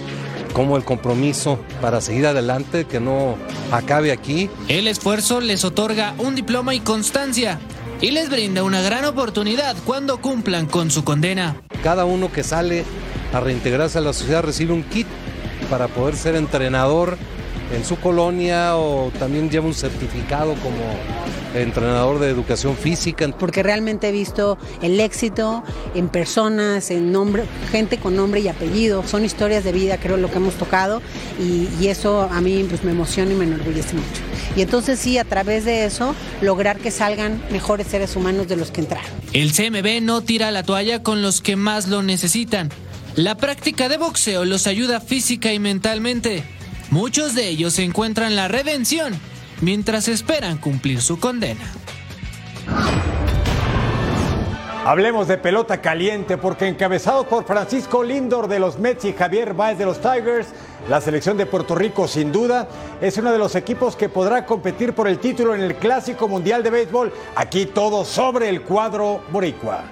como 0.54 0.78
el 0.78 0.84
compromiso 0.84 1.60
para 1.82 2.02
seguir 2.02 2.28
adelante, 2.28 2.86
que 2.86 3.00
no 3.00 3.38
acabe 3.72 4.12
aquí. 4.12 4.50
El 4.68 4.88
esfuerzo 4.88 5.42
les 5.42 5.64
otorga 5.66 6.14
un 6.18 6.36
diploma 6.36 6.74
y 6.74 6.80
constancia 6.80 7.60
y 8.02 8.12
les 8.12 8.30
brinda 8.30 8.64
una 8.64 8.82
gran 8.82 9.06
oportunidad 9.06 9.76
cuando 9.86 10.22
cumplan 10.22 10.66
con 10.66 10.92
su 10.92 11.04
condena. 11.04 11.62
Cada 11.84 12.06
uno 12.06 12.32
que 12.32 12.44
sale 12.44 12.86
a 13.34 13.40
reintegrarse 13.40 13.98
a 13.98 14.02
la 14.02 14.14
sociedad 14.14 14.44
recibe 14.44 14.74
un 14.74 14.84
kit 14.84 15.08
para 15.70 15.88
poder 15.88 16.16
ser 16.16 16.36
entrenador 16.36 17.18
en 17.74 17.86
su 17.86 17.98
colonia 17.98 18.76
o 18.76 19.12
también 19.20 19.50
lleva 19.50 19.68
un 19.68 19.74
certificado 19.74 20.56
como 20.56 20.78
entrenador 21.54 22.20
de 22.20 22.30
educación 22.30 22.76
física. 22.76 23.28
Porque 23.38 23.64
realmente 23.64 24.10
he 24.10 24.12
visto 24.12 24.58
el 24.82 25.00
éxito 25.00 25.64
en 25.96 26.10
personas, 26.10 26.92
en 26.92 27.12
nombre, 27.12 27.44
gente 27.72 27.98
con 27.98 28.16
nombre 28.16 28.40
y 28.40 28.48
apellido. 28.48 29.06
Son 29.06 29.26
historias 29.26 29.64
de 29.64 29.72
vida, 29.72 29.98
creo, 29.98 30.18
lo 30.18 30.30
que 30.30 30.38
hemos 30.38 30.56
tocado 30.56 31.02
y, 31.40 31.68
y 31.84 31.88
eso 31.88 32.22
a 32.22 32.42
mí 32.42 32.66
pues, 32.68 32.84
me 32.84 32.92
emociona 32.92 33.32
y 33.32 33.36
me 33.36 33.46
enorgullece 33.46 33.96
mucho. 33.96 34.22
Y 34.56 34.62
entonces 34.62 35.00
sí, 35.00 35.18
a 35.18 35.24
través 35.24 35.66
de 35.66 35.86
eso, 35.86 36.16
lograr 36.42 36.78
que 36.78 36.92
salgan 36.92 37.42
mejores 37.52 37.88
seres 37.88 38.16
humanos 38.16 38.48
de 38.48 38.56
los 38.56 38.72
que 38.72 38.82
entraron. 38.82 39.10
El 39.34 39.54
CMB 39.54 40.02
no 40.02 40.22
tira 40.22 40.52
la 40.52 40.64
toalla 40.64 41.04
con 41.04 41.22
los 41.22 41.42
que 41.42 41.56
más 41.56 41.88
lo 41.88 42.02
necesitan. 42.02 42.70
La 43.16 43.36
práctica 43.36 43.90
de 43.90 43.98
boxeo 43.98 44.46
los 44.46 44.68
ayuda 44.68 45.02
física 45.02 45.54
y 45.54 45.60
mentalmente. 45.60 46.44
Muchos 46.90 47.36
de 47.36 47.50
ellos 47.50 47.78
encuentran 47.80 48.36
la 48.36 48.48
redención 48.48 49.20
mientras 49.62 50.08
esperan 50.08 50.58
cumplir 50.58 51.02
su 51.02 51.20
condena. 51.20 51.72
Hablemos 54.86 55.28
de 55.28 55.38
pelota 55.38 55.82
caliente 55.82 56.38
porque 56.38 56.68
encabezado 56.68 57.28
por 57.28 57.46
Francisco 57.46 58.02
Lindor 58.02 58.48
de 58.48 58.60
los 58.60 58.80
Mets 58.80 59.06
y 59.06 59.14
Javier 59.14 59.54
Baez 59.54 59.78
de 59.78 59.86
los 59.86 60.00
Tigers, 60.00 60.48
la 60.88 61.00
selección 61.00 61.38
de 61.38 61.46
Puerto 61.46 61.76
Rico 61.76 62.08
sin 62.08 62.32
duda 62.32 62.68
es 63.00 63.18
uno 63.18 63.32
de 63.32 63.38
los 63.38 63.56
equipos 63.56 63.96
que 63.96 64.10
podrá 64.10 64.46
competir 64.46 64.94
por 64.94 65.08
el 65.08 65.20
título 65.20 65.54
en 65.54 65.62
el 65.62 65.76
Clásico 65.76 66.28
Mundial 66.28 66.64
de 66.64 66.72
Béisbol. 66.72 67.14
Aquí 67.36 67.68
todo 67.68 68.04
sobre 68.06 68.50
el 68.50 68.64
cuadro 68.64 69.22
boricua. 69.32 69.84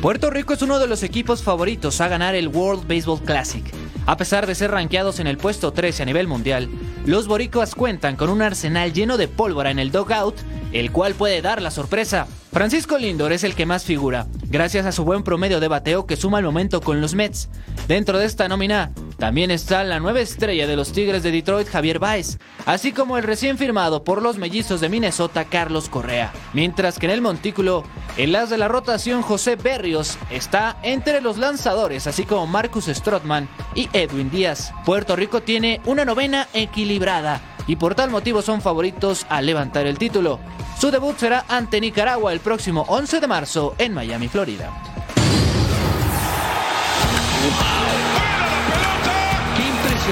Puerto 0.00 0.30
Rico 0.30 0.54
es 0.54 0.62
uno 0.62 0.78
de 0.78 0.86
los 0.86 1.02
equipos 1.02 1.42
favoritos 1.42 2.00
a 2.00 2.08
ganar 2.08 2.34
el 2.34 2.48
World 2.48 2.88
Baseball 2.88 3.20
Classic. 3.20 3.64
A 4.06 4.16
pesar 4.16 4.46
de 4.46 4.54
ser 4.54 4.70
rankeados 4.70 5.18
en 5.18 5.26
el 5.26 5.36
puesto 5.36 5.72
13 5.72 6.04
a 6.04 6.06
nivel 6.06 6.28
mundial, 6.28 6.68
los 7.04 7.26
boricuas 7.26 7.74
cuentan 7.74 8.14
con 8.14 8.30
un 8.30 8.40
arsenal 8.40 8.92
lleno 8.92 9.16
de 9.16 9.26
pólvora 9.26 9.72
en 9.72 9.80
el 9.80 9.90
dugout, 9.90 10.36
el 10.72 10.92
cual 10.92 11.14
puede 11.14 11.42
dar 11.42 11.60
la 11.60 11.72
sorpresa. 11.72 12.28
Francisco 12.52 12.98
Lindor 12.98 13.32
es 13.32 13.42
el 13.42 13.56
que 13.56 13.66
más 13.66 13.84
figura, 13.84 14.28
gracias 14.44 14.86
a 14.86 14.92
su 14.92 15.04
buen 15.04 15.24
promedio 15.24 15.58
de 15.58 15.66
bateo 15.66 16.06
que 16.06 16.16
suma 16.16 16.38
al 16.38 16.44
momento 16.44 16.80
con 16.80 17.00
los 17.00 17.16
Mets. 17.16 17.48
Dentro 17.88 18.18
de 18.18 18.26
esta 18.26 18.46
nómina 18.46 18.92
también 19.18 19.50
está 19.50 19.82
la 19.84 19.98
nueva 20.00 20.20
estrella 20.20 20.66
de 20.66 20.76
los 20.76 20.92
Tigres 20.92 21.22
de 21.22 21.30
Detroit, 21.30 21.68
Javier 21.68 21.98
Baez, 21.98 22.38
así 22.66 22.92
como 22.92 23.16
el 23.16 23.24
recién 23.24 23.56
firmado 23.56 24.04
por 24.04 24.22
los 24.22 24.36
mellizos 24.36 24.80
de 24.80 24.88
Minnesota, 24.88 25.46
Carlos 25.46 25.88
Correa. 25.88 26.32
Mientras 26.52 26.98
que 26.98 27.06
en 27.06 27.12
el 27.12 27.22
montículo, 27.22 27.84
el 28.16 28.34
as 28.36 28.50
de 28.50 28.58
la 28.58 28.68
rotación, 28.68 29.22
José 29.22 29.56
Berrios, 29.56 30.18
está 30.30 30.76
entre 30.82 31.20
los 31.20 31.38
lanzadores, 31.38 32.06
así 32.06 32.24
como 32.24 32.46
Marcus 32.46 32.86
Strottman 32.86 33.48
y 33.74 33.88
Edwin 33.92 34.30
Díaz. 34.30 34.72
Puerto 34.84 35.16
Rico 35.16 35.42
tiene 35.42 35.80
una 35.86 36.04
novena 36.04 36.48
equilibrada 36.52 37.40
y 37.66 37.76
por 37.76 37.94
tal 37.94 38.10
motivo 38.10 38.42
son 38.42 38.60
favoritos 38.60 39.26
a 39.28 39.40
levantar 39.40 39.86
el 39.86 39.98
título. 39.98 40.38
Su 40.78 40.90
debut 40.90 41.16
será 41.16 41.44
ante 41.48 41.80
Nicaragua 41.80 42.32
el 42.32 42.40
próximo 42.40 42.84
11 42.88 43.20
de 43.20 43.26
marzo 43.26 43.74
en 43.78 43.94
Miami, 43.94 44.28
Florida. 44.28 44.70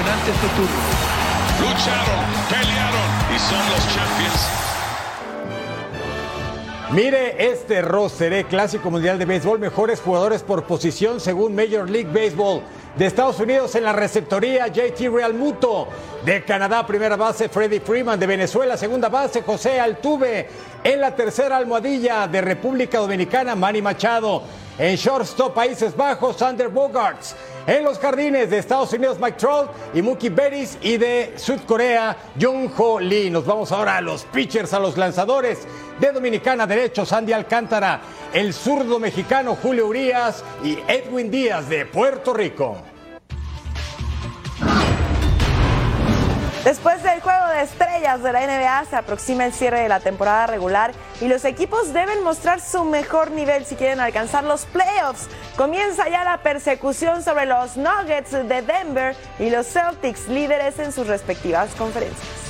Qué 0.05 0.11
impresionante 0.11 0.31
este 0.31 0.47
turno. 0.55 0.81
Lucharon, 1.61 2.25
pelearon 2.49 3.09
y 3.33 3.39
son 3.39 3.59
los 3.69 3.81
champions. 3.93 4.49
Mire 6.91 7.51
este 7.51 7.81
roster, 7.81 8.31
eh, 8.33 8.43
Clásico 8.45 8.91
Mundial 8.91 9.17
de 9.17 9.25
Béisbol, 9.25 9.59
mejores 9.59 9.99
jugadores 10.01 10.43
por 10.43 10.65
posición 10.65 11.19
según 11.19 11.55
Major 11.55 11.89
League 11.89 12.11
Baseball. 12.11 12.61
De 12.95 13.07
Estados 13.07 13.39
Unidos 13.39 13.75
en 13.75 13.83
la 13.83 13.93
receptoría, 13.93 14.67
JT 14.67 15.09
Realmuto. 15.09 15.87
De 16.23 16.43
Canadá, 16.43 16.85
primera 16.85 17.15
base, 17.15 17.49
Freddie 17.49 17.81
Freeman. 17.81 18.19
De 18.19 18.27
Venezuela, 18.27 18.77
segunda 18.77 19.09
base, 19.09 19.41
José 19.41 19.79
Altuve. 19.79 20.47
En 20.83 21.01
la 21.01 21.15
tercera 21.15 21.57
almohadilla 21.57 22.27
de 22.27 22.41
República 22.41 22.99
Dominicana, 22.99 23.55
Manny 23.55 23.81
Machado. 23.81 24.43
En 24.77 24.97
shortstop, 24.97 25.53
Países 25.53 25.95
Bajos, 25.95 26.37
Sander 26.37 26.67
Bogarts. 26.67 27.35
En 27.65 27.83
los 27.83 27.97
jardines 27.97 28.49
de 28.49 28.57
Estados 28.57 28.91
Unidos, 28.91 29.17
Mike 29.19 29.37
Trout 29.37 29.69
y 29.93 30.01
Mookie 30.01 30.29
Betts. 30.29 30.77
Y 30.81 30.97
de 30.97 31.33
Sudcorea, 31.37 32.17
Jung 32.39 32.69
Ho 32.77 32.99
Lee. 32.99 33.29
Nos 33.29 33.45
vamos 33.45 33.71
ahora 33.71 33.97
a 33.97 34.01
los 34.01 34.25
pitchers, 34.25 34.73
a 34.73 34.79
los 34.79 34.97
lanzadores. 34.97 35.65
De 35.99 36.11
Dominicana, 36.11 36.67
derecho, 36.67 37.05
Sandy 37.05 37.31
Alcántara. 37.31 38.01
El 38.33 38.53
zurdo 38.53 38.99
mexicano, 38.99 39.57
Julio 39.61 39.87
Urias. 39.87 40.43
Y 40.63 40.77
Edwin 40.87 41.31
Díaz 41.31 41.69
de 41.69 41.85
Puerto 41.85 42.33
Rico. 42.33 42.94
Después 46.65 47.03
del 47.03 47.21
juego 47.21 47.47
de 47.49 47.61
estrellas 47.61 48.23
de 48.23 48.33
la 48.33 48.41
NBA 48.41 48.85
se 48.89 48.95
aproxima 48.95 49.45
el 49.45 49.53
cierre 49.53 49.81
de 49.81 49.87
la 49.87 49.99
temporada 49.99 50.47
regular 50.47 50.93
y 51.21 51.27
los 51.27 51.45
equipos 51.45 51.93
deben 51.93 52.23
mostrar 52.23 52.59
su 52.59 52.83
mejor 52.83 53.29
nivel 53.29 53.67
si 53.67 53.75
quieren 53.75 53.99
alcanzar 53.99 54.43
los 54.43 54.65
playoffs. 54.65 55.27
Comienza 55.57 56.09
ya 56.09 56.23
la 56.23 56.39
persecución 56.39 57.21
sobre 57.21 57.45
los 57.45 57.77
Nuggets 57.77 58.31
de 58.31 58.63
Denver 58.63 59.15
y 59.37 59.51
los 59.51 59.67
Celtics 59.67 60.27
líderes 60.27 60.79
en 60.79 60.91
sus 60.91 61.05
respectivas 61.05 61.69
conferencias. 61.75 62.44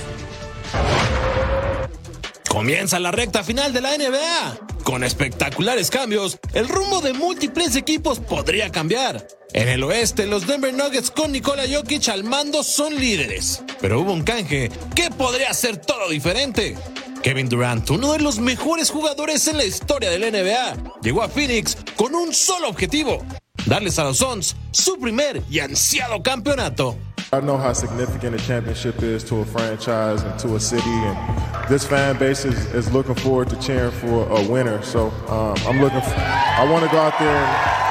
Comienza 2.55 3.01
la 3.01 3.11
recta 3.11 3.43
final 3.43 3.73
de 3.73 3.81
la 3.81 3.97
NBA. 3.97 4.83
Con 4.85 5.03
espectaculares 5.03 5.91
cambios, 5.91 6.39
el 6.53 6.69
rumbo 6.69 7.01
de 7.01 7.11
múltiples 7.11 7.75
equipos 7.75 8.21
podría 8.21 8.71
cambiar. 8.71 9.27
En 9.51 9.67
el 9.67 9.83
oeste, 9.83 10.25
los 10.25 10.47
Denver 10.47 10.73
Nuggets 10.73 11.11
con 11.11 11.33
Nikola 11.33 11.63
Jokic 11.69 12.07
al 12.07 12.23
mando 12.23 12.63
son 12.63 12.95
líderes. 12.95 13.61
Pero 13.81 13.99
hubo 13.99 14.13
un 14.13 14.23
canje 14.23 14.71
que 14.95 15.11
podría 15.11 15.49
hacer 15.49 15.75
todo 15.75 16.09
diferente. 16.09 16.77
Kevin 17.21 17.49
Durant, 17.49 17.89
uno 17.89 18.13
de 18.13 18.19
los 18.19 18.39
mejores 18.39 18.89
jugadores 18.89 19.49
en 19.49 19.57
la 19.57 19.65
historia 19.65 20.09
del 20.09 20.21
NBA, 20.21 21.01
llegó 21.03 21.23
a 21.23 21.27
Phoenix 21.27 21.75
con 21.97 22.15
un 22.15 22.33
solo 22.33 22.69
objetivo, 22.69 23.21
darles 23.65 23.99
a 23.99 24.05
los 24.05 24.19
Suns 24.19 24.55
su 24.71 24.97
primer 24.97 25.41
y 25.49 25.59
ansiado 25.59 26.23
campeonato. 26.23 26.97
I 27.33 27.39
know 27.41 27.57
how 27.57 27.73
significant 27.73 28.35
a 28.35 28.39
championship 28.39 29.01
is 29.01 29.23
to 29.25 29.37
a 29.37 29.45
franchise 29.45 30.23
and 30.23 30.39
to 30.39 30.55
a 30.55 30.59
city, 30.59 30.89
and 30.89 31.69
this 31.69 31.85
fan 31.85 32.17
base 32.17 32.45
is, 32.45 32.73
is 32.73 32.91
looking 32.93 33.15
forward 33.15 33.49
to 33.49 33.59
cheering 33.59 33.91
for 33.91 34.27
a 34.29 34.47
winner. 34.47 34.81
So 34.83 35.07
um, 35.27 35.55
I'm 35.67 35.81
looking. 35.81 36.01
For, 36.01 36.15
I 36.15 36.67
want 36.69 36.85
to 36.85 36.91
go 36.91 36.99
out 36.99 37.17
there. 37.19 37.35
And, 37.35 37.85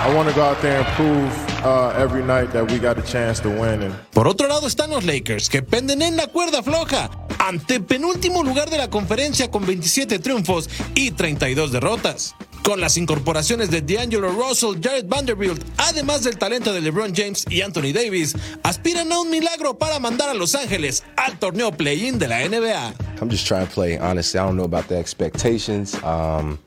I 0.00 0.14
want 0.14 0.28
to 0.28 0.34
go 0.34 0.42
out 0.42 0.62
there 0.62 0.78
and 0.78 0.86
prove 0.96 1.64
uh, 1.66 1.90
every 1.90 2.22
night 2.22 2.52
that 2.52 2.70
we 2.70 2.78
got 2.78 2.98
a 2.98 3.02
chance 3.02 3.40
to 3.40 3.50
win. 3.50 3.92
Por 4.14 4.26
otro 4.28 4.46
lado 4.48 4.66
están 4.66 4.90
los 4.90 5.04
Lakers, 5.04 5.48
que 5.48 5.60
penden 5.62 6.00
en 6.02 6.16
la 6.16 6.28
cuerda 6.28 6.62
floja, 6.62 7.10
ante 7.38 7.80
penúltimo 7.80 8.42
lugar 8.42 8.70
de 8.70 8.78
la 8.78 8.88
conferencia 8.88 9.50
con 9.50 9.66
27 9.66 10.20
triunfos 10.20 10.70
y 10.94 11.10
32 11.10 11.72
derrotas. 11.72 12.36
Con 12.68 12.82
las 12.82 12.98
incorporaciones 12.98 13.70
de 13.70 13.80
D'Angelo 13.80 14.30
Russell, 14.30 14.78
Jared 14.78 15.06
Vanderbilt, 15.06 15.64
además 15.78 16.22
del 16.22 16.36
talento 16.36 16.70
de 16.70 16.82
LeBron 16.82 17.14
James 17.16 17.46
y 17.48 17.62
Anthony 17.62 17.94
Davis, 17.94 18.34
aspiran 18.62 19.10
a 19.10 19.20
un 19.20 19.30
milagro 19.30 19.78
para 19.78 19.98
mandar 19.98 20.28
a 20.28 20.34
Los 20.34 20.54
Ángeles 20.54 21.02
al 21.16 21.38
torneo 21.38 21.72
play-in 21.72 22.18
de 22.18 22.28
la 22.28 22.46
NBA. 22.46 22.92
I'm 23.22 23.30
just 23.30 23.46
trying 23.46 23.66
to 23.66 23.72
play. 23.72 23.96
Honestly, 23.96 24.38
I 24.38 24.44
don't 24.44 24.56
know 24.56 24.66
about 24.66 24.86
the 24.86 24.98
expectations. 24.98 25.94
Um, 26.04 26.58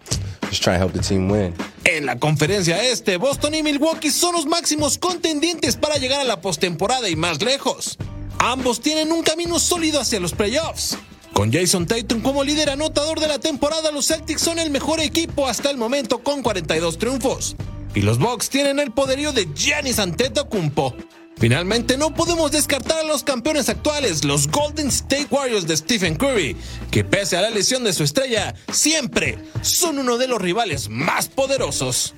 just 0.49 0.63
trying 0.63 0.79
to 0.79 0.87
help 0.87 0.93
the 0.93 1.01
team 1.07 1.29
win. 1.29 1.53
En 1.83 2.07
la 2.07 2.17
conferencia 2.17 2.81
este, 2.83 3.17
Boston 3.17 3.53
y 3.53 3.61
Milwaukee 3.61 4.09
son 4.09 4.33
los 4.33 4.47
máximos 4.47 4.97
contendientes 4.97 5.75
para 5.75 5.99
llegar 5.99 6.21
a 6.21 6.23
la 6.23 6.41
postemporada 6.41 7.09
y 7.09 7.15
más 7.15 7.43
lejos. 7.43 7.99
Ambos 8.39 8.81
tienen 8.81 9.11
un 9.11 9.21
camino 9.21 9.59
sólido 9.59 10.01
hacia 10.01 10.19
los 10.19 10.33
playoffs. 10.33 10.97
Con 11.33 11.51
Jason 11.51 11.87
Tatum 11.87 12.21
como 12.21 12.43
líder 12.43 12.69
anotador 12.69 13.19
de 13.19 13.27
la 13.27 13.39
temporada, 13.39 13.91
los 13.91 14.07
Celtics 14.07 14.41
son 14.41 14.59
el 14.59 14.69
mejor 14.69 14.99
equipo 14.99 15.47
hasta 15.47 15.69
el 15.69 15.77
momento 15.77 16.19
con 16.19 16.43
42 16.43 16.97
triunfos. 16.97 17.55
Y 17.95 18.01
los 18.01 18.19
Bucks 18.19 18.49
tienen 18.49 18.79
el 18.79 18.91
poderío 18.91 19.31
de 19.31 19.47
Giannis 19.53 19.99
Antetokounmpo. 19.99 20.95
Finalmente, 21.37 21.97
no 21.97 22.13
podemos 22.13 22.51
descartar 22.51 22.99
a 22.99 23.03
los 23.03 23.23
campeones 23.23 23.67
actuales, 23.69 24.23
los 24.23 24.47
Golden 24.47 24.89
State 24.89 25.27
Warriors 25.31 25.65
de 25.65 25.75
Stephen 25.75 26.15
Curry, 26.15 26.55
que 26.91 27.03
pese 27.03 27.35
a 27.35 27.41
la 27.41 27.49
lesión 27.49 27.83
de 27.83 27.93
su 27.93 28.03
estrella, 28.03 28.53
siempre 28.71 29.39
son 29.61 29.97
uno 29.97 30.17
de 30.17 30.27
los 30.27 30.39
rivales 30.39 30.89
más 30.89 31.29
poderosos. 31.29 32.13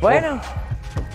Bueno, 0.00 0.40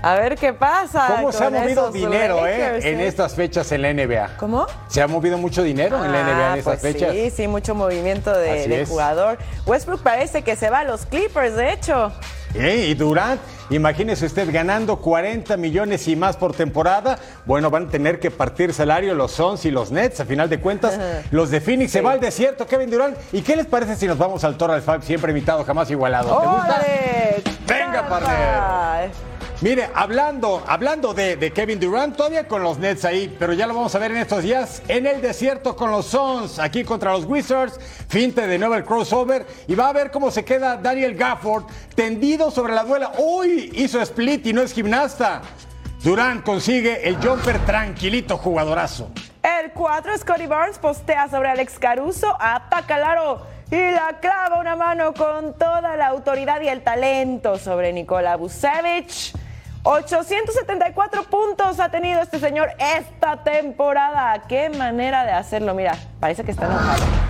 A 0.01 0.15
ver 0.15 0.35
qué 0.35 0.53
pasa. 0.53 1.07
¿Cómo 1.15 1.31
se 1.31 1.43
ha 1.43 1.49
movido 1.49 1.91
dinero 1.91 2.45
eh, 2.45 2.59
Lakers, 2.59 2.85
en 2.85 2.99
eh? 2.99 3.07
estas 3.07 3.33
fechas 3.33 3.71
en 3.71 3.81
la 3.81 3.93
NBA? 3.93 4.37
¿Cómo? 4.37 4.67
Se 4.87 5.01
ha 5.01 5.07
movido 5.07 5.37
mucho 5.37 5.63
dinero 5.63 6.03
en 6.03 6.11
la 6.11 6.23
NBA 6.23 6.31
en 6.31 6.37
Ah, 6.39 6.57
estas 6.57 6.79
pues 6.79 6.93
fechas. 6.93 7.11
Sí, 7.11 7.29
sí, 7.31 7.47
mucho 7.47 7.73
movimiento 7.73 8.31
de, 8.37 8.85
jugador. 8.87 9.37
Westbrook 9.65 10.01
parece 10.03 10.43
que 10.43 10.55
se 10.55 10.69
va 10.69 10.79
a 10.79 10.83
los 10.83 11.05
Clippers, 11.05 11.55
de 11.55 11.73
hecho. 11.73 12.11
Eh, 12.53 12.85
Y 12.89 12.93
Durant, 12.93 13.41
imagínese 13.69 14.27
usted 14.27 14.49
ganando 14.53 14.97
40 14.97 15.57
millones 15.57 16.07
y 16.07 16.15
más 16.15 16.37
por 16.37 16.53
temporada. 16.53 17.17
Bueno, 17.45 17.69
van 17.69 17.87
a 17.87 17.89
tener 17.89 18.19
que 18.19 18.31
partir 18.31 18.73
salario 18.73 19.13
los 19.13 19.31
Suns 19.31 19.65
y 19.65 19.71
los 19.71 19.91
Nets. 19.91 20.19
A 20.19 20.25
final 20.25 20.49
de 20.49 20.59
cuentas, 20.59 20.97
los 21.31 21.49
de 21.49 21.59
Phoenix 21.61 21.91
se 21.91 22.01
va 22.01 22.11
al 22.11 22.19
desierto, 22.19 22.65
Kevin 22.67 22.89
Durant. 22.89 23.17
¿Y 23.33 23.41
qué 23.41 23.55
les 23.55 23.65
parece 23.65 23.95
si 23.95 24.07
nos 24.07 24.17
vamos 24.17 24.43
al 24.43 24.55
Toro 24.55 24.73
al? 24.73 25.03
Siempre 25.03 25.31
invitado, 25.31 25.63
jamás 25.65 25.89
igualado. 25.91 26.39
¿Te 26.39 26.47
gusta? 26.47 26.81
Venga, 27.67 28.07
partner. 28.07 29.34
Mire, 29.61 29.89
hablando, 29.95 30.63
hablando 30.67 31.13
de, 31.13 31.51
Kevin 31.55 31.79
Durant, 31.79 32.15
todavía 32.15 32.45
con 32.45 32.61
los 32.61 32.77
Nets 32.77 33.05
ahí, 33.05 33.33
pero 33.39 33.53
ya 33.53 33.65
lo 33.65 33.73
vamos 33.73 33.95
a 33.95 33.99
ver 33.99 34.11
en 34.11 34.17
estos 34.17 34.43
días 34.43 34.81
en 34.89 35.07
el 35.07 35.21
desierto 35.21 35.77
con 35.77 35.91
los 35.91 36.07
Suns, 36.07 36.59
aquí 36.59 36.83
contra 36.83 37.13
los 37.13 37.23
Wizards, 37.23 37.79
finte 38.09 38.47
de 38.47 38.59
nuevo 38.59 38.75
el 38.75 38.83
crossover, 38.83 39.47
y 39.67 39.75
va 39.75 39.87
a 39.87 39.93
ver 39.93 40.11
cómo 40.11 40.29
se 40.29 40.43
queda 40.43 40.75
Daniel 40.75 41.15
Gafford 41.15 41.63
tendido 41.95 42.51
sobre 42.51 42.73
la 42.73 42.83
duela. 42.83 43.13
Uy, 43.17 43.71
hizo 43.75 44.01
split 44.01 44.45
y 44.45 44.53
no 44.53 44.61
es 44.61 44.73
gimnasta. 44.73 45.41
Durant 46.03 46.43
consigue 46.43 47.07
el 47.07 47.15
jumper 47.15 47.57
tranquilito, 47.65 48.37
jugadorazo. 48.37 49.09
El 49.41 49.71
4, 49.71 50.17
Scotty 50.17 50.47
Barnes 50.47 50.77
postea 50.79 51.29
sobre 51.29 51.49
Alex 51.49 51.79
Caruso, 51.79 52.35
ataca 52.39 52.95
al 52.95 53.03
aro 53.03 53.41
y 53.71 53.77
la 53.77 54.19
clava 54.19 54.59
una 54.59 54.75
mano 54.75 55.13
con 55.13 55.57
toda 55.57 55.95
la 55.95 56.07
autoridad 56.07 56.61
y 56.61 56.67
el 56.67 56.83
talento 56.83 57.57
sobre 57.57 57.93
Nikola 57.93 58.35
Vucevic. 58.35 59.44
874 59.87 61.23
puntos 61.25 61.79
ha 61.79 61.89
tenido 61.89 62.19
este 62.19 62.39
señor 62.39 62.69
esta 62.79 63.43
temporada. 63.43 64.41
Qué 64.47 64.69
manera 64.69 65.25
de 65.25 65.31
hacerlo. 65.31 65.75
Mira, 65.75 65.95
parece 66.19 66.43
que 66.43 66.49
está 66.49 66.65
enojado. 66.65 67.24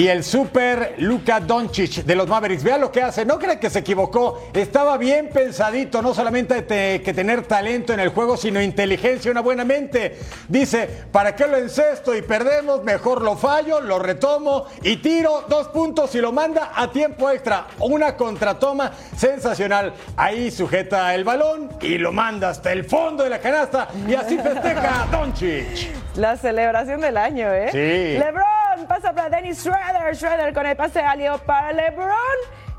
Y 0.00 0.08
el 0.08 0.24
super 0.24 0.94
Luka 0.96 1.40
Doncic 1.40 2.04
de 2.06 2.14
los 2.14 2.26
Mavericks, 2.26 2.62
vea 2.64 2.78
lo 2.78 2.90
que 2.90 3.02
hace, 3.02 3.26
no 3.26 3.38
cree 3.38 3.58
que 3.60 3.68
se 3.68 3.80
equivocó, 3.80 4.48
estaba 4.54 4.96
bien 4.96 5.28
pensadito, 5.28 6.00
no 6.00 6.14
solamente 6.14 6.62
te- 6.62 7.02
que 7.02 7.12
tener 7.12 7.42
talento 7.42 7.92
en 7.92 8.00
el 8.00 8.08
juego, 8.08 8.38
sino 8.38 8.62
inteligencia, 8.62 9.30
una 9.30 9.42
buena 9.42 9.62
mente. 9.62 10.18
Dice, 10.48 10.88
¿para 11.12 11.36
qué 11.36 11.46
lo 11.46 11.58
encesto 11.58 12.16
y 12.16 12.22
perdemos? 12.22 12.82
Mejor 12.82 13.20
lo 13.20 13.36
fallo, 13.36 13.82
lo 13.82 13.98
retomo 13.98 14.64
y 14.82 14.96
tiro 14.96 15.44
dos 15.50 15.68
puntos 15.68 16.14
y 16.14 16.20
lo 16.22 16.32
manda 16.32 16.72
a 16.74 16.90
tiempo 16.90 17.28
extra. 17.28 17.66
Una 17.80 18.16
contratoma 18.16 18.92
sensacional. 19.18 19.92
Ahí 20.16 20.50
sujeta 20.50 21.14
el 21.14 21.24
balón 21.24 21.68
y 21.82 21.98
lo 21.98 22.10
manda 22.10 22.48
hasta 22.48 22.72
el 22.72 22.84
fondo 22.84 23.22
de 23.22 23.28
la 23.28 23.38
canasta 23.40 23.88
y 24.08 24.14
así 24.14 24.38
festeja 24.38 25.08
Doncic. 25.12 25.90
La 26.16 26.38
celebración 26.38 27.02
del 27.02 27.18
año, 27.18 27.52
¿eh? 27.52 27.68
Sí. 27.70 28.18
LeBron 28.18 28.59
pasa 28.88 29.12
para 29.12 29.28
Dennis 29.28 29.58
Schroeder. 29.58 30.14
Schroeder 30.16 30.52
con 30.52 30.66
el 30.66 30.76
pase 30.76 31.00
alió 31.00 31.38
para 31.38 31.72
LeBron. 31.72 32.14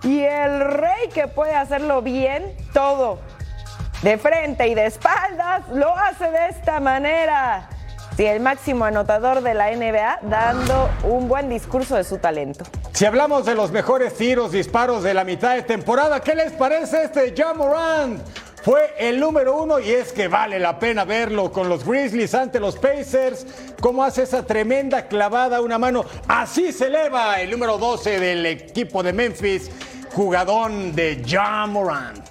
Y 0.04 0.22
el 0.22 0.62
rey 0.62 1.10
que 1.14 1.28
puede 1.28 1.54
hacerlo 1.54 2.02
bien, 2.02 2.56
todo. 2.74 3.20
De 4.02 4.18
frente 4.18 4.68
y 4.68 4.74
de 4.74 4.88
espaldas, 4.88 5.68
lo 5.70 5.96
hace 5.96 6.32
de 6.32 6.48
esta 6.50 6.80
manera. 6.80 7.70
Sí, 8.18 8.26
el 8.26 8.39
máximo 8.39 8.86
anotador 8.86 9.42
de 9.42 9.54
la 9.54 9.72
NBA 9.72 10.20
dando 10.24 10.89
un 11.04 11.28
buen 11.28 11.50
discurso 11.50 11.96
de 11.96 12.04
su 12.04 12.18
talento. 12.18 12.66
Si 12.94 13.06
hablamos 13.06 13.46
de 13.46 13.56
los 13.56 13.72
mejores 13.72 14.16
tiros, 14.16 14.52
disparos 14.52 15.04
de 15.04 15.14
la 15.14 15.24
mitad 15.24 15.56
de 15.56 15.62
temporada, 15.62 16.20
¿qué 16.20 16.36
les 16.36 16.52
parece 16.52 17.04
este 17.04 17.34
Ja 17.36 17.54
Morant? 17.54 18.22
Fue 18.64 18.93
el 18.99 19.20
número 19.20 19.57
uno 19.57 19.80
y 19.80 19.89
es 19.89 20.12
que 20.12 20.28
vale 20.28 20.59
la 20.59 20.78
pena 20.78 21.03
verlo 21.03 21.51
con 21.51 21.68
los 21.68 21.84
Grizzlies 21.84 22.36
ante 22.36 22.59
los 22.59 22.76
Pacers. 22.78 23.45
Cómo 23.80 24.03
hace 24.03 24.24
esa 24.24 24.45
tremenda 24.45 25.07
clavada 25.07 25.62
una 25.62 25.80
mano. 25.80 26.05
Así 26.28 26.72
se 26.72 26.86
eleva 26.86 27.41
el 27.41 27.49
número 27.49 27.80
12 27.80 28.20
del 28.20 28.45
equipo 28.45 29.01
de 29.01 29.14
Memphis, 29.14 29.72
jugadón 30.14 30.93
de 30.95 31.24
Ja 31.28 31.66
Morant. 31.66 32.24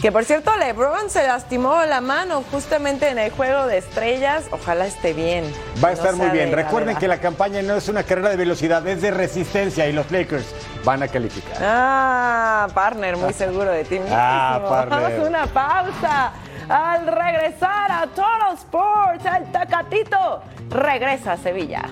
Que 0.00 0.12
por 0.12 0.24
cierto, 0.24 0.56
LeBron 0.56 1.10
se 1.10 1.26
lastimó 1.26 1.84
la 1.84 2.00
mano 2.00 2.44
justamente 2.52 3.08
en 3.08 3.18
el 3.18 3.32
juego 3.32 3.66
de 3.66 3.78
estrellas. 3.78 4.44
Ojalá 4.52 4.86
esté 4.86 5.12
bien. 5.12 5.44
Va 5.82 5.88
a 5.88 5.90
No 5.90 5.96
estar 5.96 6.14
muy 6.14 6.28
bien. 6.28 6.50
de 6.50 6.56
Recuerden 6.56 6.96
que 6.96 7.08
la 7.08 7.18
campaña 7.20 7.62
no 7.62 7.74
es 7.74 7.88
una 7.88 8.04
carrera 8.04 8.30
de 8.30 8.36
velocidad, 8.36 8.86
es 8.86 9.02
de 9.02 9.10
resistencia 9.10 9.88
y 9.88 9.92
los 9.92 10.08
Lakers 10.12 10.46
van 10.88 11.02
a 11.02 11.08
calificar. 11.08 11.58
Ah, 11.60 12.66
partner, 12.72 13.18
muy 13.18 13.32
seguro 13.44 13.70
de 13.70 13.84
ti 13.84 13.98
mismo. 13.98 14.16
Ah, 14.18 14.58
partner. 14.68 15.02
Vamos 15.02 15.18
a 15.18 15.28
una 15.28 15.46
pausa. 15.46 16.32
Al 16.68 17.06
regresar 17.06 17.92
a 17.92 18.06
Total 18.06 18.54
Sports, 18.54 19.24
el 19.24 19.52
Tacatito 19.52 20.42
regresa 20.70 21.32
a 21.32 21.36
Sevilla. 21.36 21.82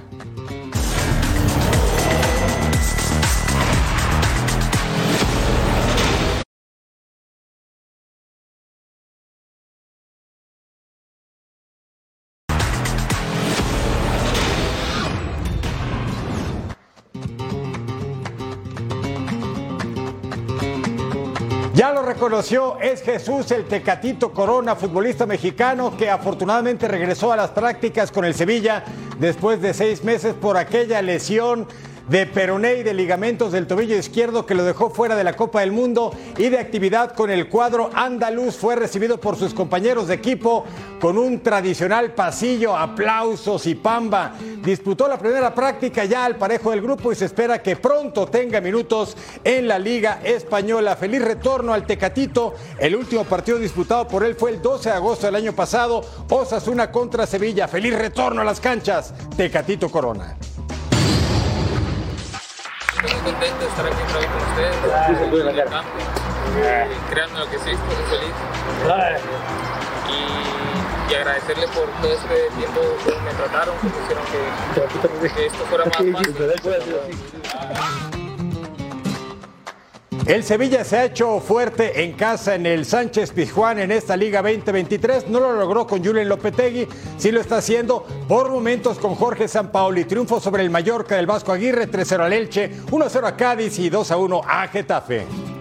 Reconoció, 22.17 22.79
es 22.81 23.03
Jesús 23.03 23.51
el 23.51 23.67
Tecatito 23.67 24.33
Corona, 24.33 24.75
futbolista 24.75 25.27
mexicano 25.27 25.95
que 25.99 26.09
afortunadamente 26.09 26.89
regresó 26.89 27.31
a 27.31 27.37
las 27.37 27.51
prácticas 27.51 28.11
con 28.11 28.25
el 28.25 28.33
Sevilla 28.33 28.83
después 29.21 29.61
de 29.61 29.75
seis 29.75 30.03
meses 30.03 30.33
por 30.33 30.57
aquella 30.57 31.03
lesión 31.03 31.69
de 32.09 32.27
peroné 32.27 32.77
y 32.77 32.83
de 32.83 32.95
ligamentos 32.95 33.53
del 33.53 33.67
tobillo 33.67 33.97
izquierdo 33.97 34.47
que 34.47 34.55
lo 34.55 34.65
dejó 34.65 34.91
fuera 34.91 35.17
de 35.17 35.25
la 35.25 35.35
Copa 35.35 35.61
del 35.61 35.73
Mundo 35.73 36.13
y 36.39 36.49
de 36.49 36.59
actividad 36.59 37.15
con 37.15 37.31
el 37.31 37.49
cuadro 37.49 37.91
andaluz. 37.95 38.57
Fue 38.57 38.77
recibido 38.77 39.19
por 39.19 39.37
sus 39.37 39.55
compañeros 39.55 40.09
de 40.09 40.15
equipo 40.15 40.65
con 41.01 41.19
un 41.19 41.41
tradicional 41.41 42.13
pasillo, 42.13 42.77
aplausos 42.77 43.67
y 43.67 43.75
pamba. 43.75 44.35
Disputó 44.63 45.09
la 45.09 45.19
primera 45.19 45.55
práctica 45.55 46.05
ya 46.05 46.25
al 46.25 46.37
parejo 46.37 46.71
del 46.71 46.83
grupo 46.83 47.13
y 47.13 47.17
se 47.17 47.25
espera 47.25 47.63
que 47.63 47.77
pronto 47.77 48.27
tenga 48.27 48.61
minutos 48.61 49.17
en 49.43 49.67
la 49.69 49.79
Liga 49.79 50.21
Española. 50.23 50.97
Feliz 50.97 51.23
retorno 51.23 51.73
al 51.73 51.87
Tecatito. 51.87 52.55
El 52.79 52.95
último 52.97 53.25
partido 53.25 53.59
disputado 53.59 54.07
por 54.07 54.25
él 54.25 54.35
fue 54.37 54.51
el 54.51 54.63
12 54.63 54.91
de 54.91 54.95
agosto 54.95 55.27
del 55.27 55.35
año 55.35 55.53
pasado. 55.53 56.05
Osasuna 56.31 56.91
contra 56.91 57.27
Sevilla. 57.27 57.69
Feliz 57.69 57.97
retorno 57.97 58.41
a 58.41 58.45
las 58.45 58.61
canchas. 58.61 59.13
Tecatito 59.37 59.91
Corona. 59.91 60.37
Estoy 62.97 63.13
muy 63.13 63.21
contento 63.33 63.59
de 63.61 63.67
estar 63.67 63.87
aquí 63.87 64.03
otra 64.03 64.19
vez 64.21 64.29
con 64.29 64.43
ustedes, 64.49 64.77
en 65.41 65.49
el 65.49 65.65
campo, 65.71 65.91
eh, 66.63 66.89
creando 67.11 67.39
lo 67.41 67.51
que 67.51 67.59
sí, 67.59 67.71
estoy 67.71 68.19
feliz. 68.19 68.35
Y, 70.09 71.13
y 71.13 71.15
agradecerles 71.15 71.71
por 71.71 71.87
todo 72.01 72.13
este 72.13 72.49
tiempo 72.57 72.81
que 73.05 73.21
me 73.21 73.33
trataron, 73.35 73.77
que 73.81 73.89
hicieron 73.89 74.25
que, 74.27 75.29
que 75.35 75.47
esto 75.47 75.65
fuera 75.67 75.85
más 75.85 75.97
fácil. 76.13 76.35
El 80.27 80.43
Sevilla 80.43 80.83
se 80.83 80.97
ha 80.97 81.05
hecho 81.05 81.39
fuerte 81.39 82.03
en 82.03 82.15
casa 82.15 82.57
en 82.57 82.67
el 82.67 82.85
Sánchez 82.85 83.31
Pizjuán 83.31 83.79
en 83.79 83.93
esta 83.93 84.17
Liga 84.17 84.43
2023. 84.43 85.29
No 85.29 85.39
lo 85.39 85.53
logró 85.53 85.87
con 85.87 86.05
Julen 86.05 86.29
Lopetegui, 86.29 86.89
sí 87.17 87.31
lo 87.31 87.41
está 87.41 87.59
haciendo 87.59 88.05
por 88.27 88.51
momentos 88.51 88.99
con 88.99 89.15
Jorge 89.15 89.47
Sampaoli. 89.47 90.05
Triunfo 90.05 90.41
sobre 90.41 90.65
el 90.65 90.71
Mallorca 90.71 91.15
del 91.15 91.27
Vasco 91.27 91.53
Aguirre, 91.53 91.89
3-0 91.89 92.21
al 92.25 92.33
Elche, 92.33 92.73
1-0 92.91 93.25
a 93.25 93.37
Cádiz 93.37 93.79
y 93.79 93.89
2-1 93.89 94.43
a 94.45 94.67
Getafe. 94.67 95.56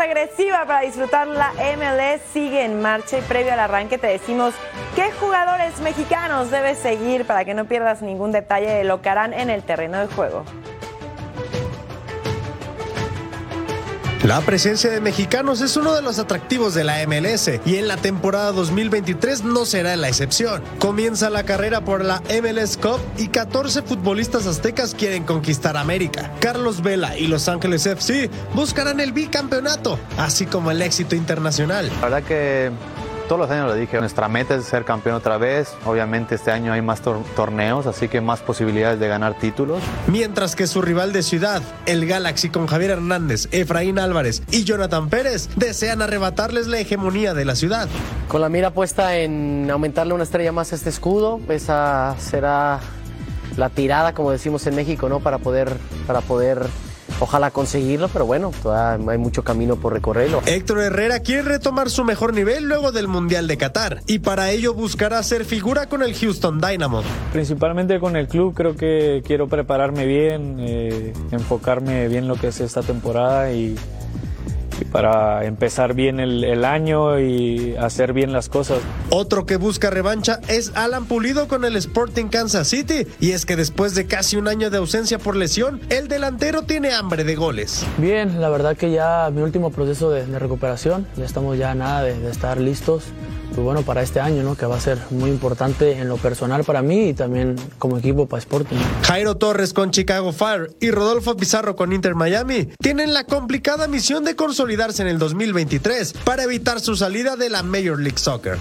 Regresiva 0.00 0.64
para 0.66 0.80
disfrutar 0.80 1.26
la 1.26 1.52
MLS 1.76 2.22
sigue 2.32 2.64
en 2.64 2.80
marcha 2.80 3.18
y 3.18 3.20
previo 3.20 3.52
al 3.52 3.60
arranque 3.60 3.98
te 3.98 4.06
decimos 4.06 4.54
qué 4.96 5.12
jugadores 5.12 5.78
mexicanos 5.80 6.50
debes 6.50 6.78
seguir 6.78 7.26
para 7.26 7.44
que 7.44 7.52
no 7.52 7.66
pierdas 7.66 8.00
ningún 8.00 8.32
detalle 8.32 8.70
de 8.70 8.84
lo 8.84 9.02
que 9.02 9.10
harán 9.10 9.34
en 9.34 9.50
el 9.50 9.62
terreno 9.62 9.98
de 9.98 10.06
juego. 10.06 10.44
La 14.24 14.42
presencia 14.42 14.90
de 14.90 15.00
mexicanos 15.00 15.62
es 15.62 15.78
uno 15.78 15.94
de 15.94 16.02
los 16.02 16.18
atractivos 16.18 16.74
de 16.74 16.84
la 16.84 17.06
MLS 17.06 17.52
y 17.64 17.76
en 17.76 17.88
la 17.88 17.96
temporada 17.96 18.52
2023 18.52 19.44
no 19.44 19.64
será 19.64 19.96
la 19.96 20.08
excepción. 20.08 20.62
Comienza 20.78 21.30
la 21.30 21.44
carrera 21.44 21.80
por 21.86 22.04
la 22.04 22.20
MLS 22.42 22.76
Cup 22.76 23.00
y 23.16 23.28
14 23.28 23.80
futbolistas 23.80 24.46
aztecas 24.46 24.94
quieren 24.94 25.24
conquistar 25.24 25.78
América. 25.78 26.30
Carlos 26.38 26.82
Vela 26.82 27.16
y 27.16 27.28
Los 27.28 27.48
Ángeles 27.48 27.86
FC 27.86 28.28
buscarán 28.54 29.00
el 29.00 29.12
bicampeonato, 29.12 29.98
así 30.18 30.44
como 30.44 30.70
el 30.70 30.82
éxito 30.82 31.16
internacional. 31.16 31.90
Verdad 32.02 32.22
que 32.22 32.70
todos 33.30 33.42
los 33.42 33.50
años 33.52 33.68
lo 33.68 33.74
dije, 33.76 34.00
nuestra 34.00 34.26
meta 34.28 34.56
es 34.56 34.64
ser 34.64 34.84
campeón 34.84 35.14
otra 35.14 35.38
vez. 35.38 35.72
Obviamente 35.86 36.34
este 36.34 36.50
año 36.50 36.72
hay 36.72 36.82
más 36.82 37.00
tor- 37.00 37.22
torneos, 37.36 37.86
así 37.86 38.08
que 38.08 38.20
más 38.20 38.40
posibilidades 38.40 38.98
de 38.98 39.06
ganar 39.06 39.34
títulos. 39.38 39.80
Mientras 40.08 40.56
que 40.56 40.66
su 40.66 40.82
rival 40.82 41.12
de 41.12 41.22
ciudad, 41.22 41.62
el 41.86 42.06
Galaxy 42.08 42.48
con 42.50 42.66
Javier 42.66 42.90
Hernández, 42.90 43.46
Efraín 43.52 44.00
Álvarez 44.00 44.42
y 44.50 44.64
Jonathan 44.64 45.08
Pérez, 45.08 45.48
desean 45.54 46.02
arrebatarles 46.02 46.66
la 46.66 46.80
hegemonía 46.80 47.32
de 47.32 47.44
la 47.44 47.54
ciudad. 47.54 47.88
Con 48.26 48.40
la 48.40 48.48
mira 48.48 48.72
puesta 48.72 49.16
en 49.16 49.68
aumentarle 49.70 50.12
una 50.12 50.24
estrella 50.24 50.50
más 50.50 50.72
a 50.72 50.74
este 50.74 50.88
escudo, 50.90 51.38
esa 51.48 52.16
será 52.18 52.80
la 53.56 53.68
tirada, 53.68 54.12
como 54.12 54.32
decimos 54.32 54.66
en 54.66 54.74
México, 54.74 55.08
¿no? 55.08 55.20
Para 55.20 55.38
poder, 55.38 55.70
para 56.08 56.20
poder, 56.20 56.66
ojalá 57.20 57.50
conseguirlo, 57.50 58.08
pero 58.08 58.26
bueno, 58.26 58.50
todavía 58.62 59.12
hay 59.12 59.18
mucho 59.18 59.44
camino 59.44 59.76
por 59.76 59.92
recorrerlo. 59.92 60.42
Héctor 60.46 60.80
Herrera 60.80 61.20
quiere 61.20 61.42
retomar 61.42 61.90
su 61.90 62.04
mejor 62.04 62.34
nivel 62.34 62.64
luego 62.64 62.92
del 62.92 63.08
Mundial 63.08 63.46
de 63.46 63.56
Qatar 63.56 64.00
y 64.06 64.18
para 64.18 64.50
ello 64.50 64.74
buscará 64.74 65.22
ser 65.22 65.44
figura 65.44 65.86
con 65.86 66.02
el 66.02 66.14
Houston 66.14 66.60
Dynamo. 66.60 67.02
Principalmente 67.32 68.00
con 68.00 68.16
el 68.16 68.26
club 68.28 68.54
creo 68.54 68.76
que 68.76 69.22
quiero 69.26 69.48
prepararme 69.48 70.06
bien, 70.06 70.56
eh, 70.60 71.12
enfocarme 71.30 72.08
bien 72.08 72.26
lo 72.26 72.36
que 72.36 72.48
es 72.48 72.60
esta 72.60 72.82
temporada 72.82 73.52
y, 73.52 73.76
y 73.76 73.99
para 74.90 75.44
empezar 75.44 75.94
bien 75.94 76.20
el, 76.20 76.44
el 76.44 76.64
año 76.64 77.18
y 77.20 77.76
hacer 77.76 78.12
bien 78.12 78.32
las 78.32 78.48
cosas. 78.48 78.78
Otro 79.10 79.46
que 79.46 79.56
busca 79.56 79.90
revancha 79.90 80.40
es 80.48 80.72
Alan 80.74 81.06
Pulido 81.06 81.48
con 81.48 81.64
el 81.64 81.76
Sporting 81.76 82.26
Kansas 82.26 82.68
City 82.68 83.06
y 83.20 83.32
es 83.32 83.46
que 83.46 83.56
después 83.56 83.94
de 83.94 84.06
casi 84.06 84.36
un 84.36 84.48
año 84.48 84.70
de 84.70 84.78
ausencia 84.78 85.18
por 85.18 85.36
lesión, 85.36 85.80
el 85.88 86.08
delantero 86.08 86.62
tiene 86.62 86.92
hambre 86.92 87.24
de 87.24 87.34
goles. 87.36 87.86
Bien, 87.98 88.40
la 88.40 88.48
verdad 88.48 88.76
que 88.76 88.90
ya 88.90 89.30
mi 89.32 89.42
último 89.42 89.70
proceso 89.70 90.10
de, 90.10 90.26
de 90.26 90.38
recuperación, 90.38 91.06
ya 91.16 91.24
estamos 91.24 91.58
ya 91.58 91.74
nada 91.74 92.02
de, 92.02 92.18
de 92.18 92.30
estar 92.30 92.60
listos. 92.60 93.04
Pues 93.54 93.64
bueno, 93.64 93.82
para 93.82 94.02
este 94.02 94.20
año, 94.20 94.42
¿no? 94.42 94.54
Que 94.54 94.64
va 94.66 94.76
a 94.76 94.80
ser 94.80 94.98
muy 95.10 95.28
importante 95.28 95.98
en 95.98 96.08
lo 96.08 96.16
personal 96.16 96.64
para 96.64 96.82
mí 96.82 97.08
y 97.08 97.14
también 97.14 97.56
como 97.78 97.98
equipo 97.98 98.26
para 98.26 98.38
Sporting. 98.38 98.76
Jairo 99.02 99.36
Torres 99.36 99.72
con 99.72 99.90
Chicago 99.90 100.32
Fire 100.32 100.70
y 100.80 100.90
Rodolfo 100.90 101.36
Pizarro 101.36 101.74
con 101.74 101.92
Inter 101.92 102.14
Miami 102.14 102.68
tienen 102.80 103.12
la 103.12 103.24
complicada 103.24 103.88
misión 103.88 104.24
de 104.24 104.36
consolidarse 104.36 105.02
en 105.02 105.08
el 105.08 105.18
2023 105.18 106.12
para 106.24 106.44
evitar 106.44 106.80
su 106.80 106.94
salida 106.96 107.36
de 107.36 107.50
la 107.50 107.62
Major 107.62 107.98
League 107.98 108.18
Soccer. 108.18 108.58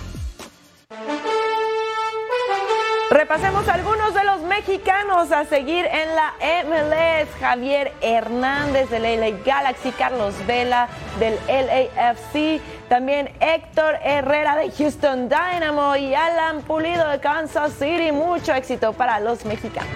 Repasemos 3.11 3.67
algunos 3.67 4.13
de 4.13 4.23
los 4.23 4.41
mexicanos 4.41 5.31
a 5.31 5.43
seguir 5.45 5.83
en 5.85 6.15
la 6.15 6.33
MLS. 6.65 7.27
Javier 7.39 7.91
Hernández 8.01 8.87
del 8.91 9.01
LA 9.01 9.39
Galaxy, 9.43 9.91
Carlos 9.91 10.35
Vela 10.45 10.89
del 11.19 11.33
LAFC, 11.47 12.61
también 12.89 13.29
Héctor 13.39 13.99
Herrera 14.03 14.55
de 14.55 14.71
Houston 14.71 15.29
Dynamo 15.29 15.95
y 15.95 16.15
Alan 16.15 16.61
Pulido 16.63 17.07
de 17.07 17.19
Kansas 17.19 17.73
City. 17.73 18.11
Mucho 18.11 18.53
éxito 18.53 18.93
para 18.93 19.19
los 19.19 19.45
mexicanos. 19.45 19.93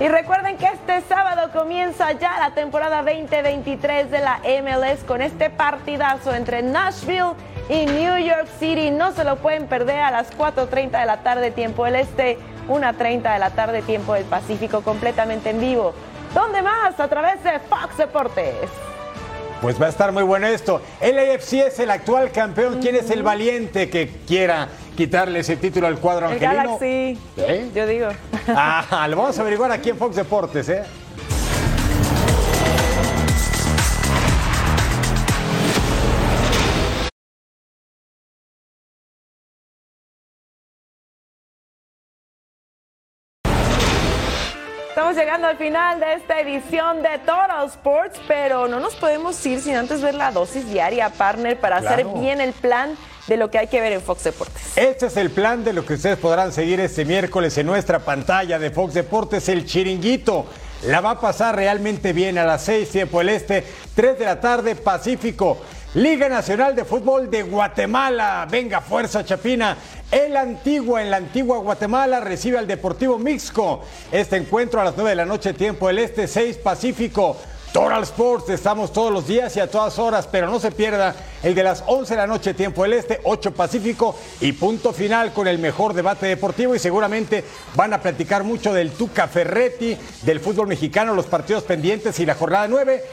Y 0.00 0.08
recuerden 0.08 0.56
que 0.56 0.66
este 0.66 1.00
sábado 1.02 1.52
comienza 1.52 2.10
ya 2.12 2.36
la 2.40 2.54
temporada 2.54 3.04
2023 3.04 4.10
de 4.10 4.20
la 4.20 4.40
MLS 4.62 5.04
con 5.04 5.22
este 5.22 5.48
partidazo 5.48 6.34
entre 6.34 6.62
Nashville 6.62 7.34
y 7.68 7.86
New 7.86 8.18
York 8.18 8.48
City. 8.58 8.90
No 8.90 9.12
se 9.12 9.22
lo 9.22 9.36
pueden 9.36 9.68
perder 9.68 10.00
a 10.00 10.10
las 10.10 10.36
4.30 10.36 10.98
de 10.98 11.06
la 11.06 11.18
tarde 11.22 11.52
tiempo 11.52 11.84
del 11.84 11.94
Este, 11.94 12.38
1.30 12.68 13.32
de 13.32 13.38
la 13.38 13.50
tarde 13.50 13.82
tiempo 13.82 14.14
del 14.14 14.24
Pacífico, 14.24 14.82
completamente 14.82 15.50
en 15.50 15.60
vivo. 15.60 15.94
¿Dónde 16.34 16.62
más? 16.62 16.98
A 16.98 17.06
través 17.06 17.44
de 17.44 17.60
Fox 17.60 17.96
Deportes. 17.98 18.91
Pues 19.62 19.80
va 19.80 19.86
a 19.86 19.90
estar 19.90 20.10
muy 20.10 20.24
bueno 20.24 20.48
esto. 20.48 20.82
El 21.00 21.16
AFC 21.16 21.52
es 21.52 21.78
el 21.78 21.92
actual 21.92 22.32
campeón. 22.32 22.80
¿Quién 22.82 22.96
es 22.96 23.08
el 23.10 23.22
valiente 23.22 23.88
que 23.88 24.10
quiera 24.26 24.68
quitarle 24.96 25.38
ese 25.38 25.56
título 25.56 25.86
al 25.86 26.00
cuadro 26.00 26.26
El 26.26 26.32
angelino? 26.32 26.78
Galaxy. 26.78 27.18
¿Eh? 27.36 27.70
Yo 27.72 27.86
digo. 27.86 28.08
Ah, 28.48 29.06
lo 29.08 29.16
vamos 29.16 29.38
a 29.38 29.42
averiguar 29.42 29.70
aquí 29.70 29.90
en 29.90 29.96
Fox 29.96 30.16
Deportes, 30.16 30.68
¿eh? 30.68 30.82
Estamos 45.12 45.26
llegando 45.26 45.48
al 45.48 45.58
final 45.58 46.00
de 46.00 46.14
esta 46.14 46.40
edición 46.40 47.02
de 47.02 47.18
Total 47.18 47.66
Sports, 47.66 48.18
pero 48.26 48.66
no 48.66 48.80
nos 48.80 48.94
podemos 48.94 49.44
ir 49.44 49.60
sin 49.60 49.74
antes 49.74 50.00
ver 50.00 50.14
la 50.14 50.30
dosis 50.30 50.66
diaria, 50.66 51.10
partner, 51.10 51.60
para 51.60 51.76
hacer 51.76 52.06
bien 52.18 52.40
el 52.40 52.54
plan 52.54 52.96
de 53.26 53.36
lo 53.36 53.50
que 53.50 53.58
hay 53.58 53.66
que 53.66 53.82
ver 53.82 53.92
en 53.92 54.00
Fox 54.00 54.24
Deportes. 54.24 54.62
Este 54.74 55.08
es 55.08 55.18
el 55.18 55.30
plan 55.30 55.64
de 55.64 55.74
lo 55.74 55.84
que 55.84 55.94
ustedes 55.94 56.16
podrán 56.16 56.50
seguir 56.50 56.80
este 56.80 57.04
miércoles 57.04 57.58
en 57.58 57.66
nuestra 57.66 57.98
pantalla 57.98 58.58
de 58.58 58.70
Fox 58.70 58.94
Deportes, 58.94 59.50
el 59.50 59.66
chiringuito. 59.66 60.46
La 60.86 61.02
va 61.02 61.10
a 61.10 61.20
pasar 61.20 61.56
realmente 61.56 62.14
bien 62.14 62.38
a 62.38 62.46
las 62.46 62.62
6 62.62 62.88
tiempo 62.88 63.18
del 63.18 63.28
Este, 63.28 63.64
3 63.94 64.18
de 64.18 64.24
la 64.24 64.40
tarde 64.40 64.76
Pacífico. 64.76 65.58
Liga 65.94 66.26
Nacional 66.26 66.74
de 66.74 66.86
Fútbol 66.86 67.30
de 67.30 67.42
Guatemala. 67.42 68.48
Venga, 68.50 68.80
fuerza 68.80 69.26
Chapina. 69.26 69.76
El 70.10 70.38
Antigua, 70.38 71.02
en 71.02 71.10
la 71.10 71.18
antigua 71.18 71.58
Guatemala, 71.58 72.18
recibe 72.18 72.56
al 72.56 72.66
Deportivo 72.66 73.18
Mixco. 73.18 73.82
Este 74.10 74.38
encuentro 74.38 74.80
a 74.80 74.84
las 74.84 74.96
9 74.96 75.10
de 75.10 75.16
la 75.16 75.26
noche, 75.26 75.52
tiempo 75.52 75.88
del 75.88 75.98
Este, 75.98 76.26
6 76.26 76.56
Pacífico. 76.58 77.36
Total 77.74 78.02
Sports, 78.02 78.50
estamos 78.50 78.92
todos 78.92 79.10
los 79.10 79.26
días 79.26 79.56
y 79.56 79.60
a 79.60 79.70
todas 79.70 79.98
horas, 79.98 80.28
pero 80.30 80.46
no 80.46 80.60
se 80.60 80.70
pierda 80.70 81.14
el 81.42 81.54
de 81.54 81.62
las 81.62 81.82
11 81.86 82.14
de 82.14 82.20
la 82.20 82.26
noche, 82.26 82.52
tiempo 82.52 82.82
del 82.82 82.92
Este, 82.94 83.20
8 83.24 83.52
Pacífico 83.52 84.14
y 84.40 84.52
punto 84.52 84.92
final 84.92 85.32
con 85.32 85.46
el 85.46 85.58
mejor 85.58 85.94
debate 85.94 86.26
deportivo 86.26 86.74
y 86.74 86.78
seguramente 86.78 87.44
van 87.74 87.94
a 87.94 88.00
platicar 88.02 88.44
mucho 88.44 88.74
del 88.74 88.90
Tuca 88.92 89.26
Ferretti, 89.26 89.96
del 90.22 90.40
fútbol 90.40 90.68
mexicano, 90.68 91.14
los 91.14 91.26
partidos 91.26 91.64
pendientes 91.64 92.20
y 92.20 92.26
la 92.26 92.34
jornada 92.34 92.68
9. 92.68 93.04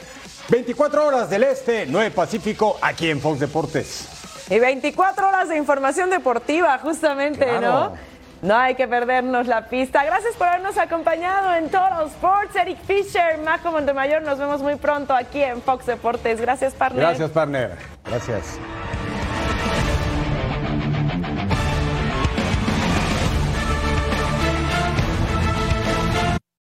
24 0.50 1.06
horas 1.06 1.30
del 1.30 1.44
Este, 1.44 1.86
9 1.86 2.10
Pacífico, 2.10 2.76
aquí 2.82 3.08
en 3.08 3.20
Fox 3.20 3.38
Deportes. 3.40 4.08
Y 4.50 4.58
24 4.58 5.28
horas 5.28 5.48
de 5.48 5.56
información 5.56 6.10
deportiva, 6.10 6.76
justamente, 6.78 7.44
Claro. 7.46 7.60
¿no? 7.60 8.10
No 8.42 8.56
hay 8.56 8.74
que 8.74 8.88
perdernos 8.88 9.46
la 9.46 9.68
pista. 9.68 10.02
Gracias 10.02 10.34
por 10.34 10.48
habernos 10.48 10.78
acompañado 10.78 11.54
en 11.54 11.66
Total 11.66 12.06
Sports. 12.06 12.56
Eric 12.56 12.78
Fisher, 12.86 13.38
Majo 13.44 13.70
Montemayor, 13.70 14.22
nos 14.22 14.38
vemos 14.38 14.62
muy 14.62 14.76
pronto 14.76 15.14
aquí 15.14 15.42
en 15.42 15.60
Fox 15.62 15.84
Deportes. 15.86 16.40
Gracias, 16.40 16.72
partner. 16.72 17.04
Gracias, 17.04 17.30
partner. 17.30 17.76
Gracias. 18.06 18.58